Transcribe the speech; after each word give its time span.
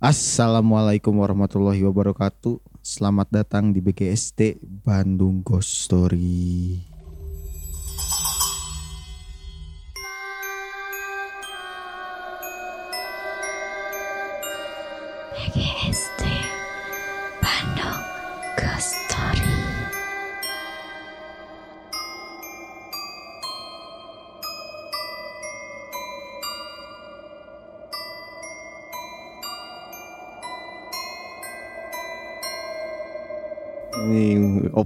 Assalamualaikum 0.00 1.12
warahmatullahi 1.12 1.84
wabarakatuh. 1.84 2.56
Selamat 2.80 3.28
datang 3.28 3.68
di 3.68 3.84
BGST 3.84 4.56
Bandung 4.64 5.44
Ghost 5.44 5.76
Story. 5.76 6.89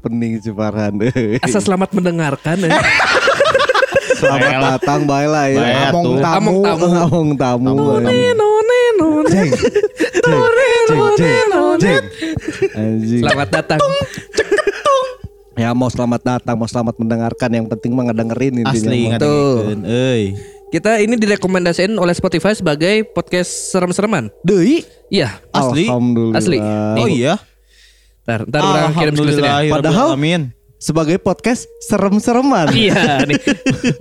Ini 0.04 0.12
opening 0.12 0.32
Ciparan. 0.36 0.92
Asa 1.44 1.60
selamat 1.60 1.96
mendengarkan. 1.96 2.56
eh. 2.60 2.72
Selamat 4.14 4.78
datang 4.78 5.00
baiklah 5.04 5.46
ya. 5.48 5.58
Baik, 5.58 5.88
Among 5.90 6.12
tamu, 6.16 6.36
Among 6.38 6.60
tamu. 6.62 6.86
among 6.94 7.28
tamu. 7.34 7.72
Jeng, 8.04 8.32
none, 8.36 8.84
none. 8.96 9.26
jeng. 11.80 12.04
Anjing. 12.72 13.20
Selamat 13.20 13.48
datang. 13.50 13.80
Ya 15.54 15.70
mau 15.70 15.88
selamat 15.88 16.20
datang, 16.22 16.54
mau 16.56 16.68
selamat 16.68 16.94
mendengarkan. 16.96 17.50
Yang 17.52 17.66
penting 17.76 17.90
mah 17.92 18.04
ngedengerin 18.08 18.54
intinya. 18.60 18.70
Asli 18.70 19.00
mah. 19.02 19.10
ngadengekeun 19.18 19.80
euy. 19.84 20.22
Kita 20.72 20.98
ini 20.98 21.14
direkomendasiin 21.14 21.94
oleh 21.94 22.14
Spotify 22.14 22.54
sebagai 22.54 23.04
podcast 23.08 23.72
serem-sereman. 23.72 24.30
Deui. 24.42 24.82
Iya. 25.06 25.38
Asli? 25.52 25.86
Alhamdulillah. 25.86 26.38
Asli. 26.38 26.58
Oh 26.98 27.08
iya. 27.08 27.34
Ntar, 28.24 28.40
ntar 28.48 28.60
orang 28.62 28.92
kirim 28.94 29.14
screenshotnya. 29.14 29.68
Padahal- 29.68 30.12
Amin. 30.16 30.42
Sebagai 30.74 31.16
podcast 31.16 31.64
serem-sereman. 31.80 32.68
Iya 32.76 33.24
nih. 33.24 33.40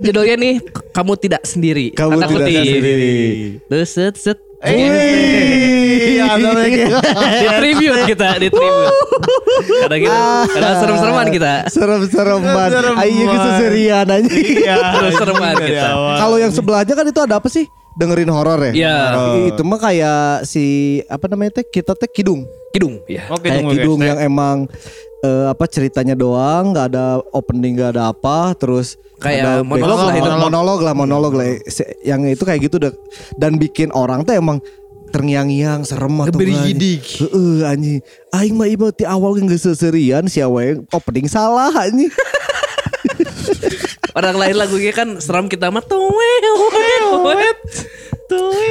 Judulnya 0.00 0.36
nih 0.36 0.54
kamu 0.92 1.12
tidak 1.16 1.42
sendiri. 1.44 1.92
Kamu 1.92 2.20
tidak 2.20 2.44
sendiri. 2.44 3.12
Terus 3.64 3.88
set 3.88 4.16
set. 4.16 4.38
Wih, 4.64 6.24
ada 6.24 6.50
lagi. 6.56 6.88
di 7.36 7.48
tribute 7.52 8.00
kita, 8.06 8.28
di 8.36 8.48
tribute. 8.48 8.96
Karena 9.84 9.96
kita, 10.00 10.18
karena 10.48 10.72
serem-sereman 10.80 11.26
kita. 11.28 11.52
Serem-sereman. 11.68 12.68
Sereman. 12.72 12.96
Ayo 12.96 13.24
keseserian 13.28 14.06
aja. 14.08 14.24
Iya, 14.24 14.76
Serem-sereman 14.96 15.54
kita. 15.60 15.88
Kalau 16.16 16.36
yang 16.36 16.48
sebelahnya 16.48 16.94
kan 16.96 17.04
itu 17.04 17.20
ada 17.20 17.34
apa 17.36 17.48
sih? 17.48 17.68
Dengerin 17.94 18.32
horor 18.32 18.60
ya? 18.60 18.72
Iya. 18.72 18.96
Itu 19.52 19.62
mah 19.62 19.78
kayak 19.78 20.48
si 20.48 20.64
apa 21.06 21.28
namanya 21.28 21.60
teh? 21.60 21.64
Kita 21.66 21.92
teh 21.92 22.08
kidung. 22.08 22.48
Kidung, 22.74 23.06
ya. 23.06 23.30
Oke, 23.30 23.46
kayak 23.46 23.62
tunggu, 23.62 23.72
kidung 23.72 23.98
guys. 23.98 24.08
yang 24.10 24.18
emang 24.20 24.56
eh, 25.22 25.46
apa 25.46 25.64
ceritanya 25.64 26.12
doang, 26.12 26.74
nggak 26.74 26.86
ada 26.90 27.06
opening, 27.30 27.78
nggak 27.78 27.94
ada 27.94 28.10
apa, 28.10 28.52
terus 28.54 28.98
Kayak 29.16 29.40
ada 29.40 29.52
monolog 29.62 29.98
lah 30.02 30.12
itu. 30.12 30.30
monolog 30.42 30.80
lah, 30.82 30.92
monolog 30.92 31.32
lah. 31.32 31.46
Se- 31.64 31.96
Yang 32.02 32.34
itu 32.34 32.42
kayak 32.42 32.60
gitu 32.60 32.76
dah. 32.76 32.92
dan 33.38 33.56
bikin 33.56 33.94
orang 33.94 34.26
tuh 34.26 34.34
emang 34.34 34.58
terngiang-ngiang 35.08 35.86
serem 35.86 36.10
atau 36.18 36.34
Berigidik. 36.34 37.06
Heeh 37.22 37.62
anjing. 37.62 38.02
Aing 38.34 38.58
mah 38.58 38.66
ieu 38.66 38.90
ti 38.90 39.06
awal 39.06 39.38
geus 39.38 39.62
seserian 39.62 40.26
si 40.26 40.42
awe 40.42 40.74
opening 40.90 41.30
salah 41.30 41.70
anjing. 41.70 42.10
Orang 44.12 44.34
lain 44.34 44.54
lagunya 44.54 44.90
kan 44.90 45.18
seram 45.18 45.46
kita 45.46 45.70
mah 45.70 45.82
tuh 45.82 46.10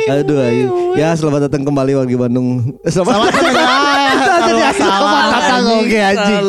Aduh 0.06 0.38
anjing. 0.38 0.70
Ya 0.96 1.14
selamat 1.14 1.48
datang 1.48 1.64
kembali 1.64 1.94
wargi 1.96 2.16
Bandung. 2.16 2.48
Selamat, 2.84 3.30
Selamat 4.74 5.26
datang 5.32 5.64
oke 5.80 6.00
anjing. 6.00 6.44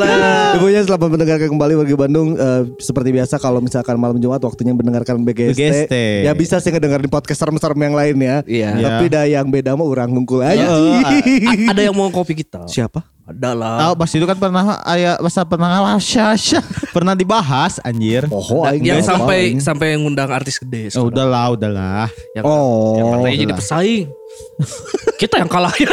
Ibunya 0.55 0.81
selamat 0.83 1.09
mendengarkan 1.11 1.49
kembali 1.49 1.75
wargi 1.77 1.97
Bandung 1.97 2.29
Eh, 2.35 2.63
seperti 2.79 3.11
biasa 3.11 3.37
kalau 3.37 3.61
misalkan 3.61 3.95
malam 3.95 4.17
Jumat 4.17 4.41
waktunya 4.41 4.73
mendengarkan 4.73 5.23
BGST, 5.23 5.55
BGST. 5.55 5.95
ya 6.25 6.33
bisa 6.33 6.59
sih 6.59 6.69
ngedengerin 6.69 7.07
podcast 7.07 7.39
serem-serem 7.39 7.79
yang 7.79 7.95
lain 7.95 8.17
ya. 8.19 8.37
Iya. 8.45 8.69
Tapi 8.75 9.05
dah 9.07 9.25
yang 9.25 9.47
beda 9.49 9.73
mah 9.73 9.85
orang 9.85 10.09
ngungkul 10.11 10.41
aja. 10.41 10.65
A- 10.67 11.21
Ada 11.71 11.81
yang 11.83 11.95
mau 11.95 12.09
kopi 12.09 12.35
kita? 12.35 12.65
Siapa? 12.67 13.05
Ada 13.25 13.51
lah. 13.57 13.77
Tahu 13.81 13.93
pas 13.97 14.11
itu 14.13 14.27
kan 14.29 14.37
pernah 14.37 14.65
aya 14.85 15.17
masa 15.17 15.49
pernah 15.49 15.97
syasya 15.97 16.61
pernah 16.97 17.17
dibahas 17.17 17.81
anjir. 17.81 18.29
Oh, 18.29 18.69
aing 18.69 18.85
yang 18.85 19.01
sampai 19.01 19.49
aing. 19.49 19.65
sampai 19.65 19.97
ngundang 19.97 20.29
artis 20.29 20.61
gede. 20.61 20.93
Oh, 20.93 21.09
sekarang. 21.09 21.09
udahlah, 21.09 21.47
udahlah. 21.57 22.07
Yang, 22.37 22.45
Oh, 22.45 23.01
yang 23.01 23.07
katanya 23.17 23.37
jadi 23.41 23.55
pesaing. 23.57 24.07
kita 25.25 25.35
yang 25.41 25.49
kalah 25.49 25.73
ya. 25.83 25.89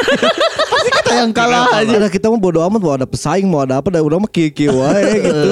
Kita 0.82 1.12
yang 1.24 1.32
kalah 1.32 1.66
aja 1.80 2.10
kita 2.12 2.28
mau 2.28 2.36
bodo 2.36 2.60
amat 2.68 2.80
mau 2.84 2.94
ada 3.00 3.08
pesaing 3.08 3.48
mau 3.48 3.64
ada 3.64 3.80
apa 3.80 3.88
dah 3.88 4.04
udah 4.04 4.18
mah 4.20 4.32
kieu 4.32 4.52
wae 4.76 5.24
gitu. 5.24 5.50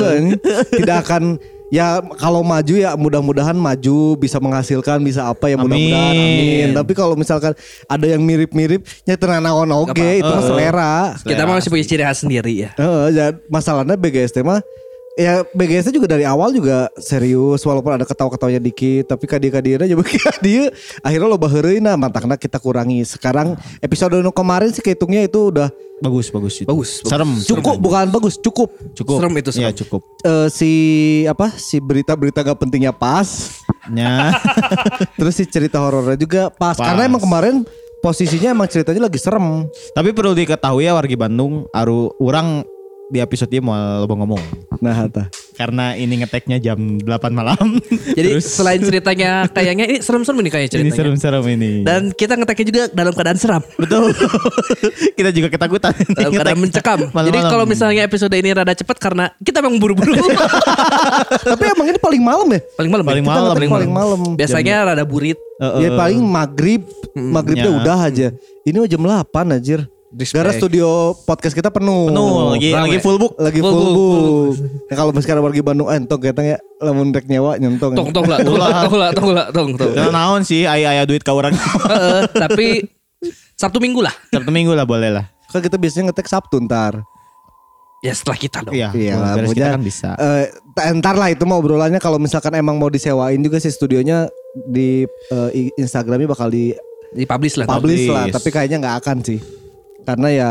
Tidak 0.83 0.97
akan 0.99 1.39
ya 1.69 2.01
kalau 2.17 2.41
maju 2.41 2.73
ya 2.75 2.97
mudah-mudahan 2.97 3.53
maju 3.53 4.17
bisa 4.17 4.41
menghasilkan 4.41 5.01
bisa 5.05 5.29
apa 5.29 5.49
ya 5.49 5.57
mudah-mudahan 5.57 6.13
Amin. 6.13 6.69
amin. 6.69 6.69
Tapi 6.75 6.91
kalau 6.97 7.13
misalkan 7.13 7.53
ada 7.85 8.05
yang 8.05 8.21
mirip-mirip 8.25 8.81
nyetir 9.05 9.29
naon 9.39 9.69
oke 9.69 10.09
itu 10.19 10.25
mah 10.25 10.43
selera. 10.43 10.95
kita 11.21 11.45
mah 11.45 11.61
masih 11.61 11.69
punya 11.69 11.85
ciri 11.85 12.03
khas 12.03 12.25
sendiri 12.25 12.67
ya. 12.67 12.69
Heeh, 12.75 13.05
ya, 13.13 13.25
masalahnya 13.47 13.95
BGST 13.95 14.41
mah 14.41 14.59
ya 15.17 15.41
BGST 15.55 15.95
juga 15.95 16.07
dari 16.11 16.23
awal 16.27 16.53
juga 16.53 16.91
serius 16.99 17.65
walaupun 17.65 17.97
ada 17.97 18.05
ketawa-ketawanya 18.05 18.61
dikit 18.61 19.09
tapi 19.09 19.25
kadia-kadiana 19.25 19.89
juga 19.89 20.05
dia 20.45 20.69
akhirnya 21.01 21.27
lo 21.27 21.37
bahereun 21.39 21.81
nah 21.81 21.95
mantakna 21.97 22.37
kita 22.37 22.61
kurangi 22.61 23.01
sekarang 23.07 23.57
episode 23.81 24.19
nu 24.21 24.29
kemarin 24.29 24.69
sih 24.69 24.83
kehitungnya 24.83 25.25
itu 25.25 25.49
udah 25.49 25.69
Bagus, 25.99 26.31
bagus 26.31 26.63
itu. 26.63 26.63
Bagus, 26.63 27.03
bagus. 27.03 27.11
Serem. 27.11 27.31
cukup 27.43 27.75
bukan 27.75 28.07
bagus 28.07 28.39
cukup 28.39 28.71
Cukup. 28.95 29.19
Serem 29.19 29.35
itu, 29.35 29.51
serem. 29.51 29.67
Iya, 29.67 29.71
cukup. 29.83 30.01
Eh, 30.23 30.47
si 30.47 30.71
apa 31.27 31.51
si 31.59 31.83
berita-berita 31.83 32.39
gak 32.39 32.55
pentingnya 32.55 32.95
pas 32.95 33.27
Nya. 33.91 34.31
terus 35.19 35.35
si 35.35 35.43
cerita 35.43 35.83
horornya 35.83 36.15
juga 36.15 36.47
pas, 36.47 36.79
Pas. 36.79 36.87
karena 36.87 37.03
emang 37.03 37.19
kemarin 37.19 37.67
posisinya 37.99 38.55
emang 38.55 38.71
ceritanya 38.71 39.11
lagi 39.11 39.19
serem 39.19 39.67
Tapi 39.91 40.15
perlu 40.15 40.31
diketahui 40.31 40.87
ya 40.87 40.95
wargi 40.95 41.19
Bandung, 41.19 41.67
aru 41.75 42.15
orang 42.23 42.63
di 43.09 43.17
episode 43.17 43.49
ini 43.49 43.65
mau 43.65 43.73
loba 44.05 44.13
ngomong. 44.21 44.41
nah 44.79 44.93
hata 44.93 45.27
Karena 45.57 45.91
ini 45.97 46.23
ngeteknya 46.23 46.55
jam 46.63 46.79
8 47.03 47.03
malam. 47.35 47.83
Jadi 48.17 48.39
selain 48.39 48.79
ceritanya 48.79 49.43
kayaknya 49.51 49.91
ini 49.91 49.97
serem-serem 49.99 50.39
ini 50.39 50.49
ceritanya. 50.55 50.95
serem-serem 50.95 51.43
ini. 51.51 51.71
Dan 51.83 52.15
kita 52.15 52.39
ngeteknya 52.39 52.65
juga 52.69 52.83
dalam 52.95 53.11
keadaan 53.11 53.35
seram. 53.35 53.59
betul. 53.75 54.15
kita 55.19 55.35
juga 55.35 55.51
ketakutan. 55.51 55.91
Dalam 56.15 56.31
keadaan 56.31 56.59
mencekam. 56.63 56.99
Jadi 57.03 57.11
Malam-malam. 57.11 57.51
kalau 57.51 57.65
misalnya 57.67 58.07
episode 58.07 58.31
ini 58.39 58.55
rada 58.55 58.71
cepat 58.71 59.03
karena 59.03 59.35
kita 59.43 59.59
memang 59.59 59.83
buru-buru. 59.83 60.15
tapi 61.51 61.63
emang 61.75 61.91
ini 61.91 61.99
paling 61.99 62.23
malam 62.23 62.47
ya 62.55 62.61
paling 62.79 62.91
malam. 62.95 63.03
ya? 63.03 63.09
Paling 63.11 63.25
Kita 63.27 63.35
malam. 63.35 63.55
paling 63.75 63.91
malam 63.91 64.19
Biasanya 64.39 64.75
rada 64.95 65.03
burit. 65.03 65.35
Heeh. 65.59 65.79
Ya 65.83 65.89
paling 65.91 66.23
maghrib, 66.23 66.87
maghribnya 67.11 67.67
ya. 67.67 67.77
udah 67.83 67.97
aja. 68.07 68.27
Ini 68.63 68.79
jam 68.87 69.03
8 69.03 69.27
anjir. 69.59 69.83
Respect. 70.09 70.35
Gara 70.35 70.51
studio 70.51 70.89
podcast 71.19 71.53
kita 71.53 71.69
penuh. 71.69 72.09
Penuh, 72.09 72.49
lagi 72.49 72.73
Rame. 72.73 72.81
lagi 72.83 72.97
full 72.97 73.17
book. 73.17 73.37
Lagi 73.37 73.61
Full 73.61 73.69
full, 73.69 73.85
book, 73.85 73.93
book. 73.93 74.53
Ya, 74.89 74.95
kalau 74.95 75.11
misalkan 75.13 75.37
wargi 75.39 75.61
Bandung 75.61 75.85
eh, 75.85 75.97
entong 75.97 76.17
kita 76.17 76.41
ya 76.41 76.57
lamun 76.79 77.13
rek 77.13 77.29
nyewa 77.29 77.53
nyontong. 77.55 77.93
Tong 77.93 78.09
tong 78.09 78.25
lah, 78.25 78.41
tong 78.41 78.57
lah, 78.57 78.69
tong 78.81 78.95
lah, 78.95 79.09
tong 79.13 79.29
lah, 79.29 79.45
tong 79.49 79.69
tong. 79.75 79.93
Jangan 79.93 80.09
naon 80.11 80.41
sih 80.41 80.65
aya-aya 80.65 81.05
duit 81.05 81.21
ka 81.21 81.29
urang. 81.29 81.53
Heeh, 81.85 82.25
tapi 82.27 82.67
Sabtu 83.53 83.77
Minggu 83.77 84.01
lah. 84.01 84.09
Sabtu 84.27 84.49
Minggu 84.49 84.73
lah 84.73 84.81
boleh 84.81 85.13
lah. 85.13 85.29
Kan 85.45 85.61
kita 85.61 85.77
biasanya 85.77 86.09
ngetek 86.09 86.25
Sabtu 86.25 86.57
ntar. 86.59 87.05
Ya 88.01 88.09
setelah 88.09 88.39
kita 88.39 88.57
dong. 88.63 88.73
Iya, 88.73 88.89
Iya 88.89 89.13
lah, 89.13 89.37
kita 89.45 89.77
kan 89.77 89.81
bisa. 89.83 90.09
eh, 90.15 90.49
t- 90.49 90.85
ntar 90.97 91.13
lah 91.13 91.29
itu 91.29 91.45
mau 91.45 91.61
obrolannya 91.61 91.99
kalau 91.99 92.17
misalkan 92.17 92.55
emang 92.55 92.81
mau 92.81 92.89
disewain 92.89 93.37
juga 93.37 93.59
sih 93.59 93.69
studionya 93.69 94.25
di 94.65 95.05
eh, 95.05 95.49
i- 95.53 95.73
Instagramnya 95.75 96.25
bakal 96.25 96.49
di 96.49 96.73
Di 97.09 97.25
publish 97.25 97.57
lah. 97.57 97.65
publish 97.67 98.05
lah, 98.05 98.25
Publish. 98.25 98.33
tapi 98.33 98.49
kayaknya 98.49 98.77
nggak 98.79 98.97
akan 98.99 99.17
sih. 99.21 99.39
Karena 100.03 100.29
ya 100.29 100.49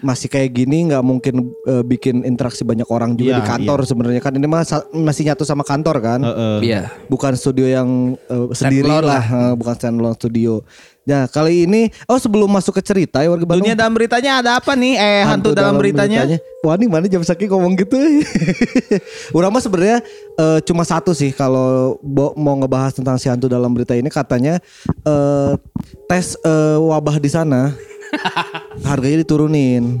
masih 0.00 0.32
kayak 0.32 0.56
gini 0.56 0.88
nggak 0.88 1.04
mungkin 1.04 1.52
eh, 1.68 1.84
bikin 1.84 2.24
interaksi 2.24 2.64
banyak 2.64 2.88
orang 2.88 3.12
juga 3.14 3.36
Iya, 3.36 3.38
di 3.38 3.44
kantor 3.44 3.78
sebenarnya 3.84 4.20
kan 4.20 4.32
ini 4.32 4.48
mah 4.48 4.64
sa- 4.64 4.88
masih 4.90 5.28
nyatu 5.28 5.44
sama 5.44 5.60
kantor 5.60 6.00
kan. 6.00 6.20
Heeh. 6.24 6.56
Iya. 6.64 6.82
Bukan 7.06 7.36
studio 7.36 7.68
yang 7.68 8.16
eh, 8.16 8.46
sendiri 8.56 8.88
Standalone 8.88 9.04
lah, 9.06 9.24
eh, 9.24 9.54
bukan 9.56 9.74
standalone 9.76 10.16
studio. 10.16 10.64
Nah, 11.00 11.26
kali 11.26 11.66
ini 11.66 11.90
oh 12.06 12.16
sebelum 12.16 12.46
masuk 12.46 12.76
ke 12.76 12.82
cerita 12.84 13.18
ya 13.18 13.28
warga 13.28 13.42
Bandung. 13.42 13.66
Dunia 13.66 13.74
dalam 13.74 13.92
beritanya 13.92 14.38
ada 14.38 14.50
apa 14.56 14.72
nih? 14.72 14.94
Eh 14.94 15.22
hantu, 15.26 15.52
dalam, 15.52 15.74
beritanya. 15.74 16.22
Wah 16.60 16.76
ini 16.76 16.86
mana 16.86 17.08
jam 17.08 17.24
sakit 17.24 17.48
ngomong 17.48 17.72
gitu 17.74 17.96
Urang 19.36 19.48
mah 19.48 19.64
sebenarnya 19.64 20.04
eh, 20.36 20.60
cuma 20.60 20.84
satu 20.84 21.16
sih 21.16 21.32
Kalau 21.32 21.96
mau 22.36 22.52
ngebahas 22.52 22.92
tentang 22.92 23.16
si 23.16 23.32
hantu 23.32 23.48
dalam 23.48 23.72
berita 23.72 23.96
ini 23.96 24.12
Katanya 24.12 24.60
eh, 25.02 25.52
tes 26.04 26.36
eh, 26.36 26.76
wabah 26.76 27.16
di 27.16 27.32
sana 27.32 27.72
Harganya 28.84 29.22
diturunin 29.22 30.00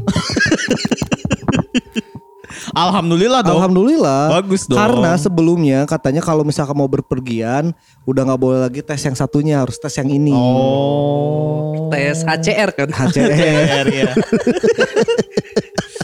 Alhamdulillah 2.70 3.42
dong. 3.42 3.58
Alhamdulillah. 3.58 4.22
Bagus 4.40 4.62
dong. 4.66 4.78
Karena 4.78 5.18
sebelumnya 5.18 5.82
katanya 5.90 6.22
kalau 6.22 6.46
misalkan 6.46 6.76
mau 6.78 6.86
berpergian 6.86 7.74
udah 8.06 8.22
nggak 8.26 8.40
boleh 8.40 8.60
lagi 8.62 8.80
tes 8.82 9.00
yang 9.02 9.16
satunya 9.18 9.58
harus 9.58 9.74
tes 9.78 9.90
yang 9.98 10.06
ini. 10.06 10.30
Oh. 10.34 11.90
Tes 11.90 12.22
HCR 12.22 12.70
kan. 12.74 12.88
HCR. 12.90 13.86
ya. 13.90 14.12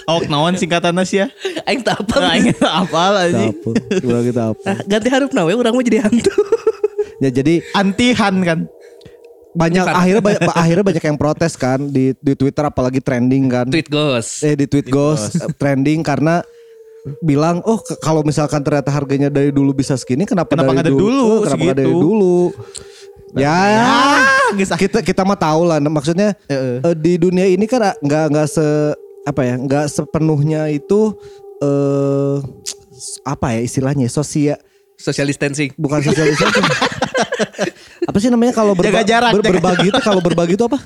Oh, 0.06 0.22
naon 0.30 0.54
singkatannya 0.54 1.02
sih 1.02 1.18
ya? 1.18 1.26
Aing 1.66 1.82
tak 1.82 1.98
apa. 1.98 2.14
Nah, 2.22 2.38
apa 2.86 3.02
lagi? 3.10 3.50
Apa? 3.50 3.70
Udah 4.06 4.22
kita 4.22 4.42
apa? 4.54 4.70
Ganti 4.86 5.08
haruf 5.10 5.34
nawe 5.34 5.50
orang 5.50 5.74
mau 5.74 5.82
jadi 5.82 5.98
hantu. 6.06 6.30
Ya 7.18 7.34
jadi 7.34 7.58
Antihan 7.74 8.38
kan. 8.46 8.58
Banyak 9.56 9.84
Bukan. 9.88 9.94
akhirnya 9.96 10.22
banyak, 10.22 10.42
akhirnya 10.52 10.84
banyak 10.84 11.04
yang 11.08 11.16
protes 11.16 11.52
kan 11.56 11.80
di 11.88 12.12
di 12.20 12.32
Twitter 12.36 12.64
apalagi 12.68 13.00
trending 13.00 13.44
kan. 13.48 13.66
Tweet 13.72 13.88
ghost. 13.88 14.44
eh 14.44 14.52
di 14.52 14.68
tweet 14.68 14.92
ghost 14.92 15.40
eh, 15.40 15.48
trending 15.60 16.04
karena 16.04 16.44
bilang 17.22 17.62
oh 17.64 17.78
kalau 18.02 18.20
misalkan 18.26 18.60
ternyata 18.60 18.90
harganya 18.90 19.30
dari 19.30 19.54
dulu 19.54 19.70
bisa 19.72 19.94
segini 19.94 20.26
kenapa, 20.26 20.58
Kenapa 20.58 20.74
dari 20.74 20.90
dari 20.90 20.96
dulu 20.98 21.22
Oh, 21.22 21.40
kenapa 21.46 21.72
dari 21.78 21.94
dulu 21.94 22.38
ya, 23.38 23.58
geus 24.58 24.74
ah. 24.74 24.78
kita 24.78 24.98
kita 25.06 25.22
mah 25.22 25.38
tahu 25.38 25.70
lah 25.70 25.78
Nah, 25.78 25.86
maksudnya 25.92 26.34
eh, 26.50 26.82
di 26.98 27.14
dunia 27.14 27.46
ini 27.46 27.62
kan 27.70 27.94
ah, 27.94 27.94
nggak 28.02 28.24
nggak 28.34 28.46
se 28.50 28.66
apa 29.22 29.40
ya 29.42 29.54
nggak 29.54 29.86
sepenuhnya 29.86 30.66
itu 30.70 31.14
eh 31.62 32.36
apa 33.22 33.54
ya 33.54 33.60
istilahnya 33.62 34.10
sosial 34.10 34.58
Social 34.96 35.28
distancing. 35.28 35.76
bukan 35.76 36.00
sosialisasi 36.00 36.56
apa 38.16 38.18
sih 38.18 38.32
namanya 38.32 38.56
kalau 38.56 38.72
berba- 38.72 38.88
Jaga 38.88 39.02
jarak, 39.04 39.30
ber- 39.30 39.44
jaga 39.44 39.52
berbagi 39.52 39.86
itu 39.86 40.00
kalau 40.00 40.20
berbagi 40.24 40.54
itu 40.56 40.64
apa 40.64 40.78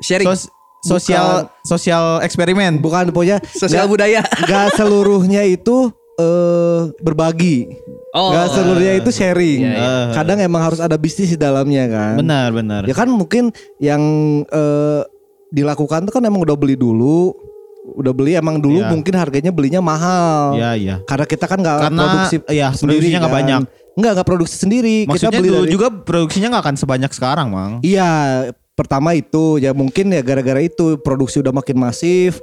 Sharing. 0.00 0.24
Sos- 0.26 0.48
sosial 0.80 1.28
sosial 1.60 2.04
eksperimen. 2.20 2.80
bukan 2.80 3.12
pokoknya 3.12 3.44
Sosial 3.46 3.84
nggak- 3.84 3.92
budaya. 3.92 4.20
Gak 4.42 4.72
seluruhnya 4.74 5.44
itu 5.44 5.92
eh 6.14 6.80
berbagi. 6.98 7.68
Oh. 8.12 8.32
Gak 8.32 8.56
seluruhnya 8.56 8.96
itu 8.96 9.10
sharing. 9.10 9.60
Iya, 9.60 9.76
iya. 9.76 9.92
Kadang 10.14 10.40
emang 10.40 10.62
harus 10.62 10.80
ada 10.80 10.96
bisnis 10.96 11.28
di 11.28 11.36
dalamnya 11.36 11.84
kan. 11.86 12.16
Benar, 12.16 12.48
benar. 12.52 12.82
Ya 12.88 12.94
kan 12.94 13.12
mungkin 13.12 13.52
yang 13.76 14.00
eh 14.46 15.02
dilakukan 15.50 16.08
tuh 16.08 16.12
kan 16.14 16.24
emang 16.24 16.40
udah 16.40 16.56
beli 16.56 16.72
dulu. 16.74 17.36
Udah 17.84 18.16
beli 18.16 18.32
emang 18.32 18.56
dulu 18.56 18.80
Iya. 18.80 18.88
mungkin 18.88 19.12
harganya 19.12 19.52
belinya 19.52 19.84
mahal. 19.84 20.56
Iya, 20.56 20.70
iya. 20.72 20.94
Karena 21.04 21.28
kita 21.28 21.44
kan 21.44 21.60
nggak 21.60 21.78
Karena, 21.84 22.00
produksi 22.00 22.36
iya, 22.48 22.72
sendiri 22.72 22.96
produksinya 23.04 23.18
nggak 23.20 23.28
kan. 23.28 23.40
banyak. 23.44 23.62
Nggak 23.94 24.10
nggak 24.20 24.28
produksi 24.28 24.56
sendiri. 24.58 25.06
Maksudnya 25.06 25.30
kita 25.30 25.40
beli 25.40 25.50
dulu 25.50 25.62
dari- 25.64 25.74
juga 25.74 25.86
produksinya 25.90 26.48
nggak 26.54 26.64
akan 26.66 26.76
sebanyak 26.76 27.12
sekarang, 27.14 27.46
Mang. 27.54 27.72
Iya, 27.80 28.10
pertama 28.74 29.14
itu 29.14 29.62
ya 29.62 29.70
mungkin 29.70 30.10
ya 30.10 30.18
gara-gara 30.20 30.58
itu 30.58 30.98
produksi 30.98 31.38
udah 31.38 31.54
makin 31.54 31.78
masif, 31.78 32.42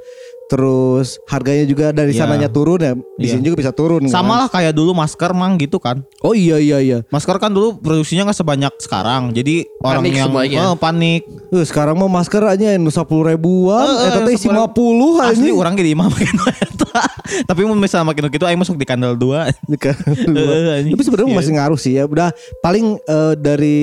terus 0.52 1.16
harganya 1.26 1.64
juga 1.64 1.96
dari 1.96 2.12
Iya. 2.12 2.28
sananya 2.28 2.52
turun 2.52 2.76
ya, 2.78 2.92
di 3.16 3.24
Iya. 3.24 3.32
sini 3.32 3.42
juga 3.42 3.64
bisa 3.64 3.72
turun. 3.72 4.04
Sama 4.12 4.36
kan? 4.36 4.40
lah 4.44 4.50
kayak 4.52 4.74
dulu 4.76 4.92
masker, 4.92 5.32
Mang, 5.32 5.56
gitu 5.56 5.80
kan. 5.80 6.04
Oh 6.20 6.36
iya 6.36 6.60
iya 6.60 6.84
iya. 6.84 6.98
Masker 7.08 7.40
kan 7.40 7.48
dulu 7.48 7.80
produksinya 7.80 8.28
nggak 8.28 8.36
sebanyak 8.36 8.74
sekarang. 8.78 9.32
Jadi 9.32 9.64
orang 9.80 10.04
Panik 10.04 10.12
yang 10.14 10.28
semuanya. 10.28 10.60
oh, 10.68 10.76
panik. 10.76 11.22
Eh, 11.56 11.64
sekarang 11.64 11.96
mah 11.96 12.12
masker 12.12 12.44
aja 12.44 12.76
yang 12.76 12.84
sepuluh 12.92 13.32
ribuan, 13.32 13.88
Eh, 13.88 13.96
eh, 13.96 14.04
eh, 14.04 14.12
tapi 14.12 14.30
isi 14.36 14.46
10 14.46 14.52
lima 14.52 14.68
puluh 14.68 15.24
Asli 15.24 15.48
aja. 15.48 15.56
orang 15.56 15.74
makin 15.80 16.36
eta. 16.52 17.02
Tapi 17.50 17.62
mau 17.64 17.78
misalnya 17.80 18.12
makin 18.12 18.28
gitu 18.28 18.44
aing 18.44 18.60
masuk 18.60 18.76
di 18.76 18.84
kandel 18.84 19.16
2. 19.16 19.48
Eh, 19.72 20.84
anjing. 20.84 20.92
tapi 20.92 21.04
sebenarnya 21.08 21.32
Iya. 21.32 21.40
masih 21.40 21.52
ngaruh 21.56 21.80
sih 21.80 21.94
ya. 21.96 22.04
Udah 22.04 22.36
paling 22.60 23.00
eh, 23.00 23.34
dari 23.40 23.80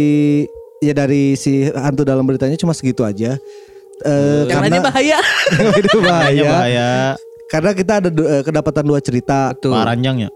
ya 0.78 0.92
dari 0.92 1.34
si 1.34 1.66
hantu 1.66 2.04
dalam 2.04 2.22
beritanya 2.22 2.54
cuma 2.54 2.76
segitu 2.76 3.02
aja. 3.02 3.40
Eh, 4.00 4.42
Yang 4.46 4.60
lainnya 4.62 4.82
bahaya. 4.82 5.18
itu 5.80 5.98
Bahaya, 6.04 6.42
bahaya. 6.42 6.44
bahaya. 6.46 6.88
Karena 7.48 7.70
kita 7.72 7.92
ada 7.98 8.08
eh, 8.12 8.42
kedapatan 8.42 8.84
dua 8.84 9.00
cerita 9.00 9.50
Betul. 9.50 9.72
Paranjang 9.72 10.16
ya. 10.20 10.30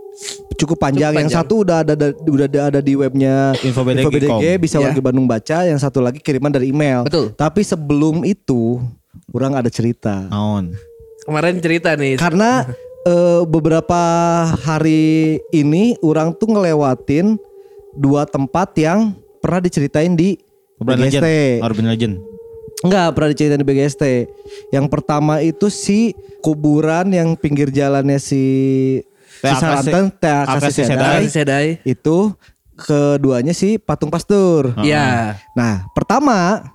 cukup 0.56 0.78
panjang. 0.78 1.10
Cukup 1.10 1.18
Yang 1.18 1.28
panjang. 1.28 1.44
satu 1.44 1.54
udah 1.60 1.76
ada, 1.80 1.92
ada 1.92 2.08
udah 2.16 2.46
ada, 2.46 2.60
ada 2.68 2.80
di 2.80 2.94
webnya 2.94 3.52
Info 3.60 3.82
BDG 3.82 4.06
BDG, 4.08 4.26
com. 4.26 4.40
bisa 4.58 4.76
Ya. 4.76 4.84
warga 4.86 5.00
Bandung 5.02 5.26
baca. 5.26 5.58
Yang 5.62 5.78
satu 5.80 5.98
lagi 5.98 6.18
kiriman 6.18 6.48
dari 6.48 6.68
email. 6.68 7.04
Betul. 7.04 7.32
Tapi 7.32 7.60
sebelum 7.60 8.22
itu 8.22 8.80
orang 9.30 9.54
ada 9.54 9.68
cerita. 9.68 10.24
Naon. 10.26 10.72
Kemarin 11.22 11.60
cerita 11.60 11.92
nih. 11.94 12.16
Karena 12.16 12.64
eh, 13.04 13.42
beberapa 13.44 14.00
hari 14.58 15.36
ini 15.50 16.00
orang 16.00 16.32
tuh 16.32 16.48
ngelewatin 16.48 17.36
dua 17.92 18.24
tempat 18.24 18.72
yang 18.74 19.12
pernah 19.38 19.60
diceritain 19.60 20.12
di 20.12 20.40
Urban. 20.78 20.96
Legend. 20.98 21.22
Urban 21.60 21.86
Legend. 21.86 22.14
Enggak 22.82 23.14
pernah 23.14 23.30
diceritain 23.30 23.62
di 23.62 23.66
BGST. 23.66 24.04
Yang 24.74 24.86
pertama 24.90 25.38
itu 25.38 25.70
si 25.70 26.18
kuburan 26.42 27.14
yang 27.14 27.38
pinggir 27.38 27.70
jalannya 27.70 28.18
si 28.18 28.42
Saranten, 29.42 30.10
TAKC 30.10 30.86
Sedai. 30.86 31.24
Sedai. 31.30 31.66
Itu 31.86 32.34
keduanya 32.74 33.54
si 33.54 33.78
Patung 33.78 34.10
Pastur. 34.10 34.74
Iya. 34.82 35.38
Nah, 35.54 35.86
pertama 35.94 36.66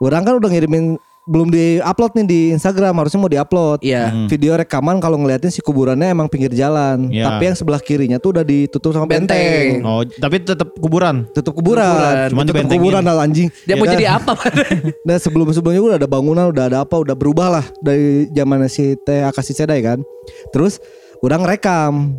orang 0.00 0.24
kan 0.24 0.34
udah 0.40 0.48
ngirimin 0.48 0.96
belum 1.30 1.46
di-upload 1.48 2.12
nih 2.12 2.26
di 2.26 2.40
Instagram, 2.50 2.90
harusnya 2.96 3.16
mau 3.16 3.30
di-upload. 3.30 3.78
Iya. 3.80 4.10
Hmm. 4.10 4.26
Video 4.26 4.52
rekaman 4.52 4.98
kalau 4.98 5.14
ngeliatin 5.14 5.48
si 5.48 5.62
kuburannya 5.62 6.10
emang 6.10 6.26
pinggir 6.26 6.50
jalan, 6.50 7.06
Iya. 7.06 7.30
tapi 7.30 7.42
yang 7.46 7.54
sebelah 7.54 7.78
kirinya 7.78 8.18
tuh 8.18 8.34
udah 8.34 8.42
ditutup 8.42 8.90
sama 8.90 9.06
Benteng. 9.06 9.78
benteng. 9.78 9.86
Oh, 9.86 10.02
tapi 10.02 10.42
tetap 10.42 10.74
kuburan. 10.74 11.30
Tutup 11.30 11.54
kuburan, 11.54 11.86
Kuburan. 11.86 12.28
Cuma 12.28 12.42
tutup 12.42 12.50
dibentengin. 12.52 12.82
kuburan 12.82 13.02
lah 13.04 13.14
anjing. 13.20 13.48
Dia 13.62 13.74
mau 13.74 13.86
Dan- 13.86 13.94
jadi 13.94 14.06
apa? 14.10 14.32
Nah 15.06 15.16
sebelum 15.16 15.46
sebelumnya 15.50 15.80
udah 15.80 15.96
ada 15.96 16.08
bangunan, 16.08 16.50
udah 16.50 16.64
ada 16.66 16.78
apa, 16.82 16.98
udah 16.98 17.14
berubah 17.14 17.48
lah 17.48 17.64
dari 17.78 18.26
zaman 18.30 18.66
si 18.66 18.98
Teh 19.00 19.22
Akasi 19.22 19.54
Sedai 19.54 19.78
kan. 19.80 20.02
Terus 20.50 20.82
udah 21.20 21.38
ngerekam, 21.38 22.18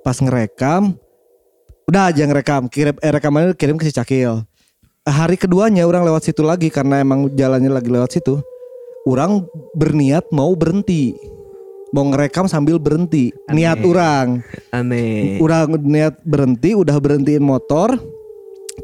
pas 0.00 0.16
ngerekam, 0.16 0.96
udah 1.84 2.08
aja 2.08 2.22
ngerekam, 2.22 2.66
kirim 2.66 2.96
eh, 2.96 3.10
rekamannya 3.10 3.52
kirim 3.52 3.76
ke 3.76 3.84
si 3.84 3.92
Cakil. 3.92 4.48
Hari 5.00 5.40
keduanya 5.40 5.88
orang 5.88 6.04
lewat 6.04 6.28
situ 6.28 6.44
lagi 6.44 6.68
karena 6.68 7.00
emang 7.00 7.32
jalannya 7.32 7.72
lagi 7.72 7.88
lewat 7.88 8.20
situ. 8.20 8.36
Orang 9.08 9.48
berniat 9.72 10.28
mau 10.28 10.52
berhenti, 10.52 11.16
mau 11.96 12.04
ngerekam 12.04 12.44
sambil 12.44 12.76
berhenti. 12.76 13.32
Niat 13.48 13.80
orang, 13.80 14.44
Aneh. 14.68 15.40
Udah 15.40 15.64
niat 15.72 16.20
berhenti, 16.20 16.76
udah 16.76 17.00
berhentiin 17.00 17.40
motor. 17.40 17.96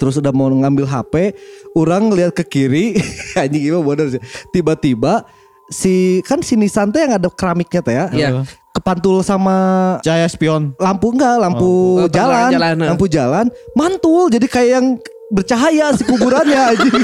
Terus 0.00 0.16
udah 0.16 0.32
mau 0.32 0.48
ngambil 0.48 0.88
HP, 0.88 1.36
orang 1.76 2.08
ngeliat 2.08 2.32
ke 2.32 2.48
kiri, 2.48 2.96
anjing 3.40 3.68
gimana 3.68 3.84
bodoh 3.84 4.08
sih. 4.08 4.20
Tiba-tiba 4.56 5.20
si 5.68 6.24
kan 6.24 6.40
si 6.40 6.56
Nissan 6.56 6.96
yang 6.96 7.20
ada 7.20 7.28
keramiknya 7.28 7.80
teh 7.84 7.92
ya. 7.92 8.06
Iya. 8.08 8.28
Kepantul 8.72 9.20
sama 9.20 9.56
Cahaya 10.00 10.28
spion. 10.28 10.72
lampu 10.80 11.12
enggak, 11.12 11.36
lampu 11.40 12.04
Oh, 12.04 12.08
jalan, 12.08 12.52
jalan, 12.56 12.74
nah. 12.76 12.88
lampu 12.92 13.04
jalan, 13.08 13.48
mantul 13.72 14.28
jadi 14.28 14.44
kayak 14.48 14.70
yang 14.80 14.86
bercahaya 15.32 15.90
si 15.94 16.02
kuburannya 16.06 16.60
anjing. 16.74 16.94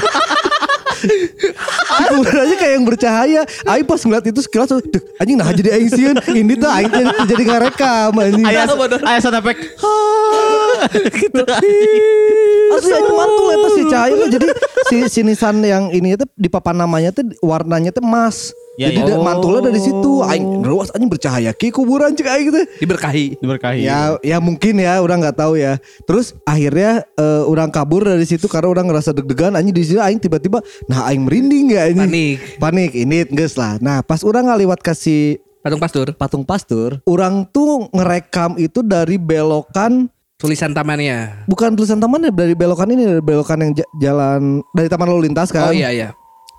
si 1.97 2.03
kuburannya 2.07 2.55
kayak 2.55 2.73
yang 2.79 2.85
bercahaya. 2.87 3.41
Aing 3.67 3.87
pas 3.87 3.99
ngeliat 3.99 4.25
itu 4.27 4.39
sekilas 4.43 4.71
tuh, 4.71 4.79
"Duh, 4.79 5.03
anjing 5.19 5.37
nah 5.37 5.51
jadi 5.51 5.75
aing 5.79 5.89
sieun. 5.91 6.17
Ini 6.31 6.53
tuh 6.55 6.69
aing 6.69 6.91
jadi, 6.91 7.11
jadi 7.27 7.43
ngerekam 7.43 8.11
anjing. 8.15 8.45
Ayah 8.47 8.65
ayah 9.11 9.19
sound 9.19 9.37
effect. 9.39 9.59
gitu. 11.21 11.41
Asli 12.73 12.93
aja 12.93 13.11
mantul 13.13 13.47
itu 13.53 13.67
si 13.77 13.81
cahaya 13.87 14.25
jadi 14.27 14.47
si 14.89 14.95
si 15.07 15.19
Nissan 15.21 15.61
yang 15.61 15.93
ini 15.93 16.17
itu 16.17 16.25
di 16.33 16.49
papan 16.49 16.81
namanya 16.81 17.13
tuh 17.13 17.29
warnanya 17.39 17.93
tuh 17.93 18.03
emas. 18.03 18.51
Ya, 18.73 18.89
jadi 18.89 19.05
ya. 19.05 19.21
mantulnya 19.21 19.69
dari 19.69 19.77
situ. 19.77 20.25
Aing 20.25 20.61
ruas 20.61 20.89
anjing 20.89 21.05
bercahaya 21.05 21.51
ki 21.51 21.69
kuburan 21.69 22.11
cek 22.11 22.25
aing 22.25 22.47
gitu. 22.49 22.61
Diberkahi. 22.79 23.37
Diberkahi. 23.37 23.85
Ya 23.85 24.17
ya 24.19 24.41
mungkin 24.41 24.77
ya 24.77 24.97
orang 24.97 25.21
nggak 25.21 25.37
tahu 25.37 25.55
ya. 25.55 25.77
Terus 26.03 26.33
akhirnya 26.41 27.05
eh, 27.13 27.43
orang 27.43 27.69
kabur 27.69 28.01
dari 28.01 28.23
situ 28.23 28.45
karena 28.45 28.67
orang 28.67 28.89
ngerasa 28.89 29.13
deg-degan 29.13 29.53
anjing 29.53 29.71
di 29.71 29.83
situ 29.83 29.99
aing 29.99 30.17
tiba-tiba 30.17 30.57
nah 30.85 31.05
aing 31.05 31.21
merinding 31.21 31.69
ya 31.69 31.85
anjing. 31.85 32.09
Panik. 32.09 32.37
Panik 32.57 32.91
ini 32.93 33.17
geus 33.29 33.53
lah. 33.53 33.77
Nah, 33.77 34.01
pas 34.01 34.21
orang 34.21 34.49
ngaliwat 34.49 34.79
kasih 34.79 35.37
Patung 35.61 35.79
pastur. 35.79 36.07
patung 36.11 36.43
pastur, 36.43 36.89
orang 37.05 37.47
tuh 37.47 37.87
ngerekam 37.89 38.57
itu 38.57 38.83
dari 38.83 39.15
belokan 39.15 40.11
Tulisan 40.35 40.75
tamannya. 40.75 41.47
bukan 41.47 41.71
tulisan 41.71 42.03
taman 42.03 42.19
ya 42.19 42.27
dari 42.27 42.51
belokan 42.51 42.91
ini 42.91 43.07
dari 43.07 43.23
belokan 43.23 43.63
yang 43.63 43.71
ja- 43.71 43.91
jalan 43.95 44.59
dari 44.75 44.91
taman 44.91 45.07
lalu 45.07 45.31
lintas 45.31 45.55
kan 45.55 45.69
Oh 45.69 45.71
iya 45.71 45.87
iya. 45.87 46.11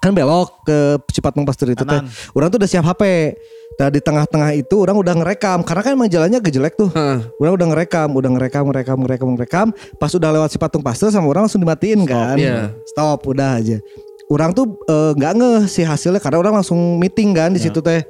Kan 0.04 0.12
belok 0.12 0.68
ke 0.68 1.00
Cipatung 1.16 1.49
Pastur 1.49 1.73
itu 1.73 1.80
teh. 1.80 2.00
Orang 2.37 2.52
tuh 2.52 2.61
udah 2.61 2.68
siap 2.68 2.84
HP 2.84 3.32
nah 3.75 3.90
di 3.90 3.99
tengah-tengah 3.99 4.54
itu 4.54 4.76
orang 4.84 5.00
udah 5.00 5.14
ngerekam. 5.16 5.64
Karena 5.64 5.82
kan 5.82 5.92
emang 5.96 6.12
jalannya 6.12 6.38
gejelek 6.44 6.76
tuh. 6.76 6.92
Heeh. 6.92 7.25
orang 7.40 7.52
udah 7.56 7.66
ngerekam 7.73 8.08
udah 8.12 8.30
ngerekam 8.37 8.62
ngerekam 8.68 8.96
ngerekam 9.00 9.28
ngerekam. 9.34 9.66
Pas 9.96 10.12
udah 10.12 10.30
lewat 10.37 10.52
Cipatung 10.52 10.84
Pastur 10.84 11.08
sama 11.08 11.25
orang 11.32 11.49
langsung 11.49 11.64
dimatiin 11.64 12.04
kan. 12.04 12.37
iya. 12.37 12.76
stop 12.84 13.25
udah 13.25 13.56
aja. 13.56 13.80
Orang 14.28 14.52
tuh 14.52 14.76
eh, 14.84 15.12
nggak 15.16 15.32
ngeh 15.40 15.62
sih 15.66 15.88
hasilnya 15.88 16.20
karena 16.20 16.38
orang 16.44 16.61
langsung 16.61 17.00
meeting 17.00 17.32
kan 17.32 17.49
di 17.49 17.61
situ 17.64 17.80
teh. 17.80 18.04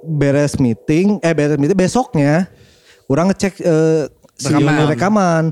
Beres 0.00 0.56
meeting 0.56 1.20
eh 1.20 1.36
beres 1.36 1.60
meeting 1.60 1.76
besoknya. 1.76 2.48
Orang 3.04 3.28
ngecek 3.32 3.60
eh, 3.60 4.08
si 4.38 4.54
Rekaman. 4.54 4.86
rekaman 4.88 5.44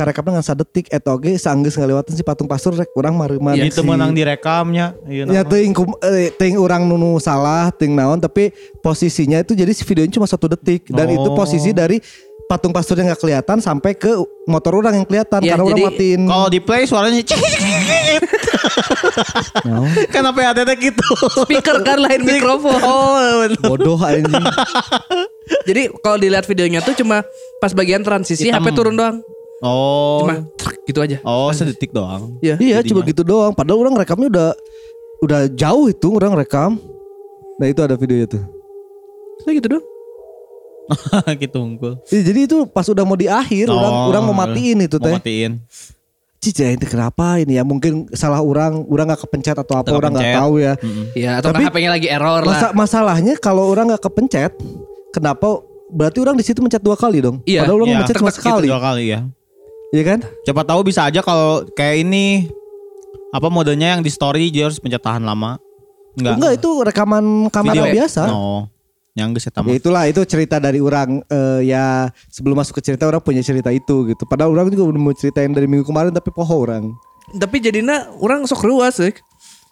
karekapna 0.00 0.32
ngan 0.32 0.46
sadetik 0.46 0.88
eta 0.88 1.10
oge 1.10 1.36
saanggeus 1.36 1.76
ngaliwatan 1.76 2.10
si 2.10 2.22
patung 2.22 2.46
pastur 2.46 2.72
rek 2.72 2.88
urang 2.94 3.12
mareuman 3.12 3.52
Iya, 3.52 3.68
itu 3.68 3.78
si- 3.78 3.86
menang 3.86 4.10
direkamnya. 4.10 4.96
Ya 5.06 5.44
ting 5.44 5.70
kum- 5.70 6.00
eh, 6.00 6.32
ting 6.32 6.56
orang 6.56 6.82
nunu 6.82 7.16
salah 7.18 7.68
ting 7.70 7.92
naon 7.92 8.16
tapi 8.16 8.48
posisinya 8.78 9.38
itu 9.38 9.52
jadi 9.52 9.68
si 9.70 9.84
videonya 9.84 10.12
cuma 10.12 10.24
satu 10.24 10.48
detik 10.48 10.88
dan 10.88 11.06
itu 11.06 11.20
Oh. 11.22 11.36
posisi 11.36 11.70
dari 11.70 12.00
patung 12.46 12.72
pastur 12.72 12.96
yang 12.96 13.06
nggak 13.06 13.20
kelihatan 13.20 13.58
sampai 13.58 13.94
ke 13.94 14.10
motor 14.44 14.74
orang 14.74 14.96
yang 14.96 15.06
kelihatan 15.06 15.38
Ya, 15.38 15.54
karena 15.54 15.62
orang 15.62 15.70
jadi 15.72 15.82
matiin 15.86 16.20
Kalau 16.24 16.48
di 16.48 16.58
play 16.58 16.82
suaranya 16.82 17.20
cik. 17.20 17.38
Naon? 19.62 19.86
Kenapa 20.08 20.38
HTT 20.44 20.70
gitu? 20.80 21.06
Speaker 21.44 21.78
kan 21.80 21.98
lain 21.98 22.22
mikrofon. 22.22 22.80
Oh, 22.80 23.14
bener. 23.40 23.60
bodoh 23.60 23.98
anjing 23.98 24.26
Jadi 25.62 25.82
kalau 26.00 26.16
dilihat 26.16 26.42
videonya 26.44 26.80
tuh 26.80 26.94
cuma 26.94 27.22
pas 27.58 27.70
bagian 27.70 28.00
transisi 28.00 28.46
Hitam. 28.46 28.58
HP 28.60 28.72
turun 28.72 28.94
doang. 28.94 29.22
Oh. 29.60 30.24
Cuma 30.24 30.40
truk, 30.56 30.76
gitu 30.84 30.98
aja. 30.98 31.16
Oh, 31.20 31.52
sedetik 31.52 31.90
doang. 31.90 32.40
Iya. 32.40 32.56
iya 32.56 32.78
cuma 32.80 33.00
gitu 33.02 33.20
doang 33.20 33.52
padahal 33.52 33.84
orang 33.84 33.94
rekamnya 33.94 34.28
udah 34.28 34.48
udah 35.20 35.40
jauh 35.52 35.84
itu 35.86 36.08
orang 36.10 36.32
rekam 36.32 36.80
nah 37.56 37.68
itu 37.68 37.76
ada 37.78 37.92
videonya 37.92 38.24
tuh 38.26 38.44
Kayak 39.40 39.54
gitu 39.60 39.68
doang. 39.70 39.86
gitu 41.38 41.58
unggul. 41.60 41.92
Iya, 42.08 42.22
jadi 42.24 42.40
itu 42.44 42.56
pas 42.66 42.82
udah 42.84 43.04
mau 43.04 43.14
di 43.14 43.28
akhir 43.28 43.68
orang 43.68 43.92
Oh, 43.94 44.08
orang 44.08 44.22
mau 44.22 44.34
matiin 44.34 44.80
itu 44.80 44.96
Mau 44.96 45.06
teh 45.06 45.14
matiin. 45.14 45.52
Cici 46.40 46.64
itu 46.64 46.86
kenapa 46.88 47.36
ini 47.36 47.54
ya 47.54 47.62
mungkin 47.62 48.08
salah 48.10 48.40
orang 48.40 48.80
orang 48.88 49.12
nggak 49.12 49.22
kepencet 49.22 49.54
atau 49.54 49.76
apa 49.76 49.92
orang 49.92 50.08
nggak 50.10 50.32
tahu 50.34 50.54
ya 50.56 50.72
Iya, 51.12 51.30
atau 51.38 51.52
Tapi- 51.52 51.68
HP-nya 51.68 51.90
lagi 51.92 52.08
error 52.08 52.40
Masa, 52.42 52.68
lah. 52.68 52.72
masalahnya 52.72 53.36
kalau 53.36 53.68
orang 53.68 53.92
nggak 53.92 54.00
kepencet, 54.02 54.56
kenapa? 55.12 55.60
Berarti 55.92 56.18
orang 56.18 56.40
di 56.40 56.44
situ 56.46 56.58
mencet 56.58 56.80
dua 56.80 56.96
kali 56.96 57.20
dong. 57.20 57.44
Iya. 57.44 57.60
Padahal 57.60 57.76
orang 57.76 57.88
Iya, 57.92 57.98
mencet 58.00 58.16
cuma 58.16 58.32
gitu 58.32 58.38
sekali, 58.40 58.66
Dua 58.72 58.80
kali 58.80 59.04
ya. 59.12 59.20
Iya 59.90 60.02
kan? 60.06 60.18
Siapa 60.46 60.62
tahu 60.62 60.86
bisa 60.86 61.06
aja 61.06 61.18
kalau 61.20 61.66
kayak 61.74 62.06
ini 62.06 62.46
apa 63.34 63.50
modenya 63.50 63.98
yang 63.98 64.02
di 64.02 64.10
story 64.10 64.50
dia 64.50 64.70
harus 64.70 64.78
pencet 64.78 65.02
tahan 65.02 65.22
lama. 65.22 65.58
Enggak. 66.14 66.34
Enggak 66.38 66.52
itu 66.62 66.70
rekaman 66.86 67.24
kamera 67.50 67.74
Video 67.74 67.86
ya? 67.86 67.94
biasa. 68.02 68.22
No. 68.30 68.70
Yang 69.18 69.28
geus 69.42 69.46
eta 69.50 69.60
Ya 69.66 69.74
itulah 69.74 70.04
itu 70.06 70.22
cerita 70.22 70.62
dari 70.62 70.78
orang 70.78 71.18
eh, 71.26 71.66
ya 71.66 72.14
sebelum 72.30 72.62
masuk 72.62 72.78
ke 72.78 72.82
cerita 72.86 73.10
orang 73.10 73.18
punya 73.18 73.42
cerita 73.42 73.74
itu 73.74 74.06
gitu. 74.06 74.22
Padahal 74.26 74.54
orang 74.54 74.70
juga 74.70 74.94
udah 74.94 75.00
mau 75.02 75.14
ceritain 75.14 75.50
dari 75.50 75.66
minggu 75.66 75.82
kemarin 75.82 76.14
tapi 76.14 76.30
poho 76.30 76.54
orang. 76.54 76.94
Tapi 77.34 77.56
jadinya 77.58 78.06
orang 78.22 78.46
sok 78.46 78.62
ruas 78.66 78.98
sih. 78.98 79.10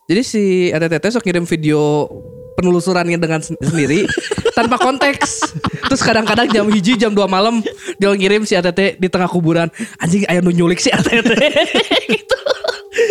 Jadi 0.08 0.22
si 0.24 0.42
ATTT 0.72 1.04
sok 1.12 1.28
ngirim 1.28 1.44
video 1.44 2.08
penelusurannya 2.56 3.20
dengan 3.20 3.44
sen- 3.44 3.60
sendiri 3.60 4.08
tanpa 4.56 4.80
konteks. 4.80 5.52
Terus 5.84 6.00
kadang-kadang 6.00 6.48
jam 6.48 6.64
hiji 6.72 6.96
jam 6.96 7.12
2 7.12 7.28
malam 7.28 7.60
dia 8.00 8.08
ngirim 8.08 8.48
si 8.48 8.56
ATT 8.56 8.96
di 8.96 9.08
tengah 9.12 9.28
kuburan. 9.28 9.68
Anjing 10.00 10.24
nu 10.40 10.48
nyulik 10.48 10.80
si 10.80 10.88
ATT 10.88 11.12
gitu. 12.16 12.38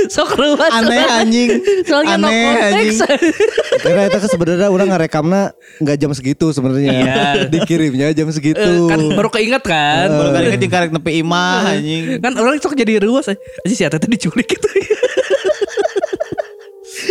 Sok 0.10 0.42
ruas. 0.42 0.74
Aneh 0.74 1.06
anjing. 1.22 1.62
Soalnya 1.86 2.18
no 2.18 2.34
Aneh, 2.34 2.66
konteks. 2.66 2.98
Karena 3.86 4.02
itu 4.10 4.18
kan 4.18 4.30
sebenarnya 4.34 4.68
orang 4.74 4.90
ngerekamnya 4.90 5.44
nggak 5.78 5.98
jam 6.02 6.12
segitu 6.18 6.50
sebenarnya. 6.50 6.92
Iya. 6.98 7.24
Dikirimnya 7.46 8.10
jam 8.18 8.26
segitu. 8.34 8.58
Eh, 8.58 8.90
kan 8.90 9.00
baru 9.14 9.30
keinget 9.30 9.62
kan. 9.62 10.10
Baru 10.10 10.34
kali 10.34 10.50
ini 10.50 10.66
karek 10.66 10.90
nepi 10.90 11.22
imah 11.22 11.78
anjing. 11.78 12.18
Kan 12.26 12.34
orang 12.42 12.58
sok 12.58 12.74
jadi 12.74 13.06
ruas. 13.06 13.30
Anjing 13.30 13.78
si 13.78 13.86
ATT 13.86 14.10
diculik 14.10 14.50
gitu. 14.50 14.66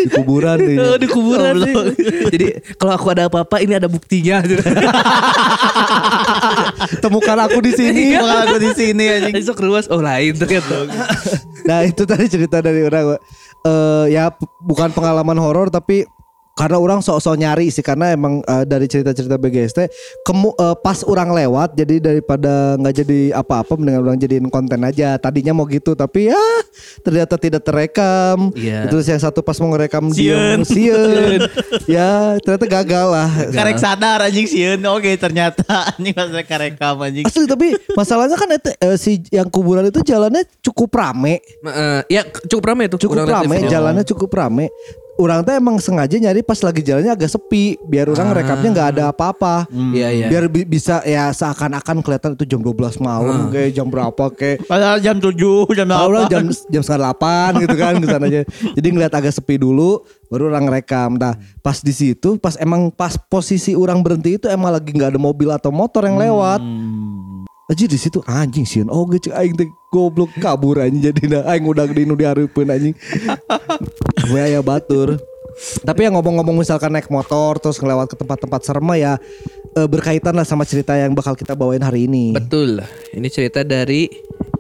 Di 0.07 0.15
kuburan 0.15 0.63
nih. 0.63 0.79
Oh, 0.79 0.95
di 0.95 1.09
kuburan 1.11 1.55
sih. 1.67 1.75
Jadi 2.31 2.47
kalau 2.79 2.95
aku 2.95 3.11
ada 3.11 3.27
apa-apa 3.27 3.59
ini 3.59 3.75
ada 3.75 3.91
buktinya. 3.91 4.39
Temukan 7.03 7.43
aku 7.43 7.59
di 7.59 7.75
sini. 7.75 8.15
Bakal 8.15 8.39
aku 8.47 8.57
di 8.63 8.71
sini 8.79 9.05
anjing. 9.11 9.35
Anjing 9.35 9.47
sok 9.51 9.67
ruas. 9.67 9.91
Oh 9.91 9.99
lain 9.99 10.39
ternyata. 10.39 10.87
Nah 11.67 11.83
itu 11.83 12.07
tadi 12.07 12.31
cerita 12.31 12.63
dari 12.63 12.87
orang 12.87 13.19
eh 13.67 14.15
ya 14.15 14.31
bukan 14.63 14.95
pengalaman 14.95 15.43
horor 15.43 15.75
tapi 15.75 16.07
karena 16.57 16.77
orang 16.77 16.99
sok-sok 16.99 17.37
nyari 17.37 17.69
sih 17.69 17.81
karena 17.81 18.11
emang 18.11 18.41
eh, 18.41 18.65
dari 18.65 18.87
cerita-cerita 18.87 19.37
BGST 19.37 19.93
kemu 20.23 20.51
eh, 20.53 20.77
pas 20.79 21.05
orang 21.05 21.29
lewat 21.31 21.77
jadi 21.77 22.01
daripada 22.01 22.53
nggak 22.77 22.95
jadi 22.97 23.19
apa-apa 23.37 23.77
mendingan 23.77 24.03
orang 24.03 24.17
jadiin 24.17 24.49
konten 24.49 24.81
aja 24.81 25.15
tadinya 25.17 25.53
mau 25.53 25.69
gitu 25.69 25.93
tapi 25.93 26.27
ya 26.27 26.41
ternyata 27.01 27.37
tidak 27.37 27.61
terekam 27.61 28.49
Iya. 28.57 28.89
terus 28.89 29.05
yang 29.05 29.19
satu 29.19 29.41
pas 29.41 29.53
mau 29.57 29.69
ngerekam 29.69 30.09
Sieun. 30.09 30.63
dia 30.63 30.65
sieun 30.65 31.41
ya 31.95 32.11
ternyata 32.41 32.65
gagal 32.65 33.07
lah 33.07 33.31
Karek 33.49 33.77
sadar 33.77 34.19
anjing 34.23 34.49
sieun. 34.49 34.81
Oke, 34.87 35.13
ternyata 35.15 35.61
anjing 35.93 36.13
pas 36.13 36.29
rek 36.31 36.47
karekam 36.47 36.97
anjing. 36.99 37.25
asli 37.27 37.45
tapi 37.45 37.69
masalahnya 37.93 38.35
kan 38.35 38.49
itu, 38.51 38.71
eh, 38.73 38.97
si 38.97 39.13
yang 39.29 39.47
kuburan 39.47 39.85
itu 39.85 40.01
jalannya 40.01 40.41
cukup 40.63 40.89
rame 40.95 41.45
Eh, 41.61 42.01
ya 42.09 42.25
cukup 42.47 42.65
ramai 42.67 42.89
tuh. 42.89 42.97
cukup 42.97 43.29
rame 43.29 43.67
jalannya 43.67 44.05
cukup 44.05 44.31
rame 44.33 44.73
orang 45.17 45.41
tuh 45.41 45.53
emang 45.53 45.77
sengaja 45.77 46.13
nyari 46.15 46.41
pas 46.41 46.59
lagi 46.59 46.81
jalannya 46.81 47.09
agak 47.11 47.31
sepi 47.31 47.77
biar 47.83 48.07
orang 48.07 48.33
rekamnya 48.33 48.71
nggak 48.71 48.89
ada 48.91 49.05
apa-apa 49.09 49.65
Iya 49.73 50.09
iya. 50.11 50.27
biar 50.27 50.45
bi- 50.47 50.65
bisa 50.65 51.01
ya 51.03 51.29
seakan-akan 51.31 52.01
kelihatan 52.01 52.31
itu 52.33 52.45
jam 52.47 52.61
12 52.61 52.77
malam 52.99 53.49
kayak 53.49 53.73
jam 53.73 53.87
berapa 53.87 54.25
kayak 54.29 54.65
Padahal 54.67 54.99
jam 54.99 55.17
7, 55.17 55.33
jam 55.73 55.87
Tahu 55.87 56.05
orang 56.07 56.25
8. 56.25 56.31
jam 56.31 56.43
jam 56.69 56.81
setengah 56.81 57.01
delapan 57.03 57.51
gitu 57.59 57.75
kan 57.75 57.93
ke 57.97 58.07
aja. 58.09 58.41
Jadi 58.77 58.89
ngeliat 58.89 59.13
agak 59.13 59.33
sepi 59.33 59.57
dulu, 59.57 60.01
baru 60.27 60.49
orang 60.49 60.67
rekam. 60.71 61.15
Nah, 61.15 61.33
pas 61.61 61.79
di 61.79 61.91
situ, 61.91 62.37
pas 62.37 62.57
emang 62.57 62.89
pas 62.89 63.17
posisi 63.17 63.73
orang 63.73 64.01
berhenti 64.01 64.37
itu 64.37 64.47
emang 64.47 64.71
lagi 64.71 64.91
nggak 64.91 65.13
ada 65.13 65.21
mobil 65.21 65.49
atau 65.49 65.71
motor 65.71 66.03
yang 66.03 66.17
lewat. 66.17 66.61
Aja 67.67 67.83
di 67.83 67.99
situ 67.99 68.23
anjing 68.31 68.63
sih. 68.63 68.87
Oh, 68.87 69.03
gue 69.11 69.19
cek 69.19 69.35
aing 69.35 69.59
teh 69.59 69.67
goblok 69.91 70.31
kabur 70.39 70.79
anjing 70.79 71.11
jadi 71.11 71.23
nah 71.27 71.43
aing 71.51 71.67
udah 71.67 71.83
di 71.91 72.07
nu 72.07 72.15
dihareupeun 72.15 72.71
anjing. 72.71 72.95
Gue 74.31 74.39
aya 74.39 74.63
batur. 74.63 75.19
Tapi 75.83 76.07
yang 76.07 76.15
ngomong-ngomong 76.15 76.63
misalkan 76.63 76.95
naik 76.95 77.11
motor 77.11 77.59
terus 77.59 77.83
ngelewat 77.83 78.13
ke 78.13 78.17
tempat-tempat 78.23 78.61
serem 78.63 78.87
ya 78.95 79.19
eh, 79.75 79.89
berkaitan 79.89 80.39
lah 80.39 80.47
sama 80.47 80.63
cerita 80.63 80.95
yang 80.95 81.11
bakal 81.11 81.35
kita 81.35 81.59
bawain 81.59 81.83
hari 81.83 82.07
ini. 82.07 82.39
Betul. 82.39 82.87
Ini 83.11 83.29
cerita 83.35 83.67
dari 83.67 84.07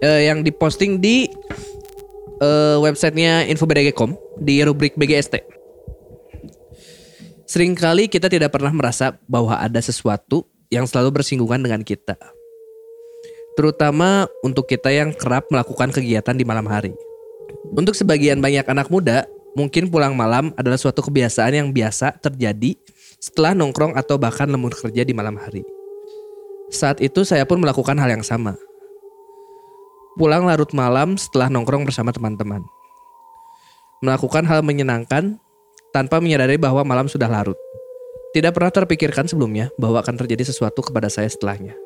eh, 0.03 0.27
yang 0.27 0.43
diposting 0.43 0.99
di 0.99 1.31
eh, 2.43 2.77
websitenya 2.83 3.47
info.bdg.com 3.47 4.19
di 4.43 4.67
rubrik 4.67 4.99
BGST. 4.99 5.55
Seringkali 7.47 8.11
kita 8.11 8.27
tidak 8.27 8.51
pernah 8.51 8.75
merasa 8.75 9.15
bahwa 9.31 9.55
ada 9.55 9.79
sesuatu 9.79 10.43
yang 10.75 10.91
selalu 10.91 11.23
bersinggungan 11.23 11.63
dengan 11.63 11.87
kita. 11.87 12.19
Terutama 13.57 14.29
untuk 14.45 14.69
kita 14.69 14.93
yang 14.93 15.17
kerap 15.17 15.49
melakukan 15.49 15.89
kegiatan 15.89 16.37
di 16.37 16.45
malam 16.45 16.69
hari. 16.69 16.93
Untuk 17.73 17.97
sebagian 17.97 18.39
banyak 18.39 18.69
anak 18.69 18.93
muda, 18.93 19.25
mungkin 19.57 19.89
pulang 19.89 20.13
malam 20.13 20.53
adalah 20.61 20.77
suatu 20.77 21.01
kebiasaan 21.01 21.57
yang 21.57 21.69
biasa 21.73 22.21
terjadi 22.21 22.77
setelah 23.17 23.57
nongkrong 23.57 23.97
atau 23.97 24.21
bahkan 24.21 24.45
lembur 24.45 24.77
kerja 24.77 25.03
di 25.03 25.17
malam 25.17 25.41
hari. 25.41 25.65
Saat 26.69 27.01
itu 27.01 27.25
saya 27.25 27.49
pun 27.49 27.57
melakukan 27.65 27.97
hal 27.97 28.13
yang 28.13 28.21
sama. 28.21 28.61
Pulang 30.21 30.45
larut 30.45 30.69
malam 30.77 31.17
setelah 31.17 31.49
nongkrong 31.49 31.89
bersama 31.89 32.13
teman-teman. 32.13 32.61
Melakukan 34.05 34.45
hal 34.45 34.61
menyenangkan 34.61 35.41
tanpa 35.97 36.21
menyadari 36.21 36.61
bahwa 36.61 36.85
malam 36.85 37.09
sudah 37.09 37.29
larut. 37.29 37.57
Tidak 38.37 38.53
pernah 38.53 38.69
terpikirkan 38.69 39.25
sebelumnya 39.25 39.73
bahwa 39.81 40.05
akan 40.05 40.21
terjadi 40.21 40.53
sesuatu 40.53 40.85
kepada 40.85 41.09
saya 41.09 41.25
setelahnya. 41.33 41.86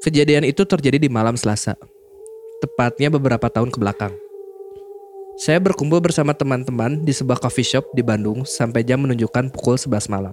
Kejadian 0.00 0.48
itu 0.48 0.64
terjadi 0.64 0.96
di 0.96 1.12
malam 1.12 1.36
Selasa, 1.36 1.76
tepatnya 2.64 3.12
beberapa 3.12 3.52
tahun 3.52 3.68
ke 3.68 3.76
belakang. 3.76 4.16
Saya 5.36 5.60
berkumpul 5.60 6.00
bersama 6.00 6.32
teman-teman 6.32 7.04
di 7.04 7.12
sebuah 7.12 7.36
coffee 7.36 7.68
shop 7.68 7.92
di 7.92 8.00
Bandung 8.00 8.48
sampai 8.48 8.80
jam 8.80 9.04
menunjukkan 9.04 9.52
pukul 9.52 9.76
11 9.76 10.08
malam. 10.08 10.32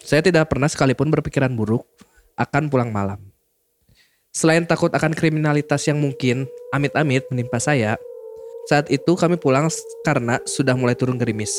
Saya 0.00 0.24
tidak 0.24 0.48
pernah 0.48 0.64
sekalipun 0.64 1.12
berpikiran 1.12 1.52
buruk 1.52 1.84
akan 2.40 2.72
pulang 2.72 2.88
malam. 2.88 3.20
Selain 4.32 4.64
takut 4.64 4.88
akan 4.88 5.12
kriminalitas 5.12 5.84
yang 5.84 6.00
mungkin 6.00 6.48
amit-amit 6.72 7.28
menimpa 7.28 7.60
saya, 7.60 8.00
saat 8.64 8.88
itu 8.88 9.12
kami 9.12 9.36
pulang 9.36 9.68
karena 10.08 10.40
sudah 10.48 10.72
mulai 10.72 10.96
turun 10.96 11.20
gerimis. 11.20 11.52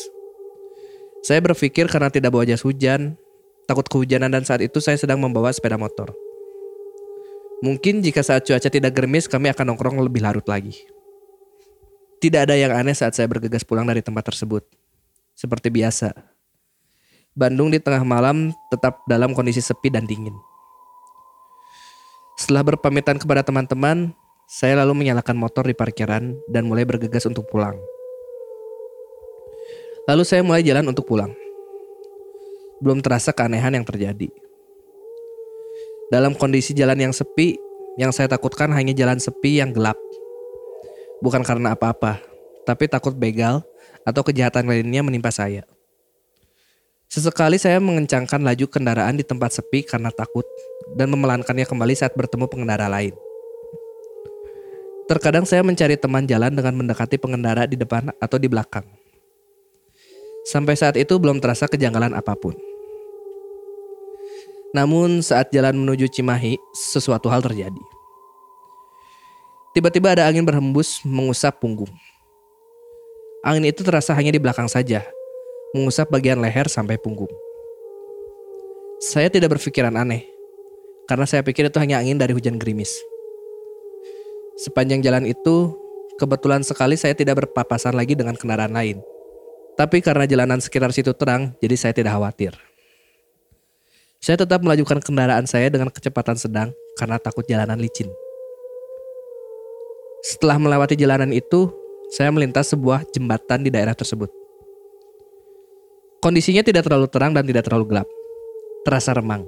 Saya 1.22 1.38
berpikir 1.46 1.86
karena 1.86 2.10
tidak 2.10 2.34
bawa 2.34 2.50
jas 2.50 2.65
hujan, 2.65 3.13
takut 3.70 3.86
kehujanan 3.86 4.34
dan 4.34 4.41
saat 4.41 4.65
itu 4.65 4.82
saya 4.82 4.98
sedang 4.98 5.22
membawa 5.22 5.53
sepeda 5.53 5.77
motor. 5.77 6.17
Mungkin 7.65 8.05
jika 8.05 8.21
saat 8.21 8.45
cuaca 8.45 8.69
tidak 8.69 8.93
gerimis 8.93 9.25
kami 9.25 9.49
akan 9.49 9.73
nongkrong 9.73 9.97
lebih 10.01 10.21
larut 10.21 10.45
lagi. 10.45 10.77
Tidak 12.17 12.49
ada 12.49 12.57
yang 12.57 12.73
aneh 12.73 12.93
saat 12.93 13.13
saya 13.13 13.25
bergegas 13.29 13.65
pulang 13.65 13.85
dari 13.85 14.01
tempat 14.01 14.29
tersebut. 14.29 14.65
Seperti 15.37 15.69
biasa, 15.69 16.13
Bandung 17.37 17.69
di 17.69 17.77
tengah 17.77 18.01
malam 18.01 18.49
tetap 18.73 19.05
dalam 19.05 19.37
kondisi 19.37 19.61
sepi 19.61 19.93
dan 19.93 20.09
dingin. 20.09 20.33
Setelah 22.33 22.73
berpamitan 22.73 23.21
kepada 23.21 23.45
teman-teman, 23.45 24.09
saya 24.49 24.81
lalu 24.81 25.05
menyalakan 25.05 25.37
motor 25.37 25.69
di 25.69 25.77
parkiran 25.77 26.33
dan 26.49 26.65
mulai 26.65 26.81
bergegas 26.81 27.29
untuk 27.29 27.45
pulang. 27.45 27.77
Lalu 30.09 30.25
saya 30.25 30.41
mulai 30.41 30.65
jalan 30.65 30.89
untuk 30.89 31.05
pulang. 31.05 31.29
Belum 32.81 33.05
terasa 33.05 33.29
keanehan 33.29 33.77
yang 33.77 33.85
terjadi. 33.85 34.33
Dalam 36.07 36.31
kondisi 36.39 36.71
jalan 36.71 36.95
yang 36.99 37.13
sepi, 37.13 37.59
Yang 37.97 38.21
saya 38.21 38.29
takutkan 38.29 38.69
hanya 38.77 38.93
jalan 38.93 39.17
sepi 39.17 39.57
yang 39.57 39.73
gelap. 39.73 39.97
Bukan 41.17 41.41
karena 41.41 41.73
apa-apa, 41.73 42.21
tapi 42.61 42.85
takut 42.85 43.17
begal 43.17 43.65
atau 44.05 44.21
kejahatan 44.21 44.69
lainnya 44.69 45.01
menimpa 45.01 45.33
saya. 45.33 45.65
Sesekali 47.09 47.57
saya 47.57 47.81
mengencangkan 47.81 48.37
laju 48.45 48.69
kendaraan 48.69 49.17
di 49.17 49.25
tempat 49.25 49.49
sepi 49.49 49.81
karena 49.81 50.13
takut 50.13 50.45
dan 50.93 51.09
memelankannya 51.09 51.65
kembali 51.65 51.97
saat 51.97 52.13
bertemu 52.13 52.45
pengendara 52.45 52.85
lain. 52.85 53.17
Terkadang 55.09 55.49
saya 55.49 55.65
mencari 55.65 55.97
teman 55.97 56.29
jalan 56.29 56.53
dengan 56.53 56.77
mendekati 56.77 57.17
pengendara 57.17 57.65
di 57.65 57.81
depan 57.81 58.13
atau 58.21 58.37
di 58.37 58.45
belakang. 58.45 58.85
Sampai 60.45 60.77
saat 60.77 61.01
itu 61.01 61.17
belum 61.17 61.41
terasa 61.41 61.65
kejanggalan 61.65 62.13
apa 62.13 62.37
pun. 62.37 62.66
Namun 64.75 65.24
saat 65.24 65.47
jalan 65.55 65.79
menuju 65.79 66.12
Cimahi, 66.12 66.59
sesuatu 66.75 67.31
hal 67.31 67.39
terjadi. 67.39 67.79
Tiba-tiba 69.71 70.17
ada 70.17 70.25
angin 70.27 70.43
berhembus 70.43 71.05
mengusap 71.05 71.62
punggung. 71.62 71.91
Angin 73.45 73.69
itu 73.69 73.86
terasa 73.86 74.12
hanya 74.17 74.33
di 74.33 74.41
belakang 74.41 74.65
saja, 74.65 75.05
mengusap 75.71 76.09
bagian 76.09 76.41
leher 76.41 76.67
sampai 76.67 76.97
punggung. 76.97 77.29
Saya 79.00 79.29
tidak 79.29 79.55
berpikiran 79.55 79.93
aneh, 79.93 80.25
karena 81.05 81.29
saya 81.29 81.45
pikir 81.45 81.69
itu 81.69 81.77
hanya 81.77 82.01
angin 82.01 82.17
dari 82.17 82.33
hujan 82.33 82.57
gerimis. 82.57 82.89
Sepanjang 84.57 85.05
jalan 85.05 85.29
itu, 85.29 85.77
kebetulan 86.17 86.65
sekali 86.65 86.97
saya 86.97 87.13
tidak 87.13 87.45
berpapasan 87.45 87.93
lagi 87.93 88.17
dengan 88.17 88.33
kendaraan 88.33 88.74
lain. 88.74 88.97
Tapi 89.77 90.01
karena 90.01 90.25
jalanan 90.25 90.57
sekitar 90.57 90.89
situ 90.89 91.13
terang, 91.13 91.53
jadi 91.62 91.75
saya 91.77 91.93
tidak 91.93 92.17
khawatir. 92.17 92.57
Saya 94.17 94.41
tetap 94.41 94.65
melajukan 94.65 94.97
kendaraan 95.00 95.45
saya 95.45 95.69
dengan 95.69 95.93
kecepatan 95.93 96.36
sedang 96.38 96.74
karena 96.97 97.21
takut 97.21 97.45
jalanan 97.45 97.77
licin. 97.77 98.09
Setelah 100.25 100.57
melewati 100.57 100.97
jalanan 100.97 101.29
itu, 101.29 101.69
saya 102.09 102.33
melintas 102.33 102.74
sebuah 102.74 103.05
jembatan 103.13 103.63
di 103.63 103.69
daerah 103.69 103.93
tersebut. 103.93 104.27
Kondisinya 106.17 106.65
tidak 106.65 106.89
terlalu 106.89 107.07
terang 107.07 107.31
dan 107.31 107.45
tidak 107.45 107.69
terlalu 107.69 107.93
gelap. 107.93 108.07
Terasa 108.83 109.13
remang. 109.13 109.45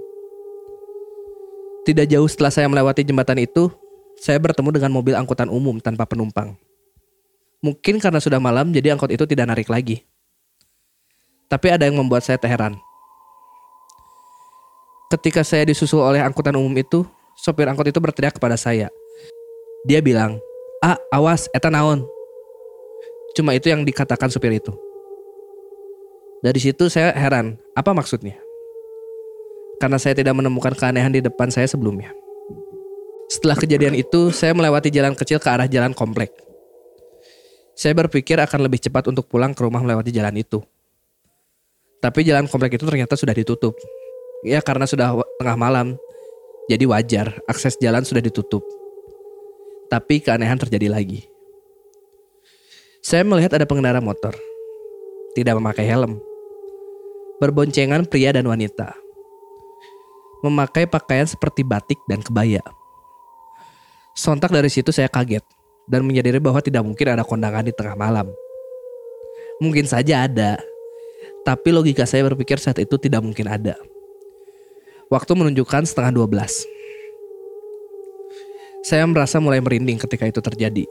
Tidak 1.83 2.05
jauh 2.05 2.29
setelah 2.29 2.53
saya 2.53 2.69
melewati 2.69 3.01
jembatan 3.01 3.41
itu, 3.41 3.73
saya 4.19 4.37
bertemu 4.37 4.69
dengan 4.77 4.91
mobil 4.93 5.17
angkutan 5.17 5.49
umum 5.49 5.81
tanpa 5.81 6.05
penumpang. 6.05 6.53
Mungkin 7.59 7.99
karena 7.99 8.21
sudah 8.21 8.37
malam, 8.39 8.71
jadi 8.71 8.93
angkot 8.95 9.11
itu 9.11 9.25
tidak 9.25 9.49
narik 9.51 9.67
lagi. 9.67 10.05
Tapi 11.49 11.67
ada 11.73 11.89
yang 11.89 11.97
membuat 11.97 12.21
saya 12.21 12.37
heran. 12.45 12.77
Ketika 15.09 15.41
saya 15.41 15.65
disusul 15.65 16.05
oleh 16.05 16.21
angkutan 16.21 16.53
umum 16.53 16.69
itu, 16.77 17.01
sopir 17.33 17.65
angkot 17.65 17.89
itu 17.89 17.97
berteriak 17.97 18.37
kepada 18.37 18.53
saya. 18.53 18.93
Dia 19.89 20.05
bilang, 20.05 20.37
"Ah, 20.85 21.01
awas, 21.09 21.49
eta 21.49 21.73
naon." 21.73 22.05
Cuma 23.33 23.57
itu 23.57 23.73
yang 23.73 23.81
dikatakan 23.81 24.29
supir 24.29 24.53
itu. 24.53 24.69
Dari 26.45 26.61
situ 26.61 26.93
saya 26.93 27.09
heran, 27.17 27.57
apa 27.73 27.89
maksudnya? 27.89 28.37
Karena 29.81 29.97
saya 29.97 30.13
tidak 30.13 30.37
menemukan 30.37 30.77
keanehan 30.77 31.09
di 31.09 31.25
depan 31.25 31.49
saya 31.49 31.65
sebelumnya. 31.65 32.13
Setelah 33.33 33.57
kejadian 33.57 33.97
itu, 33.97 34.29
saya 34.29 34.53
melewati 34.53 34.93
jalan 34.93 35.17
kecil 35.17 35.41
ke 35.41 35.49
arah 35.49 35.65
jalan 35.65 35.89
komplek. 35.97 36.37
Saya 37.73 37.97
berpikir 37.97 38.37
akan 38.37 38.69
lebih 38.69 38.77
cepat 38.77 39.09
untuk 39.09 39.25
pulang 39.25 39.57
ke 39.57 39.65
rumah 39.65 39.81
melewati 39.81 40.13
jalan 40.13 40.37
itu. 40.37 40.61
Tapi 41.97 42.21
jalan 42.21 42.45
komplek 42.45 42.77
itu 42.77 42.85
ternyata 42.85 43.17
sudah 43.17 43.33
ditutup. 43.33 43.73
Ya 44.45 44.63
karena 44.63 44.87
sudah 44.87 45.19
tengah 45.35 45.59
malam, 45.59 45.99
jadi 46.71 46.87
wajar 46.87 47.43
akses 47.49 47.75
jalan 47.81 48.07
sudah 48.07 48.23
ditutup. 48.23 48.63
Tapi 49.91 50.23
keanehan 50.23 50.55
terjadi 50.55 50.87
lagi. 50.87 51.27
Saya 53.03 53.25
melihat 53.25 53.57
ada 53.57 53.65
pengendara 53.65 53.99
motor. 53.99 54.37
Tidak 55.33 55.55
memakai 55.57 55.87
helm. 55.87 56.21
Berboncengan 57.41 58.05
pria 58.05 58.29
dan 58.31 58.45
wanita. 58.45 58.93
Memakai 60.45 60.87
pakaian 60.87 61.27
seperti 61.27 61.65
batik 61.65 61.99
dan 62.07 62.23
kebaya. 62.23 62.63
Sontak 64.15 64.51
dari 64.51 64.67
situ 64.71 64.91
saya 64.91 65.07
kaget 65.11 65.43
dan 65.89 66.05
menyadari 66.05 66.37
bahwa 66.37 66.61
tidak 66.61 66.85
mungkin 66.85 67.07
ada 67.17 67.25
kondangan 67.25 67.65
di 67.65 67.73
tengah 67.73 67.97
malam. 67.97 68.29
Mungkin 69.59 69.89
saja 69.89 70.29
ada, 70.29 70.61
tapi 71.43 71.73
logika 71.73 72.05
saya 72.05 72.23
berpikir 72.29 72.61
saat 72.61 72.79
itu 72.79 72.95
tidak 73.01 73.25
mungkin 73.25 73.49
ada. 73.49 73.75
Waktu 75.09 75.33
menunjukkan 75.33 75.89
setengah 75.89 76.13
12. 76.13 76.69
Saya 78.85 79.09
merasa 79.09 79.41
mulai 79.41 79.57
merinding 79.57 79.97
ketika 79.97 80.29
itu 80.29 80.37
terjadi. 80.37 80.85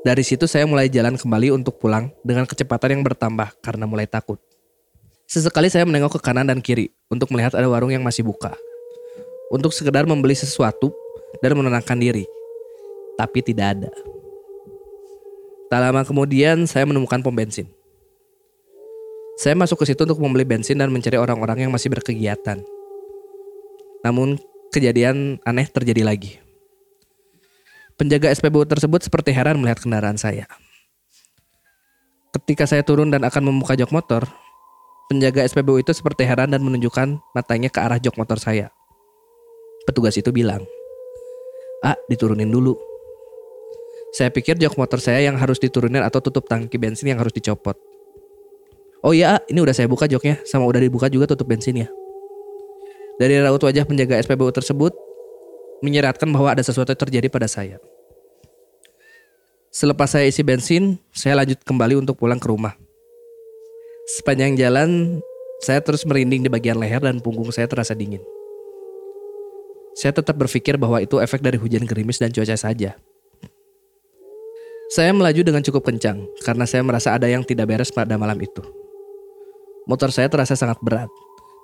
Dari 0.00 0.24
situ 0.24 0.48
saya 0.48 0.64
mulai 0.64 0.88
jalan 0.88 1.20
kembali 1.20 1.52
untuk 1.52 1.76
pulang 1.76 2.08
dengan 2.24 2.48
kecepatan 2.48 2.96
yang 2.96 3.04
bertambah 3.04 3.52
karena 3.60 3.84
mulai 3.84 4.08
takut. 4.08 4.40
Sesekali 5.28 5.68
saya 5.68 5.84
menengok 5.84 6.16
ke 6.16 6.20
kanan 6.24 6.48
dan 6.48 6.64
kiri 6.64 6.88
untuk 7.12 7.28
melihat 7.36 7.52
ada 7.52 7.68
warung 7.68 7.92
yang 7.92 8.00
masih 8.00 8.24
buka. 8.24 8.56
Untuk 9.52 9.76
sekedar 9.76 10.08
membeli 10.08 10.32
sesuatu 10.32 10.88
dan 11.44 11.52
menenangkan 11.52 12.00
diri. 12.00 12.24
Tapi 13.20 13.44
tidak 13.44 13.76
ada. 13.76 13.92
Tak 15.68 15.80
lama 15.84 16.00
kemudian 16.00 16.64
saya 16.64 16.88
menemukan 16.88 17.20
pom 17.20 17.36
bensin. 17.36 17.68
Saya 19.36 19.52
masuk 19.52 19.84
ke 19.84 19.92
situ 19.92 20.00
untuk 20.08 20.16
membeli 20.16 20.48
bensin 20.48 20.80
dan 20.80 20.88
mencari 20.88 21.20
orang-orang 21.20 21.68
yang 21.68 21.72
masih 21.76 21.92
berkegiatan. 21.92 22.64
Namun 24.06 24.38
kejadian 24.70 25.42
aneh 25.42 25.66
terjadi 25.66 26.06
lagi. 26.06 26.38
Penjaga 27.98 28.30
SPBU 28.30 28.62
tersebut 28.70 29.02
seperti 29.02 29.34
heran 29.34 29.58
melihat 29.58 29.82
kendaraan 29.82 30.14
saya. 30.14 30.46
Ketika 32.30 32.70
saya 32.70 32.86
turun 32.86 33.10
dan 33.10 33.26
akan 33.26 33.50
membuka 33.50 33.74
jok 33.74 33.90
motor, 33.90 34.22
penjaga 35.10 35.42
SPBU 35.42 35.82
itu 35.82 35.90
seperti 35.90 36.22
heran 36.22 36.54
dan 36.54 36.62
menunjukkan 36.62 37.18
matanya 37.34 37.66
ke 37.66 37.82
arah 37.82 37.98
jok 37.98 38.14
motor 38.14 38.38
saya. 38.38 38.70
Petugas 39.90 40.14
itu 40.14 40.30
bilang, 40.30 40.62
"Ah, 41.82 41.98
diturunin 42.06 42.52
dulu." 42.52 42.78
Saya 44.14 44.30
pikir 44.30 44.54
jok 44.60 44.78
motor 44.78 45.02
saya 45.02 45.24
yang 45.24 45.34
harus 45.34 45.58
diturunin 45.58 46.04
atau 46.04 46.22
tutup 46.22 46.46
tangki 46.46 46.78
bensin 46.78 47.10
yang 47.10 47.18
harus 47.18 47.34
dicopot. 47.34 47.74
Oh 49.02 49.16
iya, 49.16 49.40
ini 49.50 49.58
udah 49.64 49.74
saya 49.74 49.90
buka 49.90 50.06
joknya, 50.06 50.38
sama 50.46 50.68
udah 50.68 50.78
dibuka 50.78 51.10
juga 51.10 51.32
tutup 51.32 51.48
bensinnya. 51.50 51.88
Dari 53.16 53.40
raut 53.40 53.60
wajah 53.64 53.88
penjaga 53.88 54.20
SPBU 54.20 54.52
tersebut, 54.52 54.92
menyeratkan 55.80 56.28
bahwa 56.28 56.52
ada 56.52 56.60
sesuatu 56.60 56.92
yang 56.92 57.00
terjadi 57.00 57.28
pada 57.32 57.48
saya. 57.48 57.80
Selepas 59.72 60.12
saya 60.12 60.28
isi 60.28 60.40
bensin, 60.40 61.00
saya 61.12 61.36
lanjut 61.36 61.60
kembali 61.64 62.00
untuk 62.00 62.16
pulang 62.16 62.40
ke 62.40 62.48
rumah. 62.48 62.76
Sepanjang 64.06 64.56
jalan, 64.56 65.20
saya 65.60 65.80
terus 65.80 66.04
merinding 66.04 66.44
di 66.44 66.50
bagian 66.52 66.76
leher 66.76 67.00
dan 67.00 67.20
punggung 67.20 67.48
saya 67.52 67.68
terasa 67.68 67.96
dingin. 67.96 68.20
Saya 69.96 70.12
tetap 70.12 70.36
berpikir 70.36 70.76
bahwa 70.76 71.00
itu 71.00 71.16
efek 71.16 71.40
dari 71.40 71.56
hujan 71.56 71.88
gerimis 71.88 72.20
dan 72.20 72.28
cuaca 72.28 72.52
saja. 72.52 73.00
Saya 74.92 75.10
melaju 75.10 75.40
dengan 75.42 75.64
cukup 75.64 75.88
kencang 75.88 76.22
karena 76.44 76.68
saya 76.68 76.84
merasa 76.84 77.16
ada 77.16 77.26
yang 77.26 77.42
tidak 77.42 77.66
beres 77.66 77.90
pada 77.90 78.14
malam 78.20 78.36
itu. 78.38 78.60
Motor 79.88 80.12
saya 80.12 80.28
terasa 80.28 80.52
sangat 80.52 80.78
berat 80.84 81.10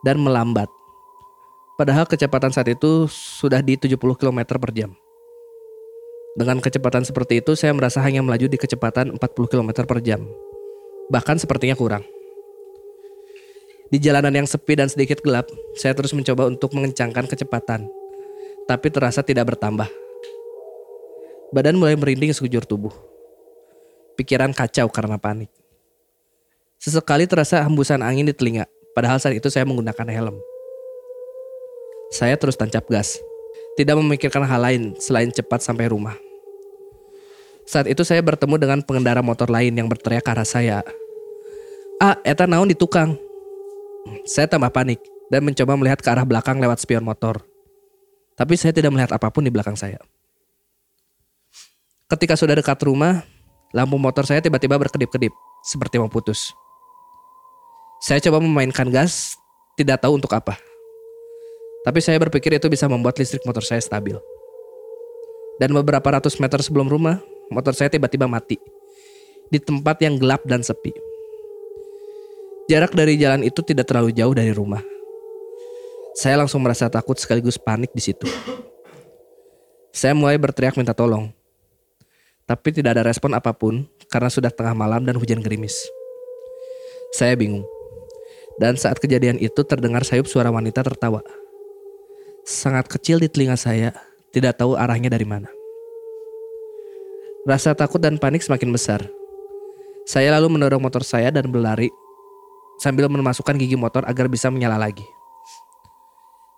dan 0.03 0.19
melambat. 0.19 0.67
Padahal 1.81 2.05
kecepatan 2.05 2.53
saat 2.53 2.69
itu 2.69 3.09
sudah 3.09 3.65
di 3.65 3.81
70 3.81 3.97
km 3.97 4.41
per 4.61 4.71
jam. 4.77 4.93
Dengan 6.33 6.61
kecepatan 6.61 7.05
seperti 7.05 7.45
itu, 7.45 7.53
saya 7.57 7.77
merasa 7.77 8.01
hanya 8.01 8.25
melaju 8.25 8.49
di 8.49 8.57
kecepatan 8.57 9.17
40 9.17 9.53
km 9.53 9.85
per 9.85 10.01
jam. 10.01 10.25
Bahkan 11.13 11.41
sepertinya 11.41 11.77
kurang. 11.77 12.05
Di 13.93 14.01
jalanan 14.01 14.33
yang 14.33 14.49
sepi 14.49 14.73
dan 14.73 14.89
sedikit 14.89 15.21
gelap, 15.21 15.53
saya 15.77 15.93
terus 15.93 16.17
mencoba 16.17 16.49
untuk 16.49 16.73
mengencangkan 16.73 17.29
kecepatan. 17.29 17.85
Tapi 18.65 18.87
terasa 18.89 19.21
tidak 19.21 19.53
bertambah. 19.53 19.89
Badan 21.53 21.77
mulai 21.77 21.93
merinding 22.01 22.33
sekujur 22.33 22.65
tubuh. 22.65 22.97
Pikiran 24.17 24.57
kacau 24.57 24.89
karena 24.89 25.21
panik. 25.21 25.53
Sesekali 26.81 27.29
terasa 27.29 27.61
hembusan 27.61 28.01
angin 28.01 28.25
di 28.25 28.33
telinga, 28.33 28.65
padahal 28.97 29.21
saat 29.21 29.37
itu 29.37 29.53
saya 29.53 29.69
menggunakan 29.69 30.09
helm. 30.09 30.37
Saya 32.13 32.37
terus 32.37 32.61
tancap 32.61 32.85
gas, 32.93 33.17
tidak 33.73 33.97
memikirkan 33.97 34.45
hal 34.45 34.61
lain 34.61 34.93
selain 35.01 35.33
cepat 35.33 35.65
sampai 35.65 35.89
rumah. 35.89 36.13
Saat 37.65 37.89
itu 37.89 38.05
saya 38.05 38.21
bertemu 38.21 38.61
dengan 38.61 38.79
pengendara 38.85 39.25
motor 39.25 39.49
lain 39.49 39.73
yang 39.73 39.89
berteriak 39.89 40.21
ke 40.21 40.29
arah 40.29 40.45
saya. 40.45 40.85
Ah, 41.97 42.21
eta 42.21 42.45
naon 42.45 42.69
di 42.69 42.77
tukang. 42.77 43.17
Saya 44.29 44.45
tambah 44.45 44.69
panik 44.69 45.01
dan 45.33 45.41
mencoba 45.41 45.73
melihat 45.81 46.05
ke 46.05 46.09
arah 46.13 46.29
belakang 46.29 46.61
lewat 46.61 46.85
spion 46.85 47.01
motor. 47.01 47.41
Tapi 48.37 48.61
saya 48.61 48.77
tidak 48.77 48.93
melihat 48.93 49.17
apa 49.17 49.33
pun 49.33 49.41
di 49.41 49.49
belakang 49.49 49.79
saya. 49.79 49.97
Ketika 52.13 52.37
sudah 52.37 52.53
dekat 52.53 52.77
rumah, 52.85 53.25
lampu 53.73 53.97
motor 53.97 54.29
saya 54.29 54.45
tiba-tiba 54.45 54.77
berkedip-kedip, 54.77 55.33
seperti 55.65 55.97
mau 55.97 56.13
putus. 56.13 56.53
Saya 58.05 58.21
coba 58.21 58.43
memainkan 58.43 58.93
gas, 58.93 59.33
tidak 59.81 60.05
tahu 60.05 60.21
untuk 60.21 60.35
apa. 60.37 60.61
Tapi 61.83 61.99
saya 61.99 62.19
berpikir 62.23 62.55
itu 62.55 62.71
bisa 62.71 62.87
membuat 62.87 63.19
listrik 63.19 63.43
motor 63.43 63.67
saya 63.67 63.83
stabil. 63.83 64.15
Dan 65.59 65.75
beberapa 65.75 66.15
ratus 66.15 66.39
meter 66.39 66.63
sebelum 66.63 66.87
rumah, 66.87 67.19
motor 67.51 67.75
saya 67.75 67.91
tiba-tiba 67.91 68.31
mati. 68.31 68.55
Di 69.51 69.59
tempat 69.59 69.99
yang 70.01 70.17
gelap 70.17 70.47
dan 70.47 70.63
sepi. 70.63 70.95
Jarak 72.71 72.95
dari 72.95 73.19
jalan 73.19 73.43
itu 73.43 73.61
tidak 73.67 73.91
terlalu 73.91 74.15
jauh 74.15 74.33
dari 74.33 74.55
rumah. 74.55 74.81
Saya 76.15 76.39
langsung 76.39 76.63
merasa 76.63 76.87
takut 76.87 77.19
sekaligus 77.19 77.59
panik 77.59 77.91
di 77.91 78.01
situ. 78.01 78.31
Saya 79.91 80.15
mulai 80.15 80.39
berteriak 80.39 80.79
minta 80.79 80.95
tolong. 80.95 81.35
Tapi 82.47 82.69
tidak 82.73 82.97
ada 82.97 83.05
respon 83.11 83.35
apa 83.35 83.53
pun 83.53 83.85
karena 84.09 84.31
sudah 84.31 84.55
tengah 84.55 84.73
malam 84.73 85.03
dan 85.05 85.19
hujan 85.19 85.43
gerimis. 85.43 85.75
Saya 87.13 87.37
bingung. 87.37 87.67
Dan 88.57 88.79
saat 88.79 89.01
kejadian 89.03 89.37
itu 89.37 89.61
terdengar 89.67 90.07
sayup 90.07 90.29
suara 90.31 90.49
wanita 90.49 90.81
tertawa. 90.81 91.21
Sangat 92.43 92.91
kecil 92.91 93.23
di 93.23 93.31
telinga 93.31 93.55
saya, 93.55 93.95
tidak 94.35 94.59
tahu 94.59 94.75
arahnya 94.75 95.07
dari 95.07 95.23
mana. 95.23 95.47
Rasa 97.47 97.71
takut 97.71 98.03
dan 98.03 98.19
panik 98.19 98.43
semakin 98.43 98.75
besar. 98.75 98.99
Saya 100.11 100.35
lalu 100.35 100.59
mendorong 100.59 100.83
motor 100.83 101.07
saya 101.07 101.31
dan 101.31 101.47
berlari 101.47 101.87
sambil 102.83 103.07
memasukkan 103.07 103.55
gigi 103.55 103.79
motor 103.79 104.03
agar 104.11 104.27
bisa 104.27 104.51
menyala 104.51 104.75
lagi. 104.75 105.07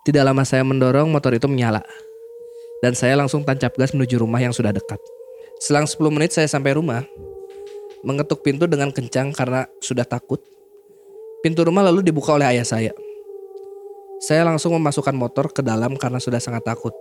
Tidak 0.08 0.24
lama 0.24 0.40
saya 0.48 0.64
mendorong 0.64 1.12
motor 1.12 1.36
itu 1.36 1.44
menyala. 1.52 1.84
Dan 2.80 2.96
saya 2.96 3.20
langsung 3.20 3.44
tancap 3.44 3.76
gas 3.76 3.92
menuju 3.92 4.16
rumah 4.16 4.40
yang 4.40 4.56
sudah 4.56 4.72
dekat. 4.72 5.00
Selang 5.60 5.84
10 5.84 6.00
menit 6.08 6.32
saya 6.32 6.48
sampai 6.48 6.80
rumah. 6.80 7.04
Mengetuk 8.04 8.40
pintu 8.40 8.64
dengan 8.64 8.88
kencang 8.88 9.36
karena 9.36 9.68
sudah 9.84 10.04
takut. 10.08 10.40
Pintu 11.44 11.60
rumah 11.64 11.84
lalu 11.84 12.00
dibuka 12.00 12.36
oleh 12.36 12.56
ayah 12.56 12.64
saya. 12.64 12.92
Saya 14.24 14.40
langsung 14.48 14.72
memasukkan 14.72 15.12
motor 15.12 15.52
ke 15.52 15.60
dalam 15.60 16.00
karena 16.00 16.16
sudah 16.16 16.40
sangat 16.40 16.64
takut. 16.64 16.96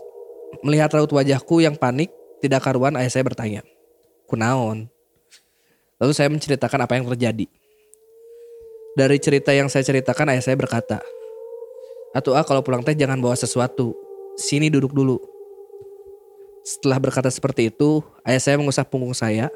Melihat 0.60 0.92
raut 0.92 1.08
wajahku 1.08 1.64
yang 1.64 1.80
panik, 1.80 2.12
tidak 2.44 2.68
karuan 2.68 3.00
ayah 3.00 3.08
saya 3.08 3.24
bertanya. 3.24 3.64
Kunaon? 4.28 4.92
Lalu 6.04 6.12
saya 6.12 6.28
menceritakan 6.28 6.84
apa 6.84 7.00
yang 7.00 7.08
terjadi. 7.08 7.48
Dari 9.00 9.18
cerita 9.24 9.56
yang 9.56 9.72
saya 9.72 9.88
ceritakan 9.88 10.36
ayah 10.36 10.44
saya 10.44 10.60
berkata, 10.60 11.00
Atuh 12.12 12.36
ah 12.36 12.44
kalau 12.44 12.60
pulang 12.60 12.84
teh 12.84 12.92
jangan 12.92 13.18
bawa 13.24 13.40
sesuatu. 13.40 13.96
Sini 14.36 14.68
duduk 14.68 14.92
dulu. 14.92 15.16
Setelah 16.68 17.00
berkata 17.00 17.32
seperti 17.32 17.72
itu, 17.72 18.04
ayah 18.28 18.44
saya 18.44 18.60
mengusap 18.60 18.92
punggung 18.92 19.16
saya, 19.16 19.48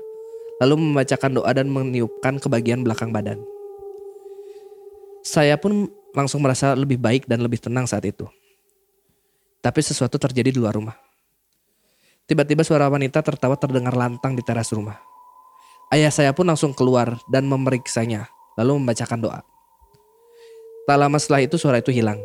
lalu 0.64 0.80
membacakan 0.80 1.44
doa 1.44 1.52
dan 1.52 1.68
meniupkan 1.68 2.40
ke 2.40 2.48
bagian 2.48 2.88
belakang 2.88 3.12
badan. 3.12 3.44
Saya 5.22 5.60
pun 5.60 5.92
langsung 6.18 6.42
merasa 6.42 6.74
lebih 6.74 6.98
baik 6.98 7.30
dan 7.30 7.46
lebih 7.46 7.62
tenang 7.62 7.86
saat 7.86 8.02
itu. 8.10 8.26
Tapi 9.62 9.80
sesuatu 9.86 10.18
terjadi 10.18 10.50
di 10.50 10.58
luar 10.58 10.74
rumah. 10.74 10.98
Tiba-tiba 12.26 12.66
suara 12.66 12.90
wanita 12.90 13.22
tertawa 13.22 13.54
terdengar 13.54 13.94
lantang 13.94 14.34
di 14.34 14.42
teras 14.42 14.74
rumah. 14.74 14.98
Ayah 15.94 16.10
saya 16.10 16.34
pun 16.34 16.44
langsung 16.44 16.74
keluar 16.74 17.22
dan 17.30 17.46
memeriksanya, 17.48 18.28
lalu 18.58 18.82
membacakan 18.82 19.22
doa. 19.24 19.40
Tak 20.90 20.98
lama 20.98 21.16
setelah 21.22 21.46
itu 21.46 21.56
suara 21.56 21.80
itu 21.80 21.94
hilang. 21.94 22.20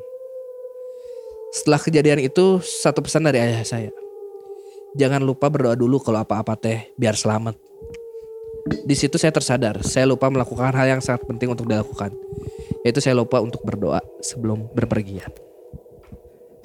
Setelah 1.53 1.79
kejadian 1.79 2.25
itu, 2.25 2.59
satu 2.65 3.05
pesan 3.05 3.29
dari 3.29 3.39
ayah 3.39 3.63
saya. 3.63 3.93
Jangan 4.97 5.23
lupa 5.23 5.53
berdoa 5.53 5.77
dulu 5.77 6.01
kalau 6.01 6.25
apa-apa 6.25 6.57
teh, 6.57 6.91
biar 6.97 7.15
selamat. 7.15 7.55
Di 8.83 8.95
situ 8.99 9.19
saya 9.19 9.31
tersadar, 9.31 9.83
saya 9.87 10.09
lupa 10.09 10.27
melakukan 10.33 10.73
hal 10.75 10.99
yang 10.99 11.03
sangat 11.03 11.23
penting 11.29 11.53
untuk 11.53 11.69
dilakukan. 11.69 12.11
Yaitu 12.83 12.99
saya 12.99 13.15
lupa 13.15 13.39
untuk 13.39 13.63
berdoa 13.63 14.03
sebelum 14.19 14.67
berpergian. 14.75 15.31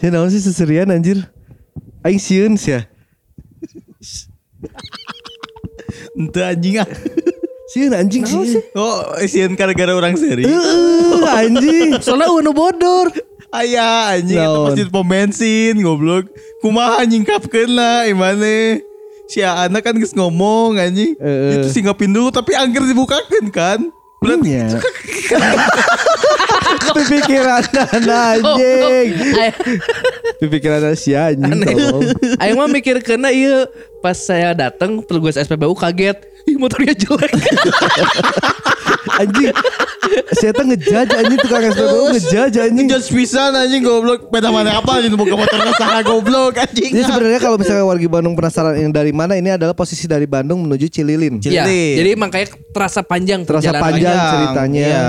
Ya 0.01 0.13
naon 0.13 0.29
sih 0.29 0.41
seserian 0.41 0.89
anjir. 0.89 1.25
Aing 2.05 2.21
sieun 2.21 2.53
sih 2.57 2.77
ya. 2.77 2.81
Ente 6.17 6.41
anjing 6.41 6.81
ah. 6.81 6.89
Sieun 7.69 7.93
anjing 7.93 8.23
sih. 8.25 8.61
Oh, 8.73 9.13
isian 9.21 9.53
gara-gara 9.53 9.93
orang 9.93 10.17
seri. 10.17 10.45
Heeh, 10.45 11.21
anjing. 11.25 11.97
Soalnya 12.05 12.33
unu 12.33 12.53
bodor. 12.53 13.13
Ayah 13.53 14.17
anjing 14.17 14.37
itu 14.37 14.53
Naon? 14.53 14.65
pasti 14.71 14.81
pom 14.89 15.05
bensin 15.05 15.75
goblok. 15.81 16.29
Kumaha 16.63 17.05
nyingkapkeun 17.05 17.71
lah 17.73 18.09
imane. 18.09 18.81
Si 19.27 19.43
anak 19.43 19.83
kan 19.83 19.99
geus 19.99 20.15
ngomong 20.15 20.79
anjing. 20.79 21.13
Heeh. 21.19 21.61
Itu 21.61 21.67
singgapin 21.73 22.09
dulu 22.13 22.31
tapi 22.31 22.55
angker 22.55 22.87
dibukakeun 22.87 23.51
kan. 23.51 23.79
Berarti 24.17 24.49
Pipikiran 26.93 27.63
anjing. 28.05 29.09
Ayah- 29.33 29.59
Pipikiran 30.37 30.93
si 30.93 31.13
anjing. 31.13 31.63
Aing 32.37 32.55
mah 32.55 32.67
mikir 32.67 32.99
kena 32.99 33.29
iya 33.29 33.65
pas 33.99 34.15
saya 34.15 34.53
datang 34.53 35.01
petugas 35.01 35.35
SPBU 35.35 35.73
kaget. 35.73 36.17
Ih 36.45 36.55
motornya 36.55 36.93
jelek. 36.93 37.31
Anjing. 39.17 39.53
Saya 40.39 40.51
tuh 40.55 40.65
ngejudge 40.65 41.13
anjing 41.13 41.39
tukang 41.41 41.63
SPBU 41.67 42.03
ngejudge 42.15 42.57
anjing. 42.57 42.87
Just 42.87 43.09
pisan 43.11 43.51
anjing 43.53 43.83
goblok. 43.83 44.31
Peda 44.31 44.49
mana 44.49 44.79
apa 44.79 45.01
anjing 45.01 45.13
buka 45.17 45.35
motor 45.35 45.59
salah 45.75 46.01
goblok 46.05 46.55
anjing. 46.55 46.91
Jadi 46.95 47.03
sebenarnya 47.05 47.39
kalau 47.41 47.57
misalnya 47.59 47.83
warga 47.83 48.07
Bandung 48.07 48.33
penasaran 48.37 48.75
ini 48.79 48.91
dari 48.93 49.11
mana, 49.11 49.35
ini 49.35 49.51
adalah 49.51 49.75
posisi 49.75 50.07
dari 50.07 50.25
Bandung 50.29 50.63
menuju 50.63 50.87
Cililin. 50.87 51.41
Ya, 51.43 51.65
Cililin. 51.65 51.95
jadi 51.99 52.09
makanya 52.15 52.47
terasa 52.71 53.01
panjang 53.03 53.43
Terasa 53.43 53.73
panjang 53.75 54.15
ceritanya. 54.15 54.87
Iya. 54.87 55.05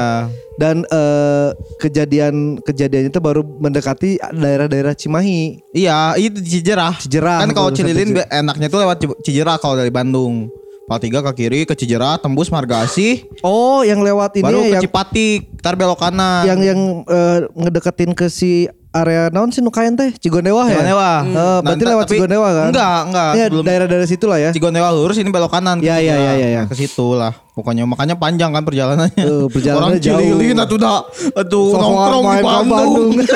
Dan 0.59 0.83
eh, 0.83 1.49
kejadian 1.79 2.59
kejadian 2.67 3.15
itu 3.15 3.19
baru 3.23 3.47
mendekati 3.47 4.19
daerah-daerah 4.19 4.91
Cimahi. 4.91 5.63
Iya, 5.71 6.19
itu 6.19 6.43
Cijerah. 6.43 6.99
Cijerah, 6.99 7.47
Kan 7.47 7.55
kalau 7.55 7.71
Cililin 7.71 8.19
enaknya 8.27 8.67
tuh 8.67 8.83
lewat 8.83 8.97
Ci- 8.99 9.19
Cijerah 9.31 9.63
kalau 9.63 9.79
dari 9.79 9.95
Bandung. 9.95 10.51
Pal 10.89 10.97
tiga 10.99 11.21
ke 11.21 11.33
kiri 11.37 11.69
ke 11.69 11.77
Cijerah, 11.77 12.17
tembus 12.17 12.49
Marga 12.49 12.81
Asih, 12.81 13.29
Oh, 13.45 13.85
yang 13.85 14.01
lewat 14.01 14.41
ini 14.41 14.43
baru 14.43 14.65
ke 14.65 14.73
yang 14.73 14.83
Cipatik, 14.83 15.53
ntar 15.61 15.77
belok 15.77 16.01
kanan. 16.01 16.49
yang 16.49 16.65
yang 16.65 16.81
eh, 17.05 17.45
ngedeketin 17.53 18.17
ke 18.17 18.33
si 18.33 18.73
area 19.01 19.23
naon 19.29 19.49
sih 19.49 19.59
Nukayan 19.59 19.93
teh 19.93 20.11
Cigondewa 20.15 20.65
ya? 20.65 20.77
Cigonewa. 20.77 21.11
Eh, 21.23 21.59
berarti 21.61 21.83
Nah, 21.83 21.91
lewat 21.93 22.05
tapi- 22.05 22.13
Cigondewa 22.17 22.49
kan? 22.49 22.69
Enggak, 22.69 23.01
enggak. 23.07 23.31
Ya, 23.31 23.45
Sebelum 23.47 23.65
daerah-daerah 23.65 24.07
situ 24.07 24.25
lah 24.25 24.39
ya. 24.39 24.51
Cigonewa 24.51 24.89
lurus 24.91 25.17
ini 25.17 25.29
belok 25.29 25.51
kanan. 25.51 25.79
Ya, 25.79 25.97
ya, 25.99 26.15
ya, 26.15 26.33
ya, 26.35 26.49
ya. 26.51 26.63
Ke 26.65 26.75
situ 26.75 27.07
lah. 27.13 27.33
Pokoknya 27.53 27.85
makanya 27.85 28.15
panjang 28.15 28.51
kan 28.51 28.63
perjalanannya. 28.63 29.19
Eh, 29.19 29.47
perjalanannya 29.49 29.99
Orang 29.99 30.05
Cililin 30.25 30.55
jauh. 30.55 30.65
atuh 30.65 30.79
dah. 30.79 31.01
Aduh, 31.35 31.67
Sok 31.69 31.81
nongkrong 31.81 32.23
di 32.23 32.31
ke 32.31 32.45
Bandung. 32.45 33.11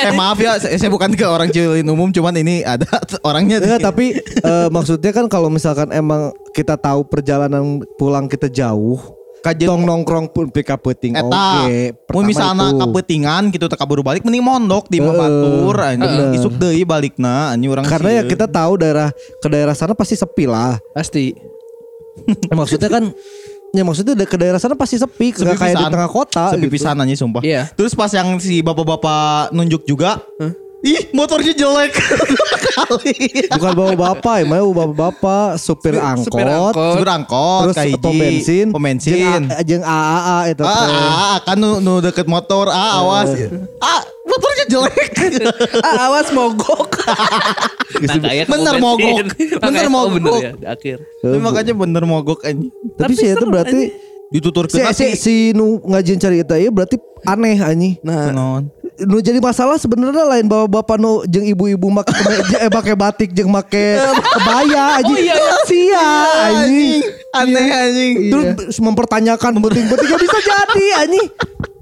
Eh 0.00 0.12
maaf 0.12 0.38
ya, 0.38 0.56
saya, 0.56 0.76
saya 0.76 0.88
bukan 0.88 1.12
ke 1.12 1.24
orang 1.24 1.50
Cililin 1.50 1.86
umum, 1.86 2.08
cuman 2.08 2.34
ini 2.36 2.62
ada 2.62 2.86
orangnya. 3.28 3.58
Enggak, 3.58 3.82
tapi 3.82 4.16
eh, 4.20 4.68
maksudnya 4.68 5.10
kan 5.10 5.26
kalau 5.26 5.48
misalkan 5.48 5.90
emang 5.90 6.30
kita 6.50 6.74
tahu 6.74 7.04
perjalanan 7.04 7.82
pulang 7.96 8.26
kita 8.26 8.46
jauh, 8.46 8.98
Kajen 9.40 9.66
tong 9.66 9.82
nongkrong 9.82 10.28
pun 10.28 10.52
pick 10.52 10.68
up 10.68 10.80
peuting 10.80 11.16
Eta, 11.16 11.24
oke. 11.24 11.32
mun 11.32 11.96
Pertama 12.04 12.24
misalnya 12.28 12.66
itu. 12.68 12.78
kapetingan 12.78 13.42
gitu 13.48 13.66
teka 13.66 13.84
buru 13.84 14.04
balik 14.04 14.20
mending 14.20 14.44
mondok 14.44 14.84
di 14.86 15.00
Heeh, 15.00 15.08
Batur 15.10 15.76
anjing. 15.80 16.04
bener. 16.04 16.36
Isuk 16.36 16.54
deui 16.54 16.84
balikna 16.84 17.50
anjing 17.50 17.72
urang 17.72 17.84
Karena 17.88 18.20
ya 18.20 18.22
kita 18.24 18.44
tahu 18.44 18.76
daerah 18.76 19.08
ke 19.40 19.48
daerah 19.48 19.72
sana 19.72 19.96
pasti 19.96 20.14
sepi 20.14 20.44
lah. 20.44 20.76
Pasti. 20.92 21.32
maksudnya 22.52 22.90
kan 22.90 23.04
ya 23.70 23.80
maksudnya 23.80 24.12
ke 24.26 24.36
daerah 24.36 24.58
sana 24.58 24.74
pasti 24.74 24.98
sepi, 24.98 25.32
Sepi 25.32 25.56
kayak 25.56 25.78
di 25.78 25.84
tengah 25.88 26.10
kota 26.10 26.52
Sepi 26.52 26.66
gitu. 26.68 26.74
pisan 26.76 27.00
anjing 27.00 27.16
sumpah. 27.16 27.40
Iya. 27.40 27.70
Terus 27.72 27.94
pas 27.94 28.10
yang 28.12 28.36
si 28.36 28.60
bapak-bapak 28.60 29.54
nunjuk 29.54 29.86
juga, 29.86 30.20
ih 30.80 31.12
motornya 31.12 31.52
jelek 31.52 31.92
kali. 31.92 33.14
Bukan 33.52 33.72
bawa 33.74 33.92
bapak, 33.94 34.34
ya, 34.40 34.44
bawa 34.46 34.70
bapak-bapak, 34.72 35.48
supir 35.56 35.96
angkot, 35.96 36.32
Supir 36.32 36.46
angkot. 36.48 36.74
Supir 36.96 37.08
angkot, 37.10 37.60
terus 37.62 37.76
kahiji, 37.76 38.00
pom 38.00 38.14
bensin, 38.16 38.66
pom 38.72 38.80
bensin. 38.80 39.12
jeung 39.14 39.44
A- 39.46 39.62
jeung 39.62 39.84
AAA 39.84 40.38
itu 40.48 40.62
Ah, 40.62 40.72
teh. 40.72 40.88
ah, 40.88 41.12
ah, 41.12 41.36
kan 41.44 41.56
nu, 41.56 41.70
nu 41.78 42.00
deket 42.00 42.24
motor, 42.24 42.72
ah 42.72 43.04
awas. 43.04 43.28
Ah, 43.78 44.00
motornya 44.24 44.64
jelek. 44.66 45.10
Ah, 45.86 46.08
awas 46.08 46.28
mogok. 46.30 46.88
Nah, 48.00 48.16
Bener 48.46 48.76
mogok. 48.78 49.16
Bener 49.60 49.86
mogok. 49.90 50.14
bener 50.16 50.32
ya, 50.40 50.72
akhir. 50.72 51.04
Tapi 51.20 51.36
makanya 51.36 51.74
bener 51.74 52.04
mogok 52.06 52.40
anjing. 52.40 52.72
Tapi 52.96 53.12
sih 53.12 53.28
itu 53.28 53.44
berarti 53.44 53.80
Dituturkeun 54.30 54.94
si, 54.94 55.10
si, 55.10 55.18
si 55.18 55.34
nu 55.50 55.82
ngajin 55.82 56.16
cerita 56.16 56.54
ieu 56.54 56.70
berarti 56.70 56.96
aneh 57.26 57.58
anjing. 57.58 57.98
Nah? 58.00 58.62
Nu 59.00 59.18
jadi 59.18 59.38
masalah 59.38 59.76
sebenarnya 59.76 60.24
lain 60.26 60.44
bawa 60.44 60.68
bapak 60.68 60.96
nu 60.96 61.24
jeung 61.24 61.42
ibu-ibu 61.42 61.88
make 61.88 62.12
kemeja 62.14 62.56
eh 62.60 62.70
make 62.70 62.92
batik 62.92 63.30
jeung 63.30 63.48
make 63.48 63.70
kebaya 64.34 65.00
anjing. 65.00 65.16
Oh, 65.16 65.18
iya, 65.18 65.34
iya. 65.34 65.54
Sia 65.64 66.08
anjing. 66.46 67.00
Aneh 67.32 67.66
anjing. 67.68 68.14
Terus 68.28 68.76
mempertanyakan 68.78 69.56
penting-pentingnya 69.56 70.18
bisa 70.18 70.38
jadi 70.38 70.84
anjing. 71.00 71.26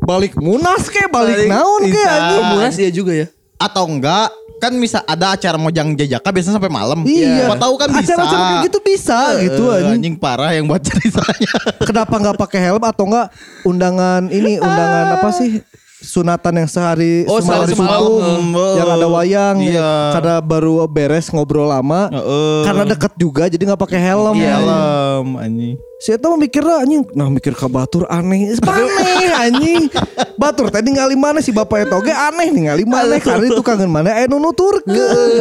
Balik 0.00 0.38
munas 0.38 0.88
ke, 0.88 1.04
balik, 1.06 1.36
Balik 1.36 1.48
naon 1.50 1.82
ke 1.86 2.02
anjing. 2.02 2.44
Munas 2.54 2.74
iya 2.76 2.90
juga 2.90 3.12
ya. 3.12 3.26
Atau 3.58 3.90
enggak 3.90 4.30
kan 4.58 4.74
bisa 4.74 4.98
ada 5.06 5.38
acara 5.38 5.54
mojang 5.54 5.94
jajaka 5.94 6.28
biasanya 6.30 6.58
sampai 6.58 6.70
malam. 6.70 7.06
Iya. 7.06 7.46
Siapa 7.46 7.56
tahu 7.58 7.74
kan 7.78 7.88
bisa. 7.92 8.14
Acara-acara 8.14 8.42
kayak 8.42 8.64
gitu 8.66 8.78
bisa 8.82 9.18
gitu 9.38 9.62
Eh, 9.68 9.74
anjing. 9.82 9.94
anjing 9.98 10.14
parah 10.14 10.50
yang 10.50 10.66
buat 10.66 10.82
ceritanya. 10.88 11.52
Kenapa 11.82 12.14
nggak 12.14 12.36
pakai 12.38 12.60
helm 12.62 12.82
atau 12.82 13.04
enggak 13.06 13.26
undangan 13.62 14.22
ini 14.28 14.58
undangan 14.58 15.06
apa 15.18 15.28
sih 15.34 15.62
sunatan 16.00 16.54
yang 16.56 16.68
sehari 16.68 17.26
Oh, 17.26 17.38
semalam 17.38 17.66
sehari 17.66 17.74
semalam 17.74 18.12
semalam. 18.38 18.76
yang 18.76 18.88
ada 18.88 19.06
wayang 19.08 19.56
Iya. 19.58 19.74
ya, 19.74 19.90
karena 20.14 20.34
baru 20.38 20.86
beres 20.86 21.26
ngobrol 21.28 21.66
lama 21.66 22.06
Heeh. 22.08 22.62
karena 22.62 22.84
deket 22.86 23.12
juga 23.14 23.44
jadi 23.46 23.62
nggak 23.64 23.80
pakai 23.80 23.98
helm. 24.00 24.34
Iya, 24.34 24.54
helm 24.56 25.28
anjing. 25.36 25.74
Si 25.98 26.14
Eta 26.14 26.30
mah 26.30 26.38
mikirnya 26.38 26.78
anjing 26.78 27.02
Nah 27.10 27.26
mikir 27.26 27.50
ke 27.52 27.66
Batur 27.66 28.06
aneh. 28.06 28.54
Aneh 28.54 29.30
anjing. 29.44 29.90
Batur 30.34 30.70
tadi 30.70 30.94
ngali 30.94 31.18
mana 31.18 31.42
si 31.42 31.50
bapak 31.50 31.84
itu 31.84 31.94
Oke 31.96 32.14
aneh 32.14 32.48
nih 32.48 32.70
ngali 32.70 32.86
mana 32.86 33.18
Karena 33.18 33.50
itu 33.50 33.58
kangen 33.58 33.90
mana? 33.90 34.14
Eh 34.14 34.30
nuturkeun 34.30 34.86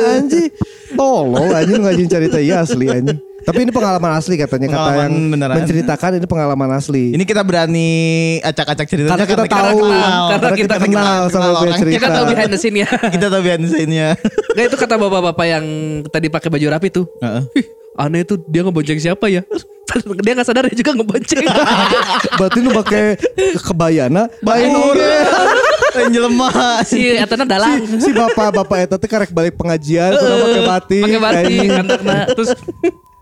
anjing. 0.17 0.49
Tolol 0.91 1.53
anjing 1.53 1.77
ngajin 1.79 2.07
cerita 2.07 2.37
iya 2.37 2.65
asli 2.65 2.89
anjing 2.89 3.21
Tapi 3.47 3.63
ini 3.63 3.71
pengalaman 3.71 4.11
asli 4.19 4.35
katanya 4.35 4.67
Kata 4.67 5.07
yang 5.07 5.31
beneran. 5.31 5.55
menceritakan 5.63 6.19
ini 6.19 6.27
pengalaman 6.27 6.69
asli 6.75 7.15
Ini 7.15 7.23
kita 7.23 7.47
berani 7.47 7.89
acak-acak 8.43 8.83
ceritanya 8.83 9.23
Karena 9.23 9.31
kita 9.31 9.43
tahu 9.47 9.79
kenal. 9.87 10.23
Karena 10.27 10.49
kita 10.51 10.75
kenal 10.75 11.19
sama 11.31 11.47
kenal 11.47 11.55
orang. 11.63 11.79
cerita 11.79 11.95
Kita 11.95 12.07
tahu 12.11 12.25
behind 12.27 12.51
the 12.51 12.59
scene 12.59 12.77
ya. 12.83 12.89
Kita 13.15 13.25
tahu 13.31 13.41
behind 13.47 13.61
the 13.63 13.69
scene-nya. 13.71 14.07
Gak 14.51 14.65
itu 14.67 14.75
kata 14.75 14.95
bapak-bapak 14.99 15.45
yang 15.47 15.65
tadi 16.11 16.27
pakai 16.27 16.49
baju 16.51 16.65
rapi 16.75 16.87
tuh. 16.91 17.05
Heeh. 17.23 17.43
Ih, 17.55 17.65
aneh 17.95 18.21
tuh 18.27 18.35
dia 18.51 18.67
ngebonceng 18.67 18.99
siapa 18.99 19.25
ya? 19.31 19.41
dia 20.27 20.31
nggak 20.35 20.47
sadar 20.47 20.67
dia 20.67 20.75
juga 20.75 20.91
ngebonceng. 20.99 21.47
Berarti 22.43 22.59
lu 22.59 22.69
pakai 22.75 23.15
kebayana 23.63 24.27
Baik 24.43 24.67
Yang 25.95 26.09
jelema. 26.11 26.51
si 26.83 27.15
Etana 27.15 27.47
dalang. 27.47 27.79
Si 27.95 28.11
bapak-bapak 28.11 28.91
itu 28.91 28.95
tuh 28.99 29.07
karek 29.07 29.31
balik 29.31 29.55
pengajian 29.55 30.11
Kurang 30.13 30.39
pakai 30.43 30.63
batik 30.67 31.03
Pakai 31.07 31.19
batik 31.23 31.67
kantakna. 31.71 32.15
Terus 32.35 32.49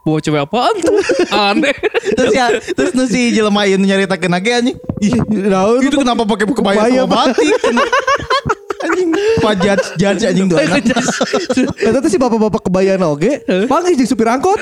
bawa 0.05 0.21
cewek 0.21 0.45
apaan 0.45 0.75
tuh? 0.85 0.95
Aneh. 1.33 1.73
Terus 2.13 2.31
ya, 2.37 2.45
terus 2.77 2.93
nu 2.93 3.09
si 3.09 3.33
jelema 3.33 3.65
ieu 3.65 3.81
nyaritakeun 3.81 4.29
lagi 4.29 4.53
anjing. 4.53 4.77
Ih, 5.01 5.17
Naon 5.49 5.81
itu 5.81 5.97
kenapa 5.97 6.23
pakai 6.29 6.45
kebaya 6.45 6.85
Kebaya, 6.85 7.01
sama 7.03 7.33
batik? 7.33 7.53
anjing, 8.85 9.09
apa 9.17 9.51
judge 9.97 10.23
anjing 10.29 10.45
anak. 10.53 10.85
Eta 11.81 11.97
tuh 12.05 12.11
si 12.13 12.21
bapak-bapak 12.21 12.69
kebayana 12.69 13.09
oge, 13.09 13.41
panggil 13.65 13.97
jeung 13.97 14.05
supir 14.13 14.29
angkot. 14.29 14.61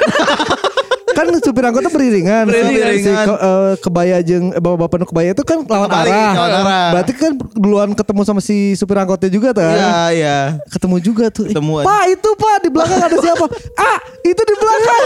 Kan 1.14 1.26
supir 1.40 1.64
angkotnya 1.64 1.88
beriringan. 1.88 2.46
Beriringan. 2.46 2.94
Si 2.98 3.10
ke, 3.10 3.34
eh, 3.34 3.74
kebaya 3.80 4.18
jeung 4.20 4.52
eh, 4.52 4.60
bapak-bapak 4.60 4.98
nu 4.98 5.06
kebaya 5.06 5.30
itu 5.32 5.44
kan 5.44 5.62
lawan 5.64 5.90
arah. 5.90 6.32
lawan 6.34 6.52
arah. 6.60 6.88
Berarti 6.92 7.12
kan 7.14 7.32
duluan 7.54 7.90
ketemu 7.94 8.22
sama 8.24 8.42
si 8.42 8.74
supir 8.74 8.98
angkotnya 8.98 9.30
juga 9.30 9.54
tuh. 9.54 9.64
Iya, 9.64 9.96
iya. 10.12 10.38
Ketemu 10.68 10.96
juga 11.00 11.26
tuh. 11.30 11.46
Eh, 11.46 11.54
Ketemuan. 11.54 11.84
Pak 11.86 12.04
itu 12.10 12.30
pak 12.34 12.56
di 12.60 12.70
belakang 12.70 13.00
ada 13.00 13.18
siapa? 13.18 13.46
ah 13.88 13.98
itu 14.22 14.42
di 14.42 14.56
belakang. 14.58 15.04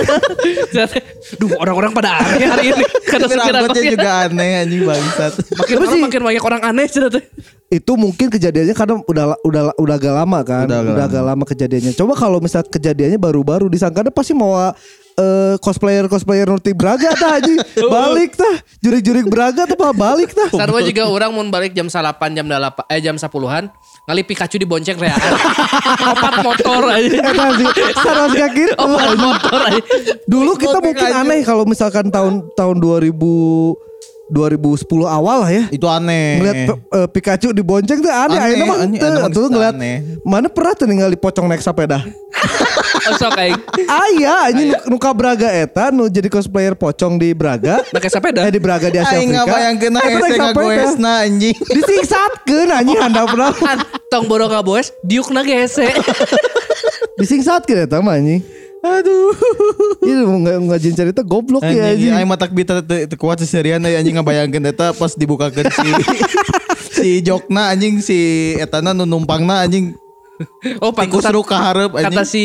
Duh 1.40 1.50
orang-orang 1.58 1.92
pada 1.92 2.10
aneh 2.18 2.48
hari 2.48 2.66
ini. 2.72 2.84
Kata 3.04 3.26
Supir 3.28 3.54
angkotnya 3.54 3.84
juga 3.92 4.12
aneh 4.26 4.52
anjing 4.64 4.84
bangsat. 4.84 5.32
Makin 5.54 5.76
sih- 5.86 6.02
makin 6.02 6.22
banyak 6.24 6.44
orang 6.44 6.62
aneh 6.64 6.86
sih 6.88 7.00
tuh. 7.04 7.24
itu 7.68 8.00
mungkin 8.00 8.32
kejadiannya 8.32 8.72
karena 8.72 8.96
udah 9.04 9.26
udah 9.44 9.62
udah 9.76 9.96
agak 10.00 10.14
lama 10.16 10.40
kan. 10.40 10.72
Udah 10.72 10.80
Udah, 10.88 11.04
agak 11.04 11.20
lama 11.20 11.44
kejadiannya. 11.44 11.92
Coba 12.00 12.16
kalau 12.16 12.40
misal 12.40 12.64
kejadiannya 12.64 13.20
baru-baru 13.20 13.68
disangkanya 13.68 14.08
pasti 14.08 14.32
mau 14.32 14.56
eh, 15.18 15.56
cosplayer 15.60 16.06
cosplayer 16.06 16.46
Nurti 16.46 16.72
Braga 16.78 17.12
tah 17.18 17.42
haji 17.42 17.58
balik 17.94 18.38
tah 18.38 18.56
jurik-jurik 18.80 19.26
Braga 19.28 19.66
tah 19.66 19.78
pak 19.78 19.94
balik 19.98 20.32
tah 20.32 20.50
Sarwa 20.54 20.80
juga 20.86 21.10
orang 21.10 21.34
mau 21.34 21.44
balik 21.50 21.74
jam 21.74 21.90
8 21.90 22.38
jam 22.38 22.46
8 22.46 22.94
eh 22.94 23.00
jam 23.02 23.18
10-an 23.18 23.74
ngali 24.08 24.24
Pikachu 24.24 24.56
dibonceng 24.56 24.96
reaan. 24.96 25.20
Opat 26.16 26.40
motor 26.40 26.82
aja. 26.88 27.20
Eta 27.28 27.46
sih 27.60 27.68
sarwas 28.00 28.32
kayak 28.32 28.52
gitu. 28.56 28.74
Opat 28.80 29.20
motor 29.20 29.60
aja. 29.68 29.82
Dulu 30.24 30.52
kita 30.56 30.80
mungkin 30.80 31.12
aneh 31.12 31.44
kalau 31.44 31.68
misalkan 31.68 32.08
tahun 32.08 32.48
tahun 32.56 32.80
2000 32.80 33.12
2010 34.32 34.88
awal 35.08 35.44
lah 35.44 35.52
ya. 35.52 35.64
Itu 35.72 35.92
aneh. 35.92 36.40
Ngeliat 36.40 36.56
eh, 36.72 37.08
Pikachu 37.12 37.52
dibonceng 37.52 38.00
tuh 38.00 38.08
aneh. 38.08 38.40
Aneh, 38.40 38.64
aneh, 38.64 39.00
aneh 39.28 39.48
ngeliat 39.52 39.76
aneh. 39.76 39.96
mana 40.24 40.48
pernah 40.48 40.72
tuh 40.76 40.88
ningali 40.88 41.20
pocong 41.20 41.52
naik 41.52 41.64
sepeda. 43.08 43.16
Oh, 43.16 43.18
sok 43.18 43.34
aing. 43.38 43.58
Aya 43.88 44.34
anjing 44.46 44.70
nu 44.86 44.98
ka 44.98 45.12
Braga 45.12 45.50
eta 45.50 45.84
nu 45.90 46.08
jadi 46.08 46.28
cosplayer 46.28 46.74
pocong 46.74 47.16
di 47.16 47.32
Braga. 47.32 47.82
Pakai 47.88 48.10
sepeda. 48.10 48.44
Eh 48.44 48.52
di 48.52 48.60
Braga 48.60 48.88
di 48.88 48.98
Asia 48.98 49.16
Aing 49.16 49.32
Afrika. 49.32 49.48
ngabayangkeun 49.48 49.88
Eta 49.88 49.98
naik 49.98 50.10
hese 50.10 50.28
sepeda. 50.28 50.44
ngagoesna 50.44 51.12
anjing. 51.22 51.56
Disingsatkeun 51.64 52.70
anjing 52.70 52.98
handap 52.98 53.26
pernah. 53.28 53.52
Kan 53.54 53.78
tong 54.08 54.26
boro 54.26 54.46
ngaboes 54.46 54.92
diukna 55.02 55.42
gese. 55.42 55.88
Disingsatkeun 57.16 57.86
eta 57.86 58.00
mah 58.00 58.16
anjing. 58.16 58.42
Aduh. 58.78 59.34
Ini 60.00 60.22
nggak 60.22 60.58
ngajin 60.70 60.94
cerita 60.96 61.22
goblok 61.26 61.66
ya 61.66 61.68
Anjing, 61.68 61.84
anjing. 61.84 62.14
aing 62.14 62.30
matak 62.30 62.54
bita 62.54 62.80
teu 62.80 63.04
teu 63.04 63.18
kuat 63.18 63.42
seserian 63.42 63.82
euy 63.82 63.98
anjing 63.98 64.16
ngabayangkeun 64.16 64.64
eta 64.64 64.94
pas 64.94 65.12
dibukakeun 65.12 65.66
si 65.68 65.90
si 66.98 67.10
jokna 67.20 67.74
anjing 67.74 68.00
si 68.00 68.18
etana 68.56 68.94
nu 68.94 69.04
numpangna 69.04 69.66
anjing 69.66 69.98
Oh 70.84 70.92
tikus 70.92 71.22
pantesan 71.24 71.34
ru 71.34 71.42
kaharep 71.42 71.92
kata 71.92 72.08
anjing. 72.14 72.28
si 72.28 72.44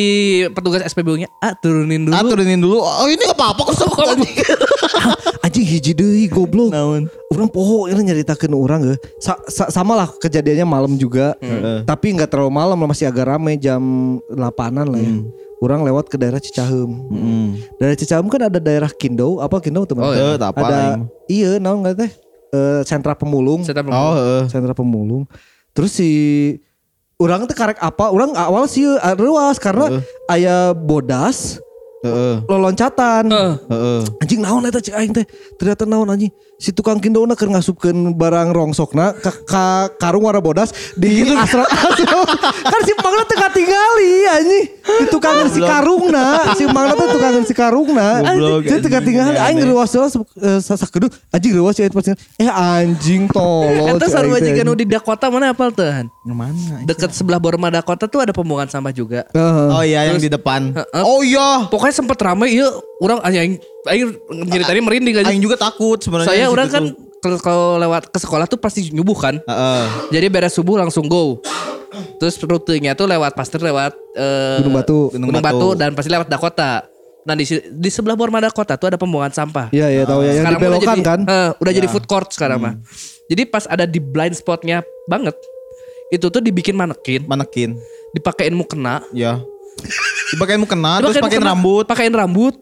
petugas 0.51 0.81
SPBU-nya, 0.85 1.29
"Ah, 1.39 1.53
turunin 1.53 2.05
dulu." 2.05 2.15
Ah 2.15 2.23
turunin 2.23 2.57
dulu. 2.57 2.79
Oh 2.79 3.07
ini 3.07 3.21
gak 3.21 3.37
apa-apa 3.37 3.61
kok 3.69 3.77
sok 3.77 4.01
anjing. 4.03 4.33
Anjing 5.45 5.67
hiji 5.67 5.93
deui 5.93 6.25
goblok. 6.27 6.71
Naon? 6.71 7.11
Orang 7.29 7.51
poho 7.51 7.91
ini 7.91 7.99
nyeritakeun 8.01 8.55
orang 8.55 8.81
ge. 8.85 8.97
Sa 9.19 9.35
sa- 9.51 9.69
sama 9.69 9.93
lah 9.93 10.07
kejadiannya 10.07 10.63
malam 10.63 10.95
juga. 10.95 11.35
Tapi 11.83 12.15
nggak 12.15 12.31
terlalu 12.31 12.55
malam 12.55 12.79
lah, 12.79 12.87
masih 12.87 13.11
agak 13.11 13.27
rame 13.27 13.59
jam 13.59 13.83
8-an 14.31 14.87
lah 14.87 15.01
ya. 15.01 15.13
Orang 15.59 15.83
lewat 15.83 16.07
ke 16.07 16.15
daerah 16.15 16.39
Cicahem. 16.39 16.91
Heeh. 17.11 17.47
Daerah 17.77 17.95
Cicahem 17.95 18.27
kan 18.27 18.47
ada 18.47 18.59
daerah 18.59 18.91
Kindo, 18.91 19.39
apa 19.39 19.59
Kindo 19.59 19.83
teman? 19.83 20.07
Oh, 20.07 20.15
iya. 20.15 20.35
Tak 20.35 20.55
apa 20.55 20.63
ada 20.63 20.75
aing. 20.95 21.03
iya 21.27 21.51
naon 21.59 21.83
nggak 21.83 21.97
teh? 21.99 22.11
Eh, 22.53 22.81
sentra 22.83 23.15
pemulung. 23.15 23.63
Saya 23.63 23.79
tahu. 23.79 23.91
Oh, 23.91 24.15
heeh. 24.15 24.43
sentra 24.47 24.75
pemulung. 24.75 25.27
Terus 25.71 25.91
si 25.91 26.11
orang 27.23 27.47
teh 27.47 27.55
karek 27.55 27.79
apa? 27.79 28.11
Orang 28.11 28.35
awal 28.35 28.67
sih 28.67 28.83
eh, 28.83 29.15
ruas 29.15 29.63
karena 29.63 30.03
aya 30.27 30.75
bodas 30.75 31.63
Heeh. 32.03 32.43
loloncatan. 32.51 33.31
Heeh. 33.31 33.55
Heeh. 33.71 34.01
Anjing 34.19 34.41
naon 34.43 34.67
eta 34.67 34.83
cik 34.83 34.95
aing 34.99 35.15
teh? 35.15 35.27
Ternyata 35.55 35.87
naon 35.87 36.11
anjing. 36.11 36.35
Si 36.62 36.70
tukang 36.70 37.03
kindona 37.03 37.35
keur 37.35 37.51
ngasupkeun 37.51 38.14
barang 38.14 38.55
rongsokna 38.55 39.18
ka, 39.18 39.35
ka 39.42 39.64
karung 39.98 40.31
warna 40.31 40.38
bodas 40.38 40.70
di 40.94 41.27
asrama. 41.35 41.66
kan 42.70 42.81
si 42.87 42.94
mangna 43.03 43.27
teh 43.27 43.35
katingali 43.35 44.12
anjing. 44.31 44.66
Di 44.79 45.05
tukang 45.11 45.42
si 45.51 45.59
karungna, 45.59 46.55
si 46.55 46.62
mangna 46.70 46.94
teh 46.94 47.09
tukang 47.11 47.35
si 47.42 47.51
karungna. 47.51 48.22
Jadi 48.62 48.79
teh 48.79 48.92
katingali 48.94 49.35
anjing, 49.42 49.75
aing 49.75 50.22
eh, 50.38 50.61
sasakedu 50.62 51.11
anjing 51.35 51.51
ruas 51.59 51.75
ya 51.83 51.90
pas 51.90 52.07
eh 52.14 52.46
anjing 52.46 53.27
tolol. 53.27 53.98
Eta 53.98 54.07
cik 54.07 54.14
sarua 54.14 54.38
aing 54.38 54.46
teh, 54.46 54.51
juga 54.55 54.62
nu 54.62 54.79
anjing. 54.79 54.87
di 54.87 54.94
Dakota 54.94 55.27
mana 55.35 55.51
apal 55.51 55.75
tuh? 55.75 55.83
Han? 55.83 56.07
Mana? 56.31 56.87
Deket 56.87 57.11
sebelah 57.11 57.42
Borma 57.42 57.75
Dakota 57.75 58.07
tuh 58.07 58.22
ada 58.22 58.31
pembuangan 58.31 58.70
sampah 58.70 58.94
juga. 58.94 59.27
Oh 59.35 59.83
iya 59.83 60.07
yang 60.07 60.22
di 60.22 60.31
depan. 60.31 60.79
Oh 61.03 61.27
iya. 61.27 61.66
Pokoknya 61.66 62.07
sempet 62.07 62.22
rame 62.22 62.46
iya 62.55 62.70
orang 63.03 63.18
aing 63.27 63.59
aing 63.90 64.14
ceritanya 64.46 64.83
merinding 64.83 65.14
aja. 65.18 65.35
Aing 65.35 65.42
juga 65.42 65.59
takut 65.59 65.98
sebenarnya. 65.98 66.31
Saya 66.31 66.46
orang 66.53 66.69
kan 66.69 66.85
kalau 67.38 67.79
lewat 67.79 68.11
ke 68.11 68.19
sekolah 68.19 68.47
tuh 68.47 68.57
pasti 68.57 68.91
nyubuh 68.91 69.15
kan. 69.15 69.35
Heeh. 69.38 69.83
Jadi 70.11 70.27
beres 70.29 70.53
subuh 70.53 70.77
langsung 70.77 71.07
go. 71.07 71.38
Terus 72.17 72.41
rutenya 72.41 72.93
tuh 72.93 73.05
lewat 73.05 73.33
pasti 73.33 73.57
lewat 73.57 73.93
eh, 74.15 74.59
Gunung 74.61 74.75
Batu. 74.75 74.99
Gunung, 75.11 75.29
Gunung 75.29 75.45
Batu. 75.45 75.69
Batu. 75.69 75.79
dan 75.79 75.91
pasti 75.93 76.09
lewat 76.09 76.27
Dakota. 76.27 76.88
Nah 77.23 77.35
di 77.35 77.45
di 77.71 77.87
sebelah 77.87 78.19
Borma 78.19 78.43
Dakota 78.43 78.75
tuh 78.75 78.91
ada 78.91 78.99
pembuangan 78.99 79.31
sampah. 79.31 79.71
Iya 79.71 79.87
iya 79.88 80.03
tahu 80.03 80.21
ya 80.21 80.33
yang 80.33 80.43
Sekarang 80.43 80.51
udah 80.51 80.67
dibelokan 80.67 80.97
jadi, 80.97 81.07
kan. 81.07 81.21
eh, 81.23 81.51
udah 81.55 81.73
jadi 81.73 81.88
food 81.88 82.07
court 82.07 82.29
sekarang 82.33 82.59
mah. 82.59 82.75
Jadi 83.31 83.43
pas 83.47 83.65
ada 83.65 83.85
di 83.85 83.97
blind 83.97 84.35
spotnya 84.35 84.83
banget, 85.07 85.33
itu 86.11 86.27
tuh 86.27 86.43
dibikin 86.43 86.75
manekin, 86.75 87.25
Manekin. 87.25 87.79
dipakein 88.12 88.53
mukena, 88.53 89.01
Ya. 89.15 89.38
Dipakein 90.33 90.57
mukena 90.57 90.97
terus 90.99 91.21
mukena, 91.21 91.53
rambut. 91.53 91.85
pakein 91.85 92.09
rambut. 92.11 92.55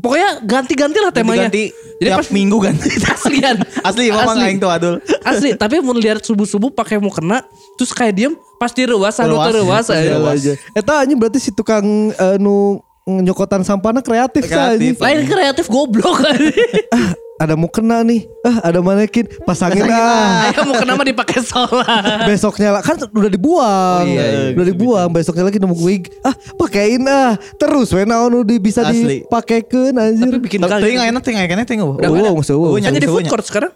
Pokoknya 0.00 0.40
ganti-ganti 0.40 0.96
lah 0.96 1.12
temanya. 1.12 1.52
Ganti. 1.52 1.68
Jadi 2.00 2.08
tiap 2.08 2.18
pas 2.18 2.28
minggu 2.32 2.56
ganti. 2.56 2.88
aslian. 3.14 3.56
Asli 3.84 4.04
memang 4.08 4.32
Asli. 4.32 4.44
aing 4.48 4.58
tuh 4.58 4.70
adul. 4.72 4.94
Asli, 5.20 5.50
tapi 5.52 5.84
mau 5.84 5.92
lihat 5.92 6.24
subuh-subuh 6.24 6.72
pakai 6.72 6.96
mukena, 6.96 7.44
terus 7.76 7.92
kayak 7.92 8.14
diem, 8.16 8.32
pasti 8.56 8.88
rewas, 8.88 9.20
anu 9.20 9.36
Rewas, 9.36 9.52
rewas 9.52 9.86
ya, 9.86 9.94
aja. 9.94 10.10
rewas. 10.16 10.34
aja. 10.40 10.52
Eta 10.72 10.92
anjing 10.98 11.18
berarti 11.20 11.38
si 11.38 11.50
tukang 11.52 11.84
eh, 12.10 12.36
nu 12.40 12.80
nyokotan 13.04 13.60
sampahnya 13.60 14.00
kreatif. 14.00 14.48
Kreatif. 14.48 14.96
Lain 14.96 15.20
kreatif 15.24 15.66
goblok 15.68 16.24
Ah, 16.24 17.12
ada 17.38 17.54
mau 17.54 17.70
kena 17.70 18.02
nih. 18.02 18.26
Ah, 18.42 18.70
ada 18.70 18.82
manekin. 18.82 19.30
Pasangin 19.46 19.86
ah. 19.86 20.50
Ayo 20.50 20.66
mau 20.66 20.74
kenapa 20.74 21.02
dipakai 21.06 21.38
solar? 21.40 22.26
Besoknya 22.26 22.74
lah 22.74 22.82
kan 22.82 22.98
udah 22.98 23.30
dibuang. 23.30 24.04
Oh, 24.04 24.10
iya, 24.10 24.24
iya, 24.26 24.58
udah 24.58 24.66
dibuang. 24.66 25.08
Besoknya 25.14 25.46
lagi 25.46 25.62
nemu 25.62 25.76
wig. 25.78 26.10
Ah, 26.26 26.34
pakein 26.58 27.06
ah. 27.06 27.38
Terus 27.56 27.94
we 27.94 28.02
naon 28.02 28.34
udah 28.42 28.58
bisa 28.58 28.82
dipakekeun 28.90 29.94
anjir. 29.94 30.28
Tapi 30.28 30.42
bikin 30.42 30.58
Tapi 30.66 30.98
kali. 30.98 30.98
enak 30.98 31.22
teh 31.22 31.32
Oh, 31.78 32.34
maksud 32.34 32.54
Oh, 32.58 32.74
gua. 32.74 32.82
Kan 32.82 32.92
jadi 32.98 33.06
nyawa, 33.06 33.14
food 33.22 33.30
court 33.30 33.46
sekarang. 33.46 33.72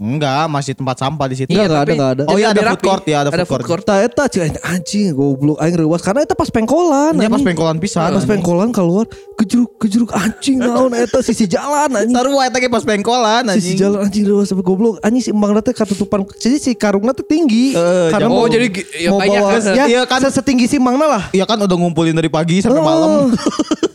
Enggak, 0.00 0.48
masih 0.48 0.72
tempat 0.72 0.96
sampah 0.96 1.28
di 1.28 1.36
situ. 1.36 1.52
Enggak, 1.52 1.60
enggak 1.60 1.76
ada, 1.76 1.84
tapi 1.84 1.92
enggak 1.92 2.10
ada. 2.10 2.22
Oh 2.24 2.36
iya, 2.40 2.48
ada 2.50 2.62
food 2.66 2.80
court 2.80 3.04
ya, 3.04 3.16
ada 3.20 3.28
food 3.44 3.64
court. 3.68 3.84
Eta 3.84 3.94
eta 4.00 4.22
cik 4.24 4.40
anjing 4.64 5.12
goblok 5.12 5.60
aing 5.60 5.76
reuas 5.76 6.00
karena 6.00 6.24
eta 6.24 6.32
pas 6.32 6.48
pengkolan. 6.48 7.12
Nya 7.12 7.28
pas 7.28 7.38
pengkolan 7.38 7.76
pisan. 7.76 8.08
Pas 8.08 8.24
pengkolan 8.24 8.72
keluar 8.72 9.04
kejeruk 9.36 9.76
kejeruk 9.76 10.08
anjing 10.10 10.56
naon 10.56 10.96
eta 10.96 11.20
sisi 11.20 11.44
jalan 11.44 11.92
anjing. 11.92 12.16
Sarua 12.16 12.48
eta 12.48 12.56
ge 12.56 12.66
pas 12.66 12.80
pengkolan 12.80 13.44
Sisi 13.52 13.76
anjing. 13.76 13.76
jalan 13.76 13.98
anjing 14.02 14.24
reuas 14.24 14.48
sampai 14.48 14.64
goblok. 14.64 14.96
Anjing 15.04 15.20
si 15.20 15.30
embang 15.30 15.52
teh 15.60 15.76
katutupan 15.76 16.24
jadi 16.34 16.56
si 16.56 16.72
karungna 16.72 17.12
teh 17.12 17.20
tinggi. 17.22 17.76
Eh, 17.76 18.08
karena 18.08 18.26
mau 18.26 18.40
Oh, 18.40 18.48
jadi 18.48 18.72
ya 18.96 19.12
mau 19.12 19.20
banyak 19.20 19.36
bawa 19.38 19.52
kan. 19.52 19.76
ya, 19.76 19.84
Iya 19.84 20.02
kan. 20.08 20.24
se- 20.24 20.32
setinggi 20.32 20.64
si 20.64 20.80
mangna 20.80 21.04
lah. 21.04 21.22
Iya 21.28 21.44
kan 21.44 21.60
udah 21.60 21.76
ngumpulin 21.76 22.16
dari 22.16 22.32
pagi 22.32 22.64
sampai 22.64 22.80
malam. 22.80 23.36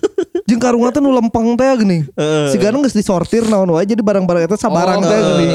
Jeung 0.45 0.61
karungna 0.61 0.93
teh 0.93 1.01
nu 1.01 1.09
lempeng 1.09 1.57
teh 1.57 1.65
gini. 1.81 2.05
Si 2.53 2.61
gana 2.61 2.77
geus 2.85 2.93
disortir 2.93 3.41
naon 3.49 3.73
wae 3.73 3.81
jadi 3.81 3.97
barang-barang 4.05 4.45
eta 4.45 4.57
sabarang 4.61 5.01
teh 5.01 5.17
gini. 5.17 5.45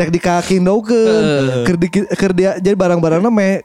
Dek 0.00 0.08
di 0.08 0.20
kaki 0.20 0.56
ndaukeun. 0.64 1.24
Keur 1.68 1.76
di 1.76 1.88
keur 1.92 2.32
dia 2.32 2.56
jadi 2.56 2.72
barang-barangna 2.72 3.28
me 3.28 3.60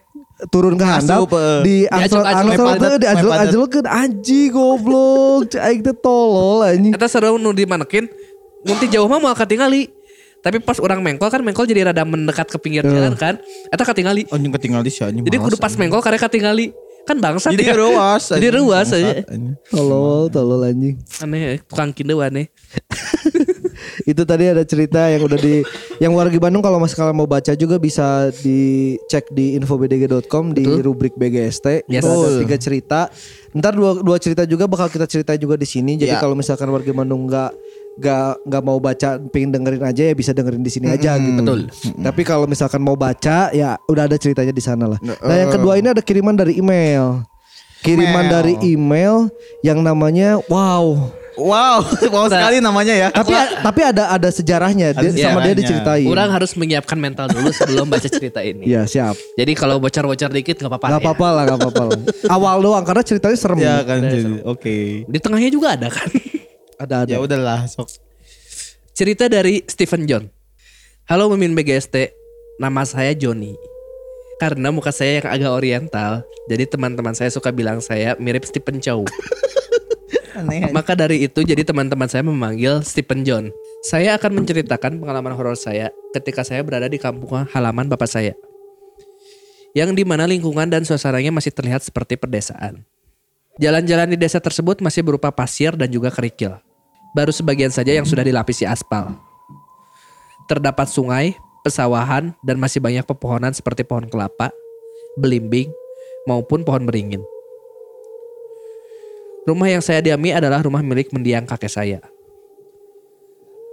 turun 0.52 0.78
ke 0.78 0.86
handap 0.86 1.26
di 1.64 1.88
angsel 1.88 2.22
angsel 2.22 2.68
teh 2.78 3.00
di 3.00 3.08
ajelok 3.08 3.34
ajelok 3.48 3.70
anjing 3.90 4.52
goblok 4.52 5.50
cek 5.50 5.62
aing 5.64 5.82
teh 5.88 5.96
tolol 5.96 6.68
anjing. 6.68 6.92
Eta 6.92 7.08
seru 7.08 7.40
nu 7.40 7.56
dimanekin 7.56 8.06
Ngunti 8.68 8.92
jauh 8.92 9.08
mah 9.08 9.22
mau 9.24 9.32
katingali 9.32 9.88
Tapi 10.44 10.60
pas 10.60 10.78
orang 10.84 11.00
mengkol 11.00 11.32
kan 11.32 11.42
mengkol 11.42 11.64
jadi 11.64 11.90
rada 11.90 12.04
mendekat 12.04 12.52
ke 12.52 12.58
pinggir 12.60 12.84
jalan 12.84 13.16
kan 13.16 13.40
Eta 13.72 13.84
katingali 13.88 14.28
Anjing 14.28 14.52
ketinggal 14.52 14.84
di 14.84 14.92
sini. 14.92 15.24
Jadi 15.24 15.38
kudu 15.40 15.56
pas 15.56 15.72
mengkol 15.80 16.04
karena 16.04 16.20
katingali 16.20 16.76
Kan 17.08 17.18
bangsat 17.18 17.56
Jadi 17.56 17.66
ya. 17.66 17.74
ruas. 17.74 18.24
Jadi 18.28 18.48
ruas 18.52 18.88
aja. 18.92 19.24
tolol 19.72 20.28
tolol 20.28 20.62
anjing. 20.62 21.00
Aneh 21.18 21.64
tukang 21.64 21.90
kindew 21.90 22.20
aneh. 22.20 22.52
Itu 24.04 24.24
tadi 24.24 24.48
ada 24.48 24.64
cerita 24.64 25.08
yang 25.08 25.22
udah 25.22 25.36
di 25.36 25.62
yang 25.98 26.12
wargi 26.12 26.36
Bandung 26.38 26.60
kalau 26.60 26.78
mas 26.78 26.92
kalian 26.92 27.14
mau 27.14 27.28
baca 27.28 27.54
juga 27.54 27.76
bisa 27.78 28.32
dicek 28.34 29.30
di 29.30 29.56
infobdg.com 29.56 30.52
di 30.52 30.64
rubrik 30.80 31.14
BGST 31.16 31.88
Yes. 31.88 32.02
itu 32.02 32.08
ada 32.08 32.40
tiga 32.40 32.58
cerita. 32.58 33.00
Ntar 33.52 33.74
dua 33.74 34.00
dua 34.00 34.18
cerita 34.18 34.44
juga 34.44 34.66
bakal 34.66 34.88
kita 34.88 35.06
cerita 35.06 35.36
juga 35.36 35.56
di 35.56 35.64
sini. 35.64 35.96
Jadi 35.96 36.10
Ya. 36.10 36.20
kalau 36.20 36.34
misalkan 36.34 36.68
warga 36.68 36.90
Bandung 36.90 37.28
nggak 37.28 37.52
nggak 37.98 38.46
nggak 38.46 38.64
mau 38.64 38.78
baca 38.78 39.18
pengen 39.34 39.50
dengerin 39.58 39.82
aja 39.82 40.02
ya 40.10 40.14
bisa 40.14 40.30
dengerin 40.30 40.62
di 40.62 40.70
sini 40.70 40.94
aja 40.94 41.18
gitu 41.18 41.42
betul. 41.42 41.62
tapi 41.98 42.22
kalau 42.22 42.46
misalkan 42.46 42.78
mau 42.78 42.94
baca 42.94 43.50
ya 43.50 43.74
udah 43.90 44.06
ada 44.06 44.18
ceritanya 44.22 44.54
di 44.54 44.62
sana 44.62 44.86
lah 44.86 45.00
nah 45.02 45.36
yang 45.36 45.50
kedua 45.50 45.82
ini 45.82 45.90
ada 45.90 46.02
kiriman 46.06 46.38
dari 46.38 46.62
email 46.62 47.26
kiriman 47.82 48.26
Email. 48.26 48.30
dari 48.30 48.54
email 48.62 49.16
yang 49.66 49.82
namanya 49.82 50.38
wow 50.46 51.10
Wow, 51.38 51.86
wow 52.18 52.26
sekali 52.26 52.58
namanya 52.58 52.98
ya. 52.98 53.08
tapi 53.14 53.30
tapi 53.62 53.82
ada 53.86 54.10
ada 54.10 54.26
sejarahnya 54.34 54.90
dia, 54.98 55.30
sama 55.30 55.46
dia 55.46 55.54
diceritain 55.54 56.10
Orang 56.10 56.34
harus 56.34 56.58
menyiapkan 56.58 56.98
mental 56.98 57.30
dulu 57.30 57.54
sebelum 57.54 57.86
baca 57.86 58.10
cerita 58.10 58.42
ini 58.42 58.66
Iya 58.66 58.90
siap. 58.90 59.14
Jadi 59.38 59.54
kalau 59.54 59.78
bocor-bocor 59.78 60.34
dikit 60.34 60.58
gak 60.58 60.66
apa-apa 60.66 60.98
Gak 60.98 60.98
ya. 60.98 61.06
apa-apa 61.06 61.28
lah, 61.30 61.44
gak 61.46 61.60
apa-apa 61.62 61.84
lah. 61.94 62.00
Awal 62.34 62.56
doang 62.66 62.82
karena 62.82 63.04
ceritanya 63.06 63.38
serem. 63.38 63.58
Ya 63.62 63.86
kan 63.86 64.02
jadi 64.02 64.42
oke. 64.50 64.78
Di 65.06 65.20
tengahnya 65.22 65.54
juga 65.54 65.78
ada 65.78 65.94
kan 65.94 66.10
Ada 66.78 67.10
ada. 67.10 67.12
Ya 67.18 67.20
udahlah, 67.20 67.66
sok. 67.66 67.90
Cerita 68.94 69.26
dari 69.26 69.66
Stephen 69.66 70.06
John. 70.06 70.30
Halo 71.10 71.26
Mimin 71.34 71.58
BGST, 71.58 72.14
nama 72.62 72.86
saya 72.86 73.18
Joni. 73.18 73.58
Karena 74.38 74.70
muka 74.70 74.94
saya 74.94 75.18
yang 75.18 75.28
agak 75.34 75.52
oriental, 75.58 76.22
jadi 76.46 76.70
teman-teman 76.70 77.18
saya 77.18 77.34
suka 77.34 77.50
bilang 77.50 77.82
saya 77.82 78.14
mirip 78.22 78.46
Stephen 78.46 78.78
Chow. 78.78 79.02
Aneh. 80.38 80.70
Maka 80.70 80.94
dari 80.94 81.26
itu 81.26 81.42
jadi 81.42 81.66
teman-teman 81.66 82.06
saya 82.06 82.22
memanggil 82.22 82.86
Stephen 82.86 83.26
John. 83.26 83.50
Saya 83.82 84.14
akan 84.14 84.38
menceritakan 84.38 85.02
pengalaman 85.02 85.34
horor 85.34 85.58
saya 85.58 85.90
ketika 86.14 86.46
saya 86.46 86.62
berada 86.62 86.86
di 86.86 87.02
kampung 87.02 87.50
halaman 87.50 87.90
bapak 87.90 88.06
saya. 88.06 88.38
Yang 89.74 89.98
di 89.98 90.04
mana 90.06 90.30
lingkungan 90.30 90.70
dan 90.70 90.86
suasananya 90.86 91.34
masih 91.34 91.50
terlihat 91.50 91.82
seperti 91.82 92.22
pedesaan. 92.22 92.86
Jalan-jalan 93.58 94.14
di 94.14 94.18
desa 94.22 94.38
tersebut 94.38 94.78
masih 94.86 95.02
berupa 95.02 95.34
pasir 95.34 95.74
dan 95.74 95.90
juga 95.90 96.14
kerikil. 96.14 96.67
Baru 97.16 97.32
sebagian 97.32 97.72
saja 97.72 97.96
yang 97.96 98.08
sudah 98.08 98.24
dilapisi 98.24 98.68
aspal. 98.68 99.16
Terdapat 100.48 100.88
sungai, 100.88 101.36
pesawahan, 101.64 102.32
dan 102.44 102.56
masih 102.60 102.80
banyak 102.80 103.04
pepohonan 103.04 103.52
seperti 103.52 103.84
pohon 103.84 104.08
kelapa, 104.08 104.52
belimbing, 105.20 105.72
maupun 106.28 106.68
pohon 106.68 106.84
beringin. 106.84 107.24
Rumah 109.48 109.80
yang 109.80 109.84
saya 109.84 110.04
diami 110.04 110.36
adalah 110.36 110.60
rumah 110.60 110.84
milik 110.84 111.16
mendiang 111.16 111.48
kakek 111.48 111.72
saya. 111.72 112.00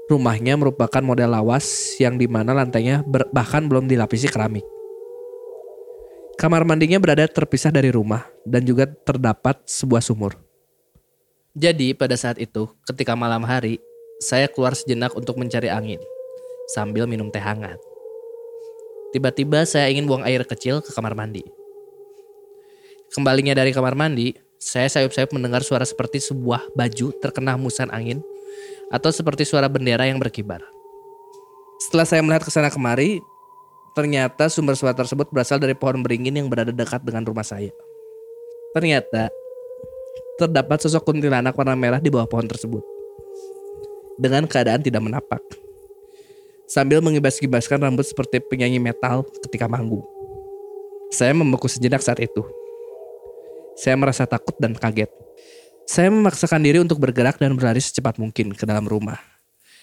Rumahnya 0.06 0.54
merupakan 0.54 1.02
model 1.02 1.34
lawas 1.34 1.96
yang 1.98 2.14
di 2.20 2.30
mana 2.30 2.54
lantainya 2.54 3.02
bahkan 3.34 3.66
belum 3.66 3.90
dilapisi 3.90 4.30
keramik. 4.30 4.62
Kamar 6.38 6.62
mandinya 6.62 7.00
berada 7.00 7.24
terpisah 7.24 7.72
dari 7.72 7.88
rumah 7.88 8.26
dan 8.44 8.62
juga 8.62 8.84
terdapat 8.84 9.64
sebuah 9.64 10.04
sumur. 10.04 10.43
Jadi 11.54 11.94
pada 11.94 12.18
saat 12.18 12.42
itu 12.42 12.66
ketika 12.82 13.14
malam 13.14 13.46
hari 13.46 13.78
saya 14.18 14.50
keluar 14.50 14.74
sejenak 14.74 15.14
untuk 15.14 15.38
mencari 15.38 15.70
angin 15.70 16.02
sambil 16.74 17.06
minum 17.06 17.30
teh 17.30 17.38
hangat. 17.38 17.78
Tiba-tiba 19.14 19.62
saya 19.62 19.86
ingin 19.86 20.10
buang 20.10 20.26
air 20.26 20.42
kecil 20.42 20.82
ke 20.82 20.90
kamar 20.90 21.14
mandi. 21.14 21.46
Kembalinya 23.14 23.54
dari 23.54 23.70
kamar 23.70 23.94
mandi, 23.94 24.34
saya 24.58 24.90
sayup-sayup 24.90 25.30
mendengar 25.30 25.62
suara 25.62 25.86
seperti 25.86 26.18
sebuah 26.18 26.74
baju 26.74 27.14
terkena 27.22 27.54
hembusan 27.54 27.86
angin 27.94 28.18
atau 28.90 29.14
seperti 29.14 29.46
suara 29.46 29.70
bendera 29.70 30.10
yang 30.10 30.18
berkibar. 30.18 30.58
Setelah 31.78 32.06
saya 32.10 32.26
melihat 32.26 32.42
ke 32.42 32.50
sana 32.50 32.66
kemari, 32.66 33.22
ternyata 33.94 34.50
sumber 34.50 34.74
suara 34.74 34.98
tersebut 34.98 35.30
berasal 35.30 35.62
dari 35.62 35.78
pohon 35.78 36.02
beringin 36.02 36.34
yang 36.34 36.50
berada 36.50 36.74
dekat 36.74 37.06
dengan 37.06 37.22
rumah 37.22 37.46
saya. 37.46 37.70
Ternyata 38.74 39.30
terdapat 40.34 40.82
sosok 40.82 41.06
kuntilanak 41.06 41.54
warna 41.54 41.78
merah 41.78 42.02
di 42.02 42.10
bawah 42.10 42.26
pohon 42.26 42.46
tersebut. 42.50 42.82
Dengan 44.18 44.46
keadaan 44.46 44.82
tidak 44.82 45.02
menapak. 45.02 45.42
Sambil 46.64 46.98
mengibas-gibaskan 47.04 47.82
rambut 47.82 48.06
seperti 48.08 48.40
penyanyi 48.40 48.80
metal 48.80 49.26
ketika 49.46 49.68
manggung. 49.70 50.02
Saya 51.14 51.30
membeku 51.36 51.70
sejenak 51.70 52.02
saat 52.02 52.18
itu. 52.18 52.42
Saya 53.78 53.94
merasa 53.94 54.26
takut 54.26 54.54
dan 54.58 54.74
kaget. 54.74 55.10
Saya 55.84 56.08
memaksakan 56.08 56.64
diri 56.64 56.80
untuk 56.80 56.98
bergerak 56.98 57.36
dan 57.36 57.54
berlari 57.54 57.82
secepat 57.82 58.16
mungkin 58.16 58.56
ke 58.56 58.64
dalam 58.64 58.88
rumah. 58.88 59.20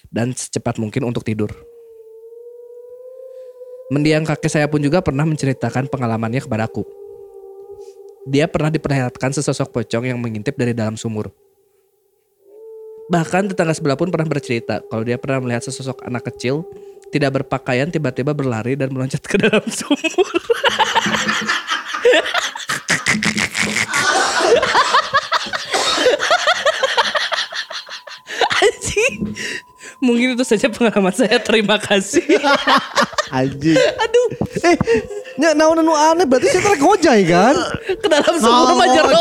Dan 0.09 0.33
secepat 0.33 0.81
mungkin 0.81 1.07
untuk 1.07 1.23
tidur. 1.23 1.53
Mendiang 3.91 4.23
kakek 4.23 4.47
saya 4.47 4.67
pun 4.71 4.79
juga 4.79 5.03
pernah 5.03 5.27
menceritakan 5.27 5.91
pengalamannya 5.91 6.41
kepadaku. 6.43 7.00
Dia 8.29 8.45
pernah 8.45 8.69
diperlihatkan 8.69 9.33
sesosok 9.33 9.73
pocong 9.73 10.05
yang 10.05 10.21
mengintip 10.21 10.53
dari 10.53 10.77
dalam 10.77 10.93
sumur. 10.93 11.33
Bahkan 13.09 13.49
tetangga 13.49 13.73
sebelah 13.73 13.97
pun 13.97 14.13
pernah 14.13 14.29
bercerita 14.29 14.79
kalau 14.87 15.01
dia 15.01 15.17
pernah 15.17 15.41
melihat 15.41 15.65
sesosok 15.65 16.05
anak 16.05 16.29
kecil 16.29 16.63
tidak 17.11 17.41
berpakaian 17.41 17.89
tiba-tiba 17.91 18.31
berlari 18.31 18.77
dan 18.77 18.93
meloncat 18.93 19.25
ke 19.25 19.41
dalam 19.41 19.65
sumur. 19.79 19.97
Anjing. 28.61 29.33
Mungkin 30.01 30.33
itu 30.33 30.41
saja 30.41 30.65
pengalaman 30.67 31.13
saya. 31.13 31.37
Terima 31.37 31.77
kasih. 31.77 32.25
Anjing. 33.37 33.77
Aduh. 33.77 34.27
Eh, 34.65 34.75
nya 35.37 35.53
naon 35.53 35.79
anu 35.79 35.93
aneh 35.93 36.25
berarti 36.25 36.51
saya 36.51 36.67
telah 36.67 36.79
ngojay 36.81 37.19
kan? 37.29 37.55
Ke 38.01 38.07
dalam 38.09 38.35
sumur 38.41 38.75
mah 38.75 38.87
jero. 38.91 39.13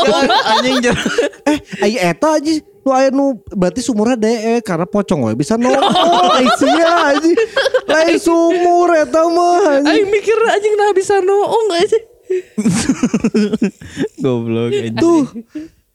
Anjing 0.57 0.77
jero. 0.83 1.05
Eh, 1.47 1.57
ai 1.85 1.93
eta 1.95 2.35
aja 2.41 2.51
nu 2.81 2.89
aya 2.97 3.09
nu 3.13 3.37
berarti 3.53 3.85
sumurnya 3.85 4.17
dee 4.17 4.57
karena 4.65 4.89
pocong 4.89 5.29
we 5.29 5.37
bisa 5.37 5.53
nongol 5.53 5.85
ai 6.41 6.49
sia 6.57 7.13
anjing. 7.13 7.37
Lain 7.85 8.17
sumur 8.17 8.89
eta 8.97 9.21
mah 9.29 9.79
anjing. 9.79 9.85
Aing 9.85 10.07
mikir 10.09 10.37
anjing 10.49 10.73
nah 10.75 10.91
bisa 10.91 11.21
noong 11.21 11.65
sih? 11.85 12.01
Goblok 14.23 14.73
anjing. 14.73 14.97
Tuh. 14.97 15.23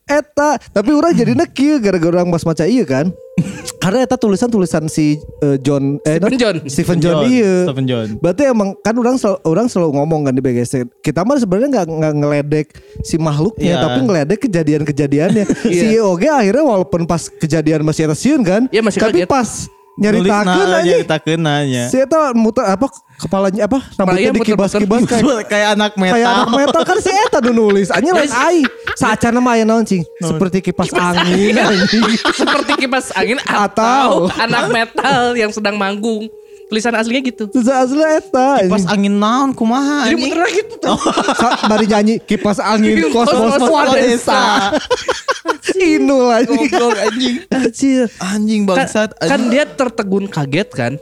Eta, 0.06 0.54
tapi 0.70 0.94
orang 0.94 1.18
jadi 1.18 1.34
kieu 1.50 1.82
gara-gara 1.82 2.22
orang 2.22 2.30
mas 2.30 2.46
maca 2.46 2.62
iya 2.62 2.86
kan. 2.86 3.10
Karena 3.82 4.06
eta 4.06 4.14
tulisan-tulisan 4.14 4.86
si 4.86 5.18
eh, 5.42 5.58
John 5.58 5.98
eh 6.06 6.22
Stephen 6.22 6.38
John. 6.38 6.56
Stephen 6.70 6.98
John, 7.02 7.16
John, 7.18 7.22
iya. 7.26 7.54
Stephen 7.66 7.86
John. 7.90 8.08
Berarti 8.22 8.42
emang 8.46 8.78
kan 8.86 8.94
orang 8.94 9.18
selalu, 9.18 9.38
orang 9.42 9.66
selalu 9.66 9.90
ngomong 9.98 10.30
kan 10.30 10.32
di 10.38 10.42
BGS. 10.46 10.86
Kita 11.02 11.26
mah 11.26 11.42
sebenarnya 11.42 11.68
nggak 11.74 11.86
nggak 11.90 12.14
ngeledek 12.22 12.66
si 13.02 13.18
makhluknya, 13.18 13.74
Iya. 13.76 13.82
tapi 13.82 13.98
ngeledek 14.06 14.38
kejadian-kejadiannya. 14.46 15.44
si 15.82 15.98
Oge 15.98 16.30
akhirnya 16.30 16.62
walaupun 16.62 17.02
pas 17.02 17.26
kejadian 17.26 17.82
masih 17.82 18.06
tersiun 18.06 18.46
kan, 18.46 18.62
Iya, 18.70 18.86
masih 18.86 19.02
tapi 19.02 19.26
kaget. 19.26 19.28
pas 19.28 19.66
nyaritakeun 19.96 20.44
aja. 20.68 20.85
nyaritakeun 20.85 21.40
nanya. 21.40 21.85
Si 21.87 21.96
eta 21.96 22.30
muter 22.32 22.62
apa 22.62 22.87
kepalanya 23.16 23.64
apa 23.64 23.78
rambutnya 23.90 24.28
Kepalanya 24.28 24.30
dikibas-kibas 24.35 25.00
kayak 25.02 25.24
Kayak 25.46 25.68
anak 25.72 25.92
metal. 25.94 26.12
kayak 26.12 26.28
anak 26.30 26.50
metal 26.54 26.82
kan 26.85 26.98
si 26.98 27.11
eta 27.11 27.38
nu 27.40 27.52
nulis 27.54 27.88
anjing 27.88 28.12
lain 28.12 28.28
ai 28.30 28.61
saacana 28.92 29.38
mah 29.38 29.53
aya 29.53 29.64
naon 29.64 29.82
cing 29.82 30.05
seperti 30.18 30.61
kipas 30.62 30.92
angin 30.92 31.57
anjing 31.57 32.05
Seperti 32.38 32.72
kipas 32.78 33.09
angin 33.12 33.40
Atau- 33.42 34.28
atau 34.28 34.36
anak 34.36 34.64
metal 34.68 35.32
yang 35.32 35.49
sedang 35.49 35.74
manggung. 35.74 36.28
Tulisan 36.66 36.90
aslinya 36.92 37.22
gitu. 37.22 37.47
Susah 37.49 37.78
asli 37.80 38.03
eta. 38.03 38.59
Pas 38.66 38.82
anjing. 38.82 38.90
angin 38.90 39.14
naon 39.14 39.55
kumaha 39.55 40.11
Jadi 40.11 40.18
muter 40.18 40.42
gitu 40.53 40.74
tuh. 40.76 40.99
Sa- 41.38 41.62
Bari 41.64 41.86
nyanyi 41.86 42.18
kipas 42.18 42.59
angin 42.59 43.07
kosmos 43.14 43.55
Kosmos. 43.57 44.26
Inul 45.74 46.30
anjing. 46.30 46.68
Goblok 46.68 46.94
anjing. 46.96 47.36
Anjir. 47.48 48.06
Anjing 48.18 48.62
Kan, 48.62 48.70
bangsat. 48.78 49.10
kan 49.16 49.26
anjing. 49.34 49.50
dia 49.50 49.64
tertegun 49.66 50.24
kaget 50.26 50.68
kan. 50.70 50.92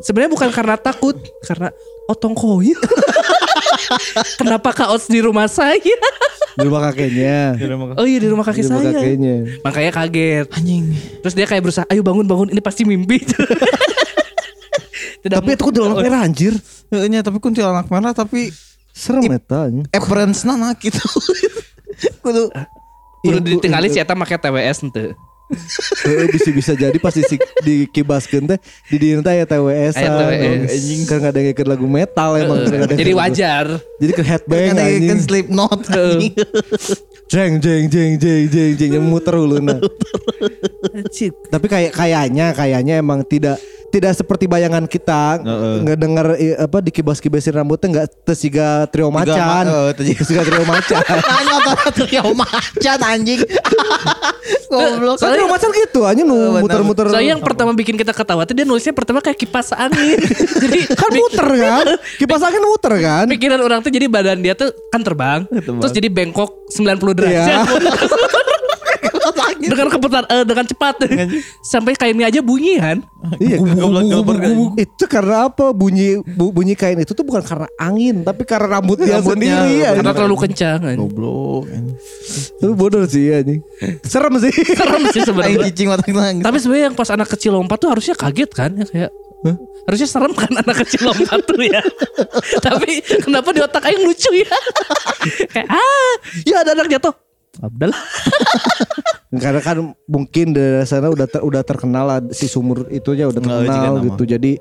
Sebenarnya 0.00 0.30
bukan 0.30 0.48
karena 0.50 0.76
takut, 0.76 1.14
karena 1.42 1.68
otong 2.06 2.32
koin. 2.32 2.78
Kenapa 4.38 4.72
kaos 4.72 5.04
di 5.04 5.20
rumah 5.20 5.46
saya? 5.46 5.76
Di 5.76 6.62
rumah 6.62 6.88
kakeknya. 6.88 7.60
Oh 7.94 8.06
iya 8.06 8.16
di 8.16 8.28
rumah 8.28 8.42
kakek 8.42 8.62
Di 8.62 8.68
rumah 8.70 8.82
saya. 8.82 8.96
kakeknya. 8.96 9.36
Makanya 9.60 9.92
kaget. 9.92 10.46
anjing. 10.50 10.84
Terus 11.20 11.34
dia 11.34 11.44
kayak 11.44 11.62
berusaha, 11.62 11.84
ayo 11.86 12.00
bangun 12.00 12.24
bangun 12.24 12.48
ini 12.48 12.60
pasti 12.60 12.82
mimpi. 12.82 13.20
Tidak 15.20 15.36
Tapi 15.36 15.50
itu 15.52 15.62
kuntilanak 15.62 15.98
merah 15.98 16.20
anjir. 16.22 16.54
Heeh 16.86 17.10
nya, 17.10 17.20
tapi 17.20 17.42
kuntilanak 17.42 17.90
merah 17.90 18.14
tapi 18.14 18.54
Serem 18.88 19.26
eta 19.28 19.66
anjing. 19.66 19.84
appearance 19.90 20.46
na 20.46 20.70
gitu. 20.78 21.02
Kudu 22.24 22.48
Udah 23.22 23.40
ditinggalin 23.40 23.88
si 23.88 23.98
Eta 23.98 24.12
make 24.12 24.36
TWS 24.36 24.84
ente. 24.84 25.16
Heeh, 25.46 26.26
bisa 26.26 26.50
bisa 26.50 26.72
jadi 26.74 26.98
pasti 26.98 27.22
si 27.22 27.38
dikibaskeun 27.62 28.50
teh 28.50 28.58
di 28.90 28.96
dieu 28.98 29.22
teh 29.22 29.30
aya 29.30 29.46
TWS. 29.46 29.94
Anjing 29.94 31.06
kan 31.06 31.22
ngadengekeun 31.22 31.68
lagu 31.70 31.86
metal 31.86 32.34
emang. 32.34 32.66
Jadi 32.66 33.14
lagu- 33.14 33.20
wajar. 33.22 33.64
Jadi 34.02 34.10
ke 34.10 34.22
headbang 34.26 34.74
kan 34.74 34.76
anjing. 34.82 35.18
Slipknot 35.22 35.80
anjing. 35.86 36.34
Jeng 37.30 37.62
jeng 37.62 37.84
jeng 37.86 38.12
jeng 38.18 38.42
jeng 38.50 38.72
jeng 38.74 38.90
yang 38.98 39.06
muter 39.06 39.38
uluna. 39.38 39.78
Anjir. 40.90 41.30
Tapi 41.46 41.66
kayak 41.70 41.92
kayaknya 41.94 42.50
kayaknya 42.50 42.94
emang 42.98 43.22
tidak 43.22 43.62
tidak 43.96 44.12
seperti 44.14 44.44
bayangan 44.44 44.84
kita 44.84 45.40
Heeh. 45.40 45.76
ngedenger 45.82 46.26
i- 46.36 46.56
apa 46.58 46.78
dikibas-kibasin 46.80 47.54
rambutnya 47.54 47.88
nggak 47.90 48.06
tesiga 48.24 48.84
trio 48.86 49.08
Tiga 49.08 49.16
macan. 49.16 49.64
eh, 49.64 49.90
tesiga- 49.94 50.20
Tesiga 50.20 50.42
trio 50.42 50.64
macan. 50.64 51.02
Apa 51.56 52.02
ya 52.06 52.22
macan 52.26 52.98
anjing. 53.00 53.40
Goblok. 54.70 55.16
Kan 55.16 55.30
trio 55.32 55.46
macan 55.46 55.70
gitu 55.72 56.00
aja 56.02 56.20
nu 56.20 56.36
benar. 56.36 56.62
muter-muter. 56.62 57.04
Soalnya 57.08 57.32
yang 57.32 57.42
pertama 57.42 57.72
bikin 57.72 57.94
kita 57.94 58.10
ketawa 58.10 58.44
tuh 58.44 58.52
dia 58.52 58.64
nulisnya 58.64 58.92
pertama 58.92 59.18
kayak 59.18 59.38
kipas 59.38 59.72
angin. 59.72 60.18
jadi 60.62 60.78
kan 60.92 61.10
muter 61.10 61.46
kan? 61.56 61.84
Kipas 62.16 62.40
angin 62.42 62.62
muter 62.62 62.94
kan? 62.98 63.26
pikiran 63.28 63.60
orang 63.60 63.80
tuh 63.80 63.88
jadi 63.88 64.06
badan 64.06 64.38
dia 64.38 64.52
tuh 64.52 64.70
kan 64.88 65.00
terbang, 65.00 65.40
terus 65.48 65.90
jadi 65.90 66.08
bengkok 66.08 66.50
90 66.68 67.14
derajat. 67.14 67.64
Iya. 69.66 69.72
dengan 69.72 69.86
keputar 69.90 70.22
eh, 70.24 70.44
dengan 70.44 70.64
cepat 70.64 70.94
sampai 71.72 71.92
kainnya 71.92 72.26
aja 72.26 72.38
bunyi 72.38 72.78
kan 72.78 73.02
Iya, 73.36 73.58
itu 74.76 75.04
karena 75.04 75.50
apa 75.50 75.74
bunyi 75.74 76.22
bu- 76.22 76.52
bunyi 76.52 76.72
kain 76.72 76.94
itu 76.96 77.10
tuh 77.10 77.20
bukan 77.20 77.42
karena 77.42 77.66
angin 77.76 78.22
tapi 78.22 78.46
karena 78.46 78.78
rambut 78.78 79.02
dia 79.02 79.18
Rambutnya, 79.18 79.34
sendiri 79.58 79.72
ya. 79.82 79.90
karena 79.94 80.12
terlalu 80.14 80.36
kencang 80.40 80.78
kan. 80.80 80.94
Goblok. 80.96 81.66
anjing. 81.66 81.96
Itu 82.56 82.72
bodoh 82.72 83.02
sih 83.04 83.26
anjing. 83.28 83.60
Serem 84.02 84.38
sih. 84.38 84.54
serem 84.54 85.02
sih 85.10 85.22
sebenarnya 85.28 85.58
tapi 86.38 86.56
sebenarnya 86.56 86.84
yang 86.84 86.96
pas 86.96 87.10
anak 87.10 87.28
kecil 87.28 87.50
lompat 87.52 87.76
tuh 87.76 87.90
harusnya 87.90 88.14
kaget 88.14 88.50
kan 88.52 88.70
ya 88.72 88.86
kayak 88.86 89.10
"Hah? 89.42 89.56
harusnya 89.84 90.06
serem 90.06 90.32
kan 90.32 90.52
anak 90.62 90.76
kecil 90.80 91.02
lompat 91.04 91.40
tuh 91.42 91.58
ya 91.58 91.82
tapi 92.60 93.02
kenapa 93.20 93.50
di 93.50 93.60
otak 93.60 93.82
aing 93.84 94.02
lucu 94.02 94.30
ya 94.32 94.54
kayak 95.48 95.66
ah 95.66 96.12
ya 96.42 96.62
ada 96.62 96.72
anak 96.72 96.86
jatuh 96.88 97.10
Abdallah 97.58 97.96
Karena 99.36 99.60
kan 99.60 99.76
mungkin 100.06 100.50
dari 100.50 100.80
sana 100.82 101.08
udah 101.08 101.26
ter- 101.26 101.42
udah 101.42 101.60
terkenal 101.60 102.04
lah 102.06 102.18
si 102.30 102.46
sumur 102.46 102.86
itunya 102.88 103.26
udah 103.26 103.36
Nggak, 103.36 103.58
terkenal 103.60 103.92
nama. 103.92 104.06
gitu. 104.06 104.22
Jadi 104.24 104.52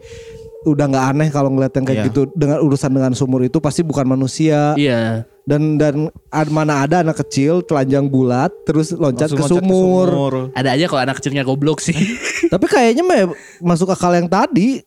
udah 0.66 0.86
nggak 0.88 1.06
aneh 1.08 1.30
kalau 1.30 1.50
ngeliat 1.50 1.70
yang 1.72 1.86
kayak 1.86 2.00
Iya. 2.00 2.08
gitu 2.10 2.22
dengan 2.34 2.58
urusan 2.60 2.90
dengan 2.90 3.14
sumur 3.14 3.40
itu 3.40 3.58
pasti 3.60 3.82
bukan 3.82 4.04
manusia. 4.04 4.74
iya 4.76 5.24
Dan 5.46 5.78
dan 5.78 6.10
ad- 6.28 6.50
mana 6.50 6.82
ada 6.82 7.06
anak 7.06 7.22
kecil 7.22 7.62
telanjang 7.62 8.10
bulat 8.10 8.50
terus 8.66 8.90
loncat 8.92 9.30
ke 9.30 9.38
loncat 9.38 9.62
sumur. 9.62 10.50
ada 10.52 10.74
aja 10.74 10.90
kalau 10.90 11.02
anak 11.04 11.22
kecilnya 11.22 11.46
goblok 11.46 11.78
sih 11.78 11.94
Tapi 12.52 12.66
kayaknya 12.66 13.30
masuk 13.60 13.86
akal 13.88 14.10
yang 14.12 14.26
tadi 14.26 14.82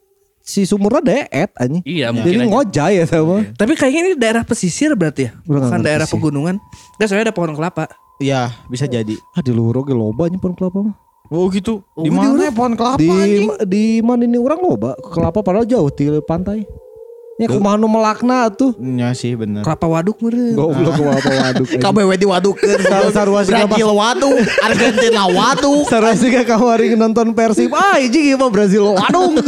si 0.48 0.64
sumurnya 0.64 1.04
deet 1.04 1.52
anjing. 1.54 1.84
Iya, 1.84 2.08
Jadi 2.08 2.16
mungkin 2.16 2.40
aja. 2.40 2.48
ngojay 2.48 2.92
ya 2.96 3.04
sama. 3.04 3.36
tapi 3.52 3.76
kayaknya 3.76 4.00
ini 4.00 4.10
daerah 4.16 4.42
pesisir 4.48 4.96
berarti 4.96 5.28
ya 5.28 5.32
bukan 5.44 5.84
daerah 5.84 6.08
sih. 6.08 6.16
pegunungan 6.16 6.56
Enggak 6.96 7.06
soalnya 7.06 7.28
ada 7.28 7.36
pohon 7.36 7.52
kelapa 7.52 7.84
Iya, 8.18 8.50
bisa 8.66 8.88
jadi. 8.88 9.14
Ah 9.30 9.44
di 9.44 9.54
luar 9.54 9.78
oge 9.78 9.94
loba 9.94 10.26
anjing 10.26 10.40
pohon 10.40 10.56
kelapa 10.56 10.78
mah. 10.82 10.96
Oh 11.28 11.46
gitu. 11.52 11.84
Oh, 11.92 12.02
Di 12.02 12.10
mana 12.10 12.40
ya 12.40 12.50
pohon 12.50 12.74
kelapa 12.74 12.96
di 12.96 13.06
anjing? 13.06 13.46
di 13.62 13.84
mana 14.00 14.24
ini 14.24 14.40
orang 14.40 14.58
loba 14.58 14.96
kelapa 14.98 15.38
padahal 15.38 15.68
jauh 15.68 15.92
di 15.92 16.08
pantai. 16.24 16.64
Ya 17.38 17.46
kumaha 17.46 17.78
nu 17.78 17.86
melakna 17.86 18.50
tuh. 18.50 18.74
Ya 18.74 19.14
sih 19.14 19.38
bener. 19.38 19.62
kelapa 19.62 19.86
waduk 19.86 20.18
meren 20.18 20.58
Goblok 20.58 20.98
kelapa 20.98 21.30
waduk. 21.30 21.66
KBW 21.78 22.10
di 22.18 22.26
sarua 23.14 23.46
sih 23.46 23.54
Brazil 23.54 23.94
waduk, 23.94 24.34
Argentina 24.58 25.22
waduk. 25.30 25.86
Sarasi 25.86 26.34
ka 26.34 26.42
kamari 26.42 26.98
nonton 26.98 27.30
Persib. 27.38 27.70
Ah, 27.70 28.02
anjing 28.02 28.34
ieu 28.34 28.38
mah 28.40 28.50
Brazil 28.50 28.98
waduk. 28.98 29.46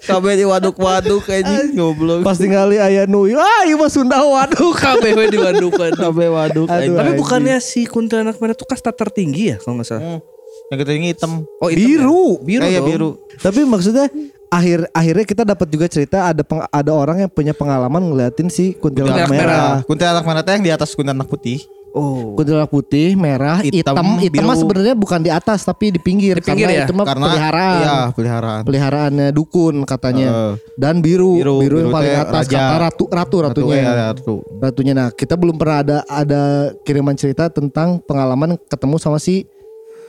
KB 0.00 0.24
di 0.32 0.44
waduk-waduk 0.44 1.22
anjing 1.26 1.72
goblok. 1.72 2.20
Pas 2.20 2.34
tinggali 2.34 2.76
aya 2.76 3.04
nu 3.04 3.28
ah 3.30 3.62
ieu 3.62 3.76
mah 3.76 3.86
Sunda 3.86 4.16
waduk. 4.18 4.72
KBW 4.80 5.28
di 5.28 5.38
wadukan 5.38 5.92
KB 5.92 6.18
waduk 6.26 6.66
Aduh, 6.66 6.96
tapi 6.96 7.10
bukannya 7.14 7.56
si 7.58 7.84
kuntilanak 7.84 8.36
merah 8.36 8.52
itu 8.52 8.64
kasta 8.64 8.90
tertinggi 8.90 9.52
ya 9.52 9.56
kalau 9.58 9.76
nggak 9.76 9.86
salah 9.86 10.02
Hmm. 10.02 10.20
Yang 10.68 10.78
ketinggi 10.80 11.08
hitam. 11.08 11.32
oh 11.58 11.66
hitam 11.66 11.78
Biru. 11.78 12.22
ya? 12.38 12.38
biru 12.40 12.62
Kayak 12.62 12.82
biru. 12.84 13.10
Tapi 13.36 13.60
maksudnya 13.64 14.06
akhir 14.48 14.78
akhirnya 14.90 15.24
kita 15.24 15.42
dapat 15.44 15.66
juga 15.66 15.86
cerita 15.86 16.26
ada 16.26 16.42
peng- 16.42 16.64
ada 16.64 16.90
orang 16.90 17.16
yang 17.20 17.30
punya 17.30 17.50
pengalaman 17.50 18.02
ngeliatin 18.04 18.46
si 18.46 18.72
kuntilanak 18.72 19.26
Kuntilanak 19.26 19.30
merah. 19.30 19.70
Kuntilanak 19.84 20.24
merah 20.24 20.42
teh 20.42 20.52
yang 20.52 20.64
di 20.64 20.72
atas 20.72 20.90
kuntilanak 20.92 21.26
putih. 21.26 21.58
Oh 21.94 22.38
Kuntilanak 22.38 22.70
putih, 22.72 23.18
merah, 23.18 23.60
Hitam, 23.60 23.94
hitam. 23.94 24.06
Hitam 24.16 24.44
mah 24.46 24.56
sebenarnya 24.56 24.94
bukan 24.96 25.20
di 25.20 25.30
atas 25.30 25.66
tapi 25.66 25.92
di 25.92 26.00
pinggir. 26.00 26.38
Di 26.38 26.44
pinggir 26.44 26.70
karena 26.70 26.80
ya? 26.80 26.86
Itu 26.88 26.94
mah 26.96 27.06
Karena 27.06 27.24
peliharaan. 27.28 27.80
Iya, 27.80 27.98
peliharaan. 28.16 28.62
Peliharaannya 28.64 29.28
dukun 29.34 29.74
katanya. 29.84 30.28
Heeh. 30.30 30.52
Dan 30.78 31.04
biru, 31.04 31.36
biru, 31.36 31.56
Biru, 31.60 31.76
yang 31.84 31.92
paling 31.92 32.14
atas 32.16 32.44
raja. 32.48 32.58
kata 32.58 32.76
ratu, 32.80 33.04
ratu 33.12 33.36
ratunya. 33.44 33.76
Ratu, 33.76 33.84
ya, 33.84 33.92
ratu. 34.14 34.34
Ratunya. 34.62 34.92
Nah, 34.96 35.08
kita 35.12 35.34
belum 35.36 35.56
pernah 35.60 35.78
ada 35.84 35.98
ada 36.08 36.42
kiriman 36.86 37.14
cerita 37.18 37.52
tentang 37.52 38.00
pengalaman 38.02 38.56
ketemu 38.70 38.96
sama 38.96 39.20
si 39.20 39.44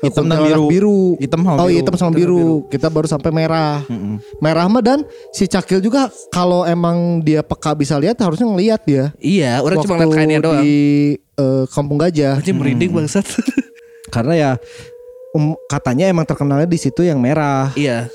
Hitam 0.02 0.26
dan 0.26 0.42
biru. 0.42 0.66
biru. 0.66 1.02
Hitam 1.22 1.42
sama 1.46 1.62
oh, 1.62 1.70
biru. 1.70 1.78
hitam 1.78 1.96
sama 1.98 2.12
biru. 2.14 2.46
Kita 2.74 2.88
baru 2.90 3.08
sampai 3.08 3.30
merah. 3.30 3.86
Merah 4.42 4.66
mah 4.66 4.82
dan 4.82 5.00
si 5.30 5.46
Cakil 5.46 5.82
juga 5.82 6.10
kalau 6.34 6.66
emang 6.66 7.22
dia 7.22 7.46
peka 7.46 7.78
bisa 7.78 7.98
lihat 8.02 8.18
harusnya 8.18 8.50
ngelihat 8.50 8.82
dia. 8.86 9.14
iya 9.22 9.62
orang 9.62 9.78
cuma 9.86 9.96
lihat 10.02 10.10
Waktu 10.10 10.18
kainnya 10.18 10.40
doang 10.42 10.64
Di 10.66 10.78
eh, 11.18 11.64
Kampung 11.70 11.98
Gajah. 12.02 12.42
Anjing 12.42 12.58
merinding 12.58 12.92
bangsat 12.92 13.26
Karena 14.14 14.34
ya 14.34 14.52
um, 15.38 15.54
katanya 15.70 16.10
emang 16.10 16.26
terkenalnya 16.26 16.68
di 16.68 16.80
situ 16.82 17.06
yang 17.06 17.22
merah 17.24 17.72
iya 17.80 18.12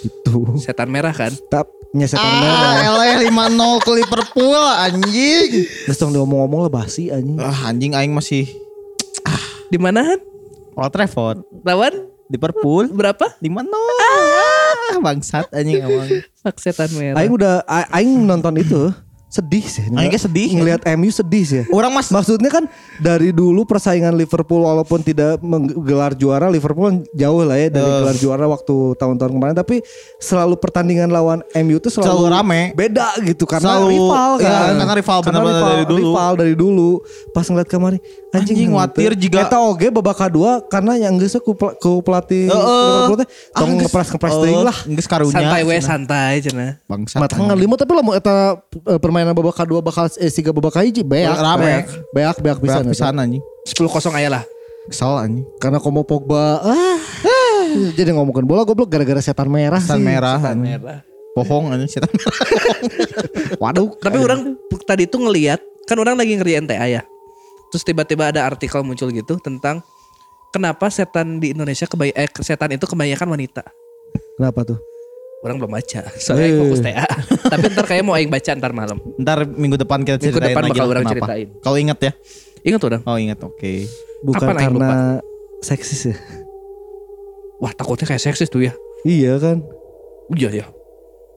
gitu. 0.00 0.54
setan 0.62 0.86
merah 0.86 1.10
kan 1.10 1.34
Tap 1.50 1.66
nyesetan 1.90 2.22
merah. 2.22 2.86
Ah, 2.86 3.02
LA 3.02 3.26
5-0 3.26 3.82
ke 3.82 3.90
Liverpool 3.98 4.62
anjing. 4.62 5.66
Terus 5.90 5.98
dong 5.98 6.14
ngomong-ngomong 6.14 6.70
lah 6.70 6.72
basi 6.72 7.10
anjing. 7.10 7.34
Ah, 7.42 7.66
anjing 7.66 7.98
aing 7.98 8.14
masih 8.14 8.46
di 9.70 9.78
mana 9.78 10.02
Han? 10.02 10.20
Old 10.72 10.92
Trafford. 10.92 11.42
lawan 11.62 11.94
Liverpool 12.26 12.86
berapa 12.88 13.26
5-0. 13.36 13.66
Ah, 13.66 14.96
bangsat 14.98 15.50
anjing 15.50 15.82
emang. 15.82 16.08
Fuck 16.38 16.56
setan 16.56 16.86
merah 16.94 17.18
Aing 17.18 17.34
udah 17.34 17.66
a- 17.66 17.90
aing 17.92 18.22
nonton 18.22 18.54
itu 18.54 18.94
sedih 19.30 19.62
sih. 19.62 19.86
Kayak 19.86 20.20
sedih. 20.20 20.48
Ngelihat 20.52 20.82
MU 20.92 21.06
sedih 21.08 21.44
sih. 21.44 21.62
Orang 21.70 21.94
mas 21.94 22.10
Maksudnya 22.10 22.50
kan 22.50 22.66
dari 22.98 23.30
dulu 23.30 23.62
persaingan 23.62 24.12
Liverpool 24.12 24.60
walaupun 24.60 25.00
tidak 25.00 25.38
menggelar 25.38 26.12
juara 26.12 26.46
Liverpool 26.46 26.90
jauh 27.10 27.40
lah 27.40 27.54
ya 27.54 27.70
dari 27.70 27.86
Duh. 27.86 27.98
gelar 28.02 28.16
juara 28.16 28.44
waktu 28.44 28.74
tahun-tahun 28.92 29.30
kemarin 29.30 29.54
tapi 29.54 29.86
selalu 30.18 30.58
pertandingan 30.58 31.08
lawan 31.08 31.40
MU 31.56 31.78
itu 31.78 31.88
selalu, 31.88 32.10
Selalu 32.10 32.24
rame. 32.28 32.60
Beda 32.72 33.14
gitu 33.20 33.46
karena 33.46 33.78
Selalu, 33.78 33.86
rival 33.88 34.30
iya, 34.34 34.44
kan. 34.44 34.72
karena 34.76 34.94
rival, 34.94 35.18
benar-benar 35.22 35.62
dari 35.64 35.84
dulu. 35.86 36.00
Rival 36.02 36.32
dari 36.34 36.54
dulu. 36.54 36.90
Pas 37.30 37.46
ngeliat 37.46 37.68
kemari 37.68 37.98
anjing, 38.30 38.58
Anjing, 38.58 38.70
watir 38.72 39.10
juga. 39.14 39.38
Eta 39.40 39.58
oge 39.60 39.88
babak 39.88 40.18
kedua 40.18 40.58
karena 40.64 40.98
yang 40.98 41.14
geus 41.16 41.38
ku, 41.38 41.54
pel- 41.54 41.78
ku 41.78 41.98
pelatih 42.00 42.50
teh 42.50 42.58
Ah, 42.58 43.06
tong 43.54 43.70
geus- 43.72 43.86
ngepres-ngepres 43.86 44.32
eh, 44.32 44.40
teuing 44.40 44.62
lah. 44.64 44.76
Geus 44.84 45.06
karunya. 45.06 45.34
santai 45.36 45.60
we 45.62 45.76
santai 45.78 46.34
cenah 46.40 46.82
Bangsat. 46.84 47.18
Matang 47.20 47.46
lima 47.54 47.74
tapi 47.74 47.92
lamun 47.92 48.14
eta 48.14 48.58
eh, 48.84 48.98
permainan 49.22 49.36
babak 49.36 49.52
kedua 49.54 49.80
bakal 49.80 50.08
eh 50.10 50.26
siga 50.26 50.48
babak 50.50 50.80
hiji 50.80 51.04
beak 51.04 51.28
Rame. 51.30 51.60
beak 51.60 51.86
beak 52.10 52.36
Beak 52.40 52.58
pisan 52.58 52.82
eta. 52.82 52.90
pisan 52.90 53.14
anjing. 53.14 53.42
10 53.66 53.76
kosong 53.86 54.14
aja 54.14 54.28
lah 54.32 54.44
Kesal 54.86 55.12
anjing. 55.20 55.44
karena 55.56 55.76
komo 55.76 56.00
Pogba 56.02 56.58
ah, 56.58 56.96
jadi 57.92 58.10
ngomongin 58.10 58.42
bola 58.42 58.64
goblok 58.64 58.88
gara-gara 58.88 59.20
setan 59.20 59.46
merah 59.46 59.76
Setan 59.78 60.00
sih. 60.00 60.06
merah. 60.06 60.40
setan 60.40 60.58
merah 60.58 60.98
Pohong 61.30 61.68
anjing 61.70 61.86
setan 61.86 62.08
merah. 62.08 62.36
Waduh. 63.62 63.92
tapi 63.98 64.16
orang 64.16 64.56
tadi 64.82 65.04
tuh 65.04 65.20
ngelihat 65.20 65.60
kan 65.84 65.96
orang 65.96 66.16
lagi 66.16 66.32
ngerjain 66.34 66.64
TA 66.64 66.86
ya 66.86 67.02
terus 67.68 67.84
tiba-tiba 67.84 68.32
ada 68.32 68.42
artikel 68.42 68.80
muncul 68.80 69.12
gitu 69.12 69.36
tentang 69.36 69.84
kenapa 70.48 70.88
setan 70.88 71.38
di 71.38 71.52
Indonesia 71.52 71.84
kebay 71.84 72.10
eh 72.10 72.26
setan 72.40 72.72
itu 72.72 72.88
kebanyakan 72.88 73.28
wanita 73.30 73.62
Kenapa 74.34 74.64
tuh? 74.64 74.80
Orang 75.40 75.56
belum 75.56 75.72
baca. 75.72 76.00
Soalnya 76.20 76.52
aing 76.52 76.58
fokus 76.60 76.80
TA. 76.84 77.06
Tapi 77.52 77.64
ntar 77.72 77.84
kayak 77.88 78.04
mau 78.04 78.12
aing 78.12 78.28
baca 78.28 78.50
ntar 78.52 78.72
malam. 78.76 79.00
Ntar 79.16 79.48
minggu 79.48 79.80
depan 79.80 80.04
kita 80.04 80.20
Minggu 80.20 80.36
ceritain 80.36 80.52
depan 80.52 80.62
lagi 80.68 80.72
bakal 80.76 80.88
orang 80.92 81.04
kenapa. 81.04 81.16
ceritain. 81.16 81.48
Kalau 81.64 81.76
ingat 81.80 81.98
ya. 82.04 82.12
Ingat 82.60 82.80
orang. 82.84 83.00
Oh 83.08 83.16
ingat 83.16 83.38
oke. 83.40 83.72
Bukan 84.20 84.44
Apa, 84.44 84.52
karena 84.60 84.90
seksis 85.64 86.12
ya. 86.12 86.16
Wah 87.56 87.72
takutnya 87.72 88.04
kayak 88.04 88.20
seksis 88.20 88.52
tuh 88.52 88.68
ya. 88.68 88.76
Iya 89.00 89.40
kan. 89.40 89.64
Iya 90.36 90.50
ya. 90.60 90.66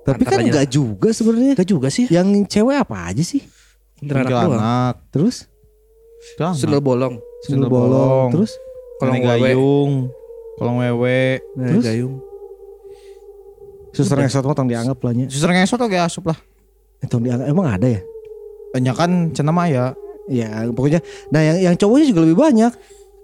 Tapi 0.03 0.27
kan 0.27 0.43
Antaranya. 0.43 0.51
enggak 0.51 0.67
juga 0.67 1.09
sebenarnya. 1.15 1.51
Enggak 1.55 1.69
juga 1.71 1.87
sih. 1.87 2.05
Yang 2.11 2.27
cewek 2.51 2.75
apa 2.75 3.07
aja 3.07 3.23
sih? 3.23 3.39
Kuntilanak. 4.03 4.99
Terus. 5.15 5.47
Sundel 6.59 6.83
bolong. 6.83 7.19
sundel 7.47 7.71
bolong. 7.71 7.87
bolong. 7.87 8.29
Terus 8.35 8.51
Kolong 8.99 9.23
gayung. 9.23 9.91
Kolong 10.59 10.75
wewe. 10.79 11.39
Terus? 11.55 11.83
gayung. 11.83 12.15
Suster 13.93 14.17
ngesot 14.17 14.43
mah 14.43 14.55
tong 14.57 14.67
dianggap 14.67 14.97
lah 14.99 15.11
nya. 15.13 15.25
Suster 15.29 15.49
ngesot 15.49 15.77
oke 15.77 15.95
asup 15.95 16.25
lah. 16.27 16.37
Eh, 16.99 17.07
Tong 17.07 17.21
dianggap 17.21 17.45
emang 17.45 17.67
ada 17.69 17.87
ya? 17.87 18.01
Banyak 18.73 18.95
kan 18.97 19.11
cenah 19.31 19.53
mah 19.53 19.67
ya. 19.69 19.85
Ya 20.25 20.65
pokoknya. 20.67 20.99
Nah 21.29 21.41
yang 21.43 21.57
yang 21.61 21.75
cowoknya 21.75 22.05
juga 22.07 22.21
lebih 22.23 22.37
banyak. 22.37 22.73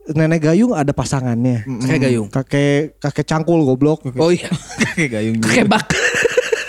Nenek 0.10 0.42
gayung 0.42 0.74
ada 0.74 0.90
pasangannya. 0.90 1.66
Kayak 1.86 2.02
gayung. 2.10 2.28
Kakek 2.28 2.98
kakek 2.98 3.26
cangkul 3.26 3.62
goblok. 3.62 4.06
Oh 4.18 4.30
iya. 4.30 4.50
Kayak 4.98 5.10
gayung 5.12 5.36
juga. 5.38 5.50
Kayak 5.50 5.68
bak. 5.70 5.86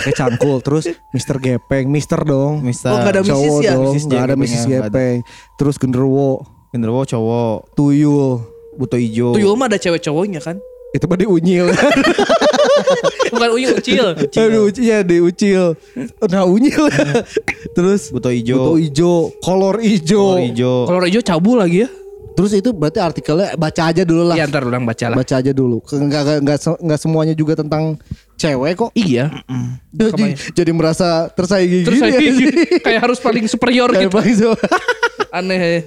Kakek 0.00 0.14
cangkul. 0.14 0.56
Terus 0.60 0.84
Mister 1.10 1.36
Gepeng, 1.36 1.88
Mister 1.88 2.20
dong. 2.20 2.60
Mister. 2.60 2.92
Oh, 2.92 3.00
nggak 3.00 3.12
ada. 3.16 3.20
Cowok 3.24 3.60
ya? 3.60 3.72
dong, 3.74 3.94
Mrs. 3.96 4.04
nggak 4.06 4.22
ada 4.22 4.34
Gepeng 4.34 4.48
ya, 4.48 4.60
ada. 4.60 4.88
Gepeng. 4.88 5.18
Terus 5.56 5.76
genderuwo, 5.76 6.30
Genderuwo 6.70 7.02
cowok. 7.02 7.56
tuyul. 7.74 8.44
Buto 8.76 8.96
ijo. 8.96 9.34
Tuyul 9.34 9.56
mah 9.56 9.66
ada 9.66 9.76
cewek 9.76 10.00
cowoknya 10.00 10.40
kan. 10.40 10.56
Itu 10.90 11.06
mah 11.06 11.16
diunyil. 11.16 11.70
Bukan 13.32 13.50
uyung 13.52 13.78
ucil. 13.78 14.06
Aduh, 14.12 14.66
ucil 14.66 14.84
ya 14.84 14.98
diucil. 15.00 15.78
Nah 16.26 16.42
unyil. 16.42 16.90
Terus 17.76 18.10
Buto 18.10 18.28
ijo. 18.28 18.56
Buto 18.56 18.74
ijo, 18.76 19.12
kolor 19.38 19.78
ijo. 19.78 20.34
Kolor 20.34 20.42
ijo. 20.44 20.72
Kalau 20.86 21.00
hijau 21.00 21.22
cabul 21.22 21.56
lagi 21.58 21.86
ya. 21.86 21.88
Terus 22.30 22.56
itu 22.56 22.70
berarti 22.72 22.98
artikelnya 22.98 23.52
baca 23.54 23.82
aja 23.86 24.02
dulu 24.02 24.22
lah. 24.24 24.34
Iya 24.34 24.48
ntar 24.48 24.64
orang 24.64 24.82
baca 24.82 25.06
lah. 25.12 25.16
Baca 25.18 25.34
aja 25.36 25.52
dulu. 25.52 25.82
Enggak 25.92 26.20
enggak 26.24 26.38
enggak, 26.40 26.58
se- 26.58 26.80
enggak 26.80 26.98
semuanya 26.98 27.34
juga 27.34 27.52
tentang 27.54 27.98
cewek 28.34 28.72
kok. 28.74 28.90
Iya. 28.96 29.44
Jadi, 29.92 30.24
jadi 30.56 30.70
merasa 30.72 31.28
tersaingi 31.28 31.84
Terus 31.84 32.00
gini. 32.00 32.48
ya. 32.48 32.80
kayak 32.80 33.00
harus 33.04 33.18
paling 33.20 33.44
superior 33.44 33.90
Kayak 33.92 34.08
gitu. 34.08 34.14
paling 34.16 34.34
so- 34.34 34.56
Aneh. 35.30 35.86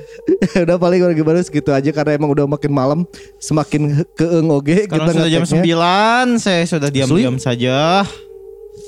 Ya 0.56 0.60
udah 0.66 0.78
paling 0.78 1.00
orang 1.00 1.16
gimana 1.16 1.40
segitu 1.40 1.70
aja 1.70 1.90
karena 1.90 2.16
emang 2.16 2.32
udah 2.32 2.48
makin 2.48 2.72
malam 2.72 3.00
semakin 3.38 4.08
keeng 4.14 4.48
oge 4.48 4.88
Sekarang 4.88 5.04
kita 5.04 5.12
sudah 5.14 5.30
jam 5.30 5.42
ngeteknya. 5.44 6.36
9 6.38 6.40
Saya 6.40 6.64
sudah 6.64 6.90
diam-diam 6.90 7.36
saja 7.36 8.08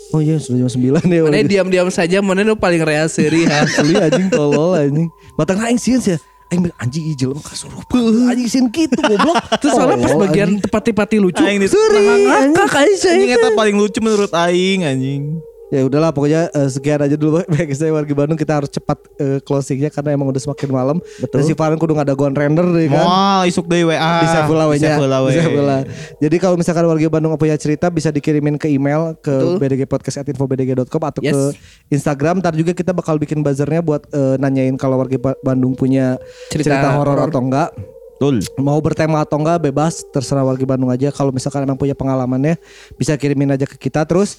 Oh 0.10 0.24
iya 0.24 0.39
sudah 0.39 0.64
jam 0.64 0.70
9 0.72 0.95
ya. 1.03 1.22
Mana 1.22 1.36
udah. 1.36 1.43
diam-diam 1.43 1.89
saja 1.89 2.24
mana 2.24 2.41
lu 2.41 2.56
paling 2.56 2.80
rea 2.80 3.03
seri 3.06 3.43
ha. 3.45 3.64
Asli 3.64 3.95
anjing 3.95 4.30
tolol 4.30 4.72
anjing. 4.74 5.12
Matang 5.36 5.60
aing 5.60 5.76
sieun 5.76 5.99
sia. 5.99 6.16
Aing 6.47 6.62
bilang 6.62 6.78
anjing 6.80 7.03
ijel 7.10 7.36
mah 7.36 7.43
kasurupan. 7.43 7.99
Anjing 8.30 8.47
sieun 8.47 8.68
kitu 8.72 8.95
goblok. 8.95 9.36
Terus 9.60 9.76
soalnya 9.76 9.97
pas 9.99 10.14
bagian 10.16 10.56
anjing. 10.56 10.64
tepati-pati 10.64 11.16
lucu. 11.20 11.41
Aing 11.43 11.60
di- 11.60 11.68
saya. 11.68 12.47
Anjing 12.47 13.30
eta 13.34 13.49
paling 13.51 13.76
lucu 13.76 13.99
menurut 13.99 14.32
Aing 14.32 14.88
anjing 14.88 15.41
Ya 15.74 15.82
udahlah 15.82 16.13
pokoknya 16.13 16.53
eh, 16.53 16.70
sekian 16.70 17.01
aja 17.01 17.18
dulu 17.18 17.41
bagi 17.49 17.74
saya 17.74 17.89
warga 17.89 18.13
Bandung 18.13 18.38
kita 18.38 18.61
harus 18.61 18.70
cepat 18.70 19.01
eh, 19.18 19.41
closingnya 19.41 19.89
karena 19.89 20.13
emang 20.13 20.30
udah 20.30 20.38
semakin 20.38 20.70
malam. 20.70 20.97
Betul. 21.18 21.41
Dan 21.41 21.43
si 21.43 21.53
Farhan 21.57 21.82
kudu 21.82 21.97
ada 21.97 22.13
gon 22.13 22.38
render 22.38 22.70
deh 22.70 22.86
kan. 22.86 23.01
Moal 23.01 23.39
isuk 23.49 23.66
deui 23.66 23.82
WA 23.84 24.22
bisa 24.22 24.45
pula 24.45 24.70
we 24.70 24.78
nya. 24.78 24.93
Bisa 24.93 25.01
pula. 25.01 25.18
Bisa 25.26 25.49
pula. 25.49 25.78
Jadi 26.22 26.36
kalau 26.38 26.55
misalkan 26.55 26.86
warga 26.86 27.09
Bandung 27.09 27.34
punya 27.34 27.57
cerita 27.57 27.89
bisa 27.89 28.13
dikirimin 28.13 28.61
ke 28.61 28.70
email 28.70 29.18
ke 29.18 29.34
Betul. 29.34 29.57
bdgpodcast@infobdg.com 29.57 31.01
atau 31.01 31.22
Yes. 31.26 31.34
ke 31.34 31.41
Instagram. 31.89 32.45
Ntar 32.45 32.53
juga 32.53 32.78
kita 32.78 32.93
bakal 32.93 33.18
bikin 33.18 33.41
buzzernya 33.41 33.82
buat 33.82 34.05
eh, 34.09 34.38
nanyain 34.38 34.78
kalau 34.78 35.01
warga 35.01 35.18
Ba- 35.18 35.39
Bandung 35.41 35.74
punya 35.74 36.22
Cerita 36.53 36.78
cerita, 36.78 36.93
horor 36.93 37.18
horor. 37.18 37.30
atau 37.34 37.41
enggak. 37.41 37.70
Betul 38.16 38.39
Mau 38.61 38.80
bertema 38.80 39.26
atau 39.26 39.36
enggak 39.36 39.66
bebas 39.66 40.05
terserah 40.07 40.45
warga 40.45 40.63
Bandung 40.63 40.88
aja. 40.88 41.09
Kalau 41.09 41.34
misalkan 41.34 41.66
emang 41.66 41.76
punya 41.76 41.91
pengalamannya 41.91 42.55
bisa 42.95 43.18
kirimin 43.18 43.51
aja 43.51 43.66
ke 43.66 43.76
kita. 43.76 44.05
Terus 44.05 44.38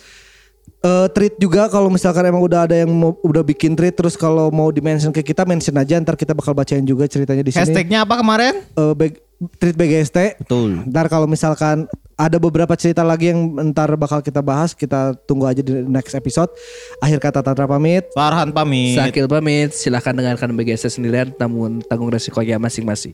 eh 0.83 1.07
treat 1.11 1.35
juga 1.37 1.67
kalau 1.67 1.91
misalkan 1.91 2.23
emang 2.29 2.43
udah 2.43 2.69
ada 2.69 2.77
yang 2.79 2.91
mau, 2.91 3.19
udah 3.21 3.43
bikin 3.43 3.75
treat 3.75 3.97
terus 3.97 4.15
kalau 4.15 4.53
mau 4.55 4.71
di 4.71 4.79
mention 4.79 5.11
ke 5.11 5.23
kita 5.23 5.43
mention 5.43 5.75
aja 5.75 5.99
ntar 5.99 6.15
kita 6.15 6.37
bakal 6.37 6.55
bacain 6.55 6.85
juga 6.87 7.11
ceritanya 7.11 7.43
di 7.43 7.51
sini. 7.51 7.63
Hashtagnya 7.63 8.07
apa 8.07 8.15
kemarin? 8.21 8.63
Eh, 8.77 8.95
bag- 8.95 9.23
treat 9.61 9.77
BGST. 9.77 10.41
Betul 10.41 10.81
Ntar 10.89 11.13
kalau 11.13 11.29
misalkan 11.29 11.85
ada 12.17 12.41
beberapa 12.41 12.73
cerita 12.73 13.05
lagi 13.05 13.29
yang 13.29 13.53
ntar 13.73 13.93
bakal 14.01 14.25
kita 14.25 14.41
bahas, 14.41 14.73
kita 14.73 15.13
tunggu 15.29 15.45
aja 15.45 15.61
di 15.61 15.85
next 15.85 16.17
episode. 16.17 16.49
Akhir 17.05 17.21
kata 17.21 17.45
Tantra 17.45 17.69
pamit. 17.69 18.09
Farhan 18.17 18.49
pamit 18.49 18.97
Sakil 18.97 19.29
pamit, 19.29 19.77
silahkan 19.77 20.17
dengarkan 20.17 20.57
BGS 20.57 20.97
sendirian 20.97 21.37
namun 21.37 21.85
tanggung 21.85 22.09
resikonya 22.09 22.57
masing-masing. 22.57 23.13